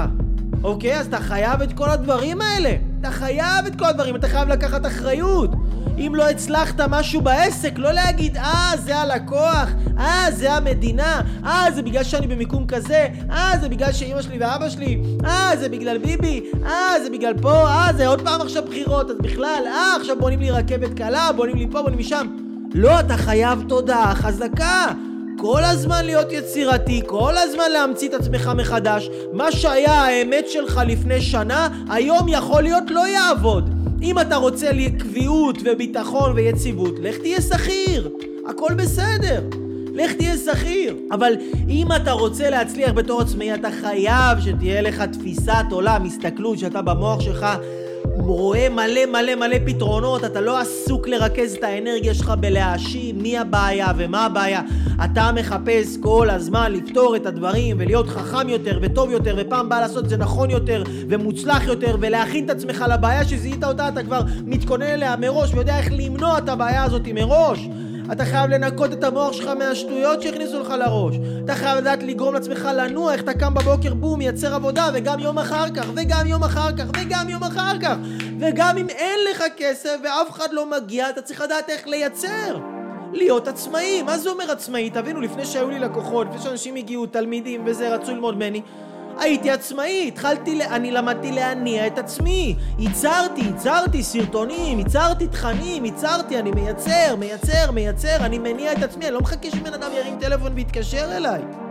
אוקיי? 0.64 0.99
אז 0.99 1.08
אתה 1.08 1.20
חייב 1.20 1.62
את 1.62 1.74
כל 1.74 1.89
הדברים 1.89 2.41
האלה. 2.41 2.76
אתה 3.01 3.12
חייב 3.12 3.66
את 3.68 3.76
כל 3.76 3.86
הדברים, 3.86 4.16
אתה 4.16 4.28
חייב 4.28 4.49
לקחת 4.49 4.86
אחריות. 4.86 5.49
אם 5.97 6.14
לא 6.16 6.30
הצלחת 6.30 6.82
משהו 6.89 7.22
בעסק, 7.22 7.74
לא 7.78 7.91
להגיד, 7.91 8.38
אה, 8.38 8.72
זה 8.78 8.97
הלקוח, 8.97 9.70
אה, 9.99 10.26
זה 10.32 10.54
המדינה, 10.54 11.22
אה, 11.45 11.66
זה 11.76 11.82
בגלל 11.82 12.04
שאני 12.04 12.28
במיקום 12.28 12.68
כזה, 12.68 13.08
אה, 13.32 13.51
זה 13.62 13.70
בגלל 13.70 13.91
שאימא 13.91 14.22
שלי 14.22 14.38
ואבא 14.39 14.70
שלי, 14.70 15.01
אה, 15.26 15.58
זה 15.60 15.70
בגלל 15.70 15.97
ביבי, 15.97 16.41
אה, 16.66 17.04
זה 17.04 17.10
בגלל 17.10 17.34
פה, 17.41 17.68
אה, 17.68 17.88
זה 17.97 18.08
עוד 18.08 18.22
פעם 18.22 18.41
עכשיו 18.41 18.64
בחירות, 18.68 19.10
אז 19.10 19.18
בכלל, 19.22 19.64
אה, 19.68 19.95
עכשיו 19.99 20.20
בונים 20.20 20.39
לי 20.39 20.51
רכבת 20.51 20.93
קלה, 20.97 21.32
בונים 21.36 21.56
לי 21.56 21.68
פה, 21.72 21.82
בונים 21.82 21.97
לי 21.97 22.04
שם. 22.04 22.28
לא, 22.74 22.99
אתה 22.99 23.18
חייב 23.18 23.64
תודעה 23.68 24.16
חזקה. 24.16 24.91
כל 25.38 25.63
הזמן 25.63 26.05
להיות 26.05 26.31
יצירתי, 26.31 27.01
כל 27.05 27.38
הזמן 27.38 27.71
להמציא 27.71 28.09
את 28.09 28.13
עצמך 28.13 28.51
מחדש. 28.57 29.09
מה 29.34 29.51
שהיה 29.51 29.93
האמת 29.93 30.49
שלך 30.49 30.81
לפני 30.88 31.21
שנה, 31.21 31.67
היום 31.89 32.27
יכול 32.29 32.63
להיות 32.63 32.84
לא 32.89 33.07
יעבוד. 33.07 33.69
אם 34.01 34.19
אתה 34.19 34.36
רוצה 34.36 34.71
קביעות 34.99 35.57
וביטחון 35.65 36.31
ויציבות, 36.36 36.95
לך 36.99 37.17
תהיה 37.17 37.41
שכיר. 37.41 38.09
הכל 38.47 38.73
בסדר. 38.73 39.41
לך 39.93 40.13
תהיה 40.13 40.38
שכיר. 40.38 40.95
אבל 41.11 41.34
אם 41.69 41.88
אתה 41.95 42.11
רוצה 42.11 42.49
להצליח 42.49 42.91
בתור 42.91 43.21
עצמאי, 43.21 43.53
אתה 43.53 43.69
חייב 43.81 44.39
שתהיה 44.39 44.81
לך 44.81 45.01
תפיסת 45.01 45.65
עולם, 45.71 46.05
הסתכלות, 46.05 46.59
שאתה 46.59 46.81
במוח 46.81 47.19
שלך 47.19 47.47
רואה 48.16 48.70
מלא 48.70 49.05
מלא 49.05 49.36
מלא 49.36 49.57
פתרונות, 49.66 50.24
אתה 50.26 50.41
לא 50.41 50.59
עסוק 50.59 51.07
לרכז 51.07 51.53
את 51.53 51.64
האנרגיה 51.64 52.14
שלך 52.14 52.34
בלהאשים 52.39 53.18
מי 53.18 53.38
הבעיה 53.38 53.88
ומה 53.97 54.26
הבעיה. 54.26 54.61
אתה 55.03 55.32
מחפש 55.36 55.97
כל 55.97 56.30
הזמן 56.30 56.72
לפתור 56.72 57.16
את 57.16 57.26
הדברים 57.26 57.76
ולהיות 57.80 58.07
חכם 58.07 58.49
יותר 58.49 58.80
וטוב 58.82 59.11
יותר 59.11 59.36
ופעם 59.38 59.70
באה 59.70 59.82
לעשות 59.82 60.03
את 60.03 60.09
זה 60.09 60.18
נכון 60.18 60.49
יותר 60.49 60.84
ומוצלח 61.09 61.64
יותר 61.68 61.97
ולהכין 61.99 62.45
את 62.45 62.49
עצמך 62.49 62.86
לבעיה 62.93 63.26
שזיהית 63.26 63.64
אותה, 63.64 63.88
אתה 63.88 64.03
כבר 64.03 64.22
מתכונן 64.45 64.86
אליה 64.86 65.16
מראש 65.16 65.53
ויודע 65.53 65.78
איך 65.78 65.88
למנוע 65.91 66.38
את 66.38 66.49
הבעיה 66.49 66.84
הזאת 66.84 67.07
מראש. 67.14 67.68
אתה 68.12 68.26
חייב 68.26 68.49
לנקות 68.49 68.93
את 68.93 69.04
המוח 69.04 69.34
שלך 69.34 69.47
מהשטויות 69.47 70.22
שהכניסו 70.22 70.60
לך 70.60 70.70
לראש. 70.70 71.16
אתה 71.45 71.56
חייב 71.56 71.78
לדעת 71.78 72.04
לגרום 72.04 72.34
לעצמך 72.34 72.70
איך 73.12 73.22
אתה 73.22 73.34
קם 73.34 73.54
בבוקר, 73.54 73.93
בום, 73.93 74.20
מייצר 74.20 74.56
עבודה, 74.56 74.89
וגם 74.93 75.20
יום 75.20 75.39
אחר 75.39 75.70
כך, 75.70 75.86
וגם 75.95 76.28
יום 76.28 76.43
אחר 76.43 76.78
כך, 76.78 76.86
וגם 76.97 77.30
יום 77.30 77.43
אחר 77.43 77.80
כך. 77.82 77.95
וגם 78.39 78.78
אם 78.78 78.89
אין 78.89 79.20
לך 79.32 79.43
כסף 79.58 79.95
ואף 80.04 80.30
אחד 80.32 80.47
לא 80.51 80.72
מגיע, 80.72 81.10
אתה 81.10 81.22
צריך 81.22 81.41
לדעת 81.41 81.70
איך 81.70 81.88
לייצר. 81.88 82.58
להיות 83.14 83.47
עצמאי. 83.47 84.01
מה 84.01 84.18
זה 84.18 84.30
אומר 84.30 84.51
עצמאי? 84.51 84.89
תבינו, 84.89 85.22
לפני 85.22 85.45
שהיו 85.45 85.70
לי 85.70 85.80
לקוחות, 85.80 86.28
לפני 86.28 86.41
שאנשים 86.41 86.76
הגיעו, 86.76 87.06
תלמידים 87.06 87.62
וזה, 87.66 87.95
רצו 87.95 88.12
ללמוד 88.12 88.36
ממני, 88.36 88.62
הייתי 89.20 89.51
עצמאי, 89.51 90.05
התחלתי, 90.07 90.64
אני 90.66 90.91
למדתי 90.91 91.32
להניע 91.32 91.88
את 91.88 91.97
עצמי. 91.97 92.55
ייצרתי, 92.80 93.41
ייצרתי 93.41 94.03
סרטונים, 94.03 94.80
ייצרתי 94.80 95.28
תכנים, 95.28 95.86
ייצרתי, 95.86 96.39
אני 96.39 96.51
מייצר, 96.51 97.16
מייצר, 97.16 97.72
מייצר, 97.72 98.16
אני 98.26 98.39
מניע 98.39 98.74
את 98.74 98.84
עצמי, 98.84 99.05
אני 99.05 99.14
לא 99.14 99.22
מחכה 99.22 99.51
שבן 99.51 99.74
אדם 99.74 99.91
ירים 99.91 100.20
טלפון 100.20 100.51
ויתקשר 100.55 101.18
אליי. 101.18 101.62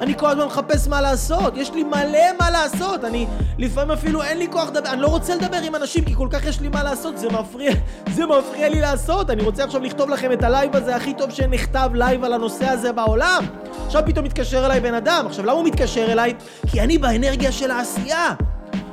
אני 0.00 0.18
כל 0.18 0.26
הזמן 0.26 0.44
מחפש 0.44 0.88
מה 0.88 1.00
לעשות, 1.00 1.56
יש 1.56 1.72
לי 1.72 1.82
מלא 1.82 2.38
מה 2.40 2.50
לעשות, 2.50 3.04
אני 3.04 3.26
לפעמים 3.58 3.90
אפילו 3.90 4.22
אין 4.22 4.38
לי 4.38 4.46
כוח 4.50 4.68
לדבר, 4.68 4.88
אני 4.92 5.00
לא 5.00 5.06
רוצה 5.06 5.34
לדבר 5.34 5.56
עם 5.56 5.74
אנשים 5.74 6.04
כי 6.04 6.14
כל 6.14 6.28
כך 6.30 6.44
יש 6.44 6.60
לי 6.60 6.68
מה 6.68 6.82
לעשות, 6.82 7.18
זה 7.18 7.28
מפריע, 7.28 7.72
זה 8.16 8.26
מפריע 8.26 8.68
לי 8.68 8.80
לעשות, 8.80 9.30
אני 9.30 9.42
רוצה 9.42 9.64
עכשיו 9.64 9.82
לכתוב 9.82 10.10
לכם 10.10 10.32
את 10.32 10.42
הלייב 10.42 10.76
הזה 10.76 10.96
הכי 10.96 11.14
טוב 11.14 11.30
שנכתב 11.30 11.90
לייב 11.94 12.24
על 12.24 12.32
הנושא 12.32 12.66
הזה 12.68 12.92
בעולם. 12.92 13.44
עכשיו 13.86 14.02
פתאום 14.06 14.24
מתקשר 14.24 14.66
אליי 14.66 14.80
בן 14.80 14.94
אדם, 14.94 15.24
עכשיו 15.26 15.44
למה 15.44 15.52
הוא 15.52 15.64
מתקשר 15.64 16.12
אליי? 16.12 16.34
כי 16.66 16.80
אני 16.80 16.98
באנרגיה 16.98 17.52
של 17.52 17.70
העשייה. 17.70 18.34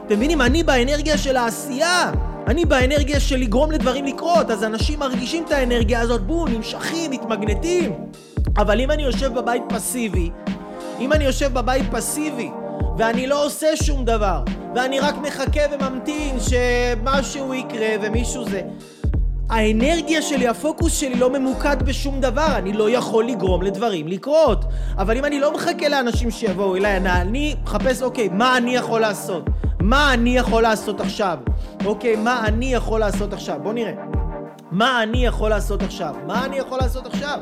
אתם 0.06 0.16
מבינים? 0.16 0.42
אני 0.42 0.64
באנרגיה 0.64 1.18
של 1.18 1.38
העשייה. 1.38 2.12
אני 2.48 2.66
באנרגיה 2.66 3.20
של 3.20 3.36
לגרום 3.36 3.72
לדברים 3.72 4.06
לקרות, 4.06 4.52
אז 4.52 4.64
אנשים 4.64 5.00
מרגישים 5.00 5.44
את 5.44 5.52
האנרגיה 5.52 6.00
הזאת, 6.00 6.22
בום, 6.22 6.48
נמשכים, 6.48 7.12
מתמגנטים. 7.12 7.94
אבל 8.58 8.80
אם 8.82 8.92
אני 8.92 9.04
יושב 9.04 9.34
בבית 9.34 9.64
פסיבי, 9.70 10.30
אם 11.00 11.14
אני 11.14 11.24
יושב 11.24 11.54
בבית 11.54 11.86
פסיבי 11.92 12.52
ואני 12.98 13.28
לא 13.28 13.46
עושה 13.46 13.68
שום 13.76 14.06
דבר 14.06 14.44
ואני 14.76 15.00
רק 15.00 15.16
מחכה 15.18 15.62
וממתין 15.72 16.38
שמשהו 16.40 17.54
יקרה 17.54 17.90
ומישהו 18.02 18.46
זה 18.50 18.62
האנרגיה 19.50 20.22
שלי, 20.22 20.48
הפוקוס 20.48 21.00
שלי 21.00 21.16
לא 21.16 21.30
ממוקד 21.30 21.84
בשום 21.84 22.22
דבר, 22.22 22.48
אני 22.56 22.74
לא 22.74 22.90
יכול 22.90 23.26
לגרום 23.26 23.62
לדברים 23.62 24.08
לקרות. 24.08 24.66
אבל 24.98 25.18
אם 25.18 25.26
אני 25.26 25.40
לא 25.40 25.54
מחכה 25.54 25.90
לאנשים 25.90 26.32
שיבואו 26.32 26.76
אליי, 26.76 26.98
אני 26.98 27.56
מחפש, 27.64 28.02
אוקיי, 28.02 28.30
מה 28.32 28.58
אני 28.58 28.76
יכול 28.76 29.02
לעשות? 29.02 29.44
מה 29.80 30.14
אני 30.14 30.38
יכול 30.38 30.64
לעשות 30.64 31.02
עכשיו? 31.02 31.38
אוקיי, 31.86 32.16
מה 32.16 32.46
אני 32.48 32.74
יכול 32.74 33.00
לעשות 33.00 33.34
עכשיו? 33.34 33.58
בואו 33.64 33.74
נראה. 33.74 33.94
מה 34.72 35.04
אני 35.04 35.26
יכול 35.26 35.50
לעשות 35.50 35.84
עכשיו? 35.84 36.16
מה 36.28 36.46
אני 36.46 36.58
יכול 36.58 36.78
לעשות 36.82 37.06
עכשיו? 37.06 37.40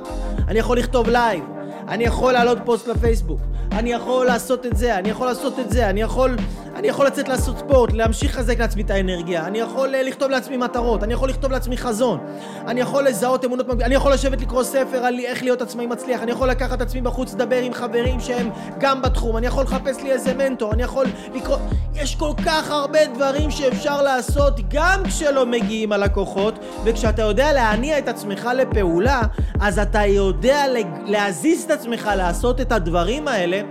אני 0.47 0.59
יכול 0.59 0.77
לכתוב 0.77 1.09
לייב, 1.09 1.43
אני 1.87 2.03
יכול 2.03 2.33
להעלות 2.33 2.57
פוסט 2.65 2.87
לפייסבוק, 2.87 3.39
אני 3.71 3.91
יכול 3.91 4.25
לעשות 4.25 4.65
את 4.65 4.77
זה, 4.77 4.97
אני 4.97 5.09
יכול 5.09 5.27
לעשות 5.27 5.59
את 5.59 5.69
זה, 5.71 5.89
אני 5.89 6.01
יכול, 6.01 6.35
אני 6.75 6.87
יכול 6.87 7.05
לצאת 7.05 7.27
לעשות 7.27 7.57
ספורט, 7.57 7.93
להמשיך 7.93 8.35
לחזק 8.35 8.59
לעצמי 8.59 8.81
את 8.81 8.89
האנרגיה, 8.89 9.47
אני 9.47 9.59
יכול 9.59 9.95
אה, 9.95 10.03
לכתוב 10.03 10.29
לעצמי 10.29 10.57
מטרות, 10.57 11.03
אני 11.03 11.13
יכול 11.13 11.29
לכתוב 11.29 11.51
לעצמי 11.51 11.77
חזון, 11.77 12.19
אני 12.67 12.81
יכול 12.81 13.07
לזהות 13.07 13.45
אמונות, 13.45 13.69
אני 13.81 13.95
יכול 13.95 14.13
לשבת 14.13 14.41
לקרוא 14.41 14.63
ספר 14.63 14.97
על 14.97 15.19
איך 15.19 15.43
להיות 15.43 15.61
עצמאי 15.61 15.85
מצליח, 15.85 16.21
אני 16.21 16.31
יכול 16.31 16.49
לקחת 16.49 16.81
עצמי 16.81 17.01
בחוץ, 17.01 17.33
לדבר 17.33 17.57
עם 17.57 17.73
חברים 17.73 18.19
שהם 18.19 18.49
גם 18.79 19.01
בתחום, 19.01 19.37
אני 19.37 19.47
יכול 19.47 19.63
לחפש 19.63 20.03
לי 20.03 20.11
איזה 20.11 20.33
מנטור, 20.33 20.73
אני 20.73 20.83
יכול 20.83 21.05
לקרוא... 21.33 21.57
יש 21.93 22.15
כל 22.15 22.31
כך 22.45 22.71
הרבה 22.71 22.99
דברים 23.13 23.51
שאפשר 23.51 24.01
לעשות 24.01 24.53
גם 24.69 25.03
כשלא 25.05 25.45
מגיעים 25.45 25.91
הלקוחות, 25.91 26.59
וכשאתה 26.83 27.21
יודע 27.21 27.53
להניע 27.53 27.97
את 27.97 28.07
עצמך 28.07 28.49
לפעולה, 28.55 29.21
אז 29.61 29.79
אתה 29.79 30.05
יודע 30.05 30.63
להזיז 31.05 31.63
את 31.63 31.71
עצמך 31.71 32.09
לעשות 32.15 32.61
את 32.61 32.71
הדברים 32.71 33.27
האלה, 33.27 33.61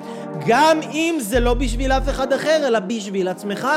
גם 0.46 0.80
אם 0.92 1.18
זה 1.20 1.40
לא 1.40 1.54
בשביל 1.54 1.92
אף 1.92 2.08
אחד 2.08 2.32
אחר, 2.32 2.56
אלא 2.66 2.78
בשביל 2.96 3.28
עצמך. 3.28 3.68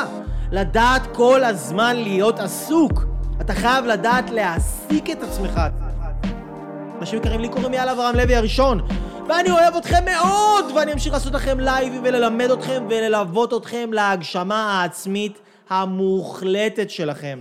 לדעת 0.51 1.01
כל 1.13 1.43
הזמן 1.43 1.95
להיות 1.95 2.39
עסוק. 2.39 3.03
אתה 3.41 3.53
חייב 3.53 3.85
לדעת 3.85 4.29
להעסיק 4.29 5.09
את 5.09 5.23
עצמך. 5.23 5.61
אנשים 6.99 7.19
יקרים 7.19 7.39
לי 7.39 7.49
קוראים 7.49 7.73
יאללה 7.73 7.91
אברהם 7.91 8.15
לוי 8.15 8.35
הראשון 8.35 8.81
ואני 9.27 9.51
אוהב 9.51 9.75
אתכם 9.75 10.05
מאוד 10.05 10.65
ואני 10.75 10.93
אמשיך 10.93 11.13
לעשות 11.13 11.33
לכם 11.33 11.59
לייבים 11.59 12.01
וללמד 12.03 12.51
אתכם 12.51 12.85
וללוות 12.89 13.53
אתכם 13.53 13.89
להגשמה 13.93 14.81
העצמית 14.81 15.39
המוחלטת 15.69 16.89
שלכם. 16.89 17.39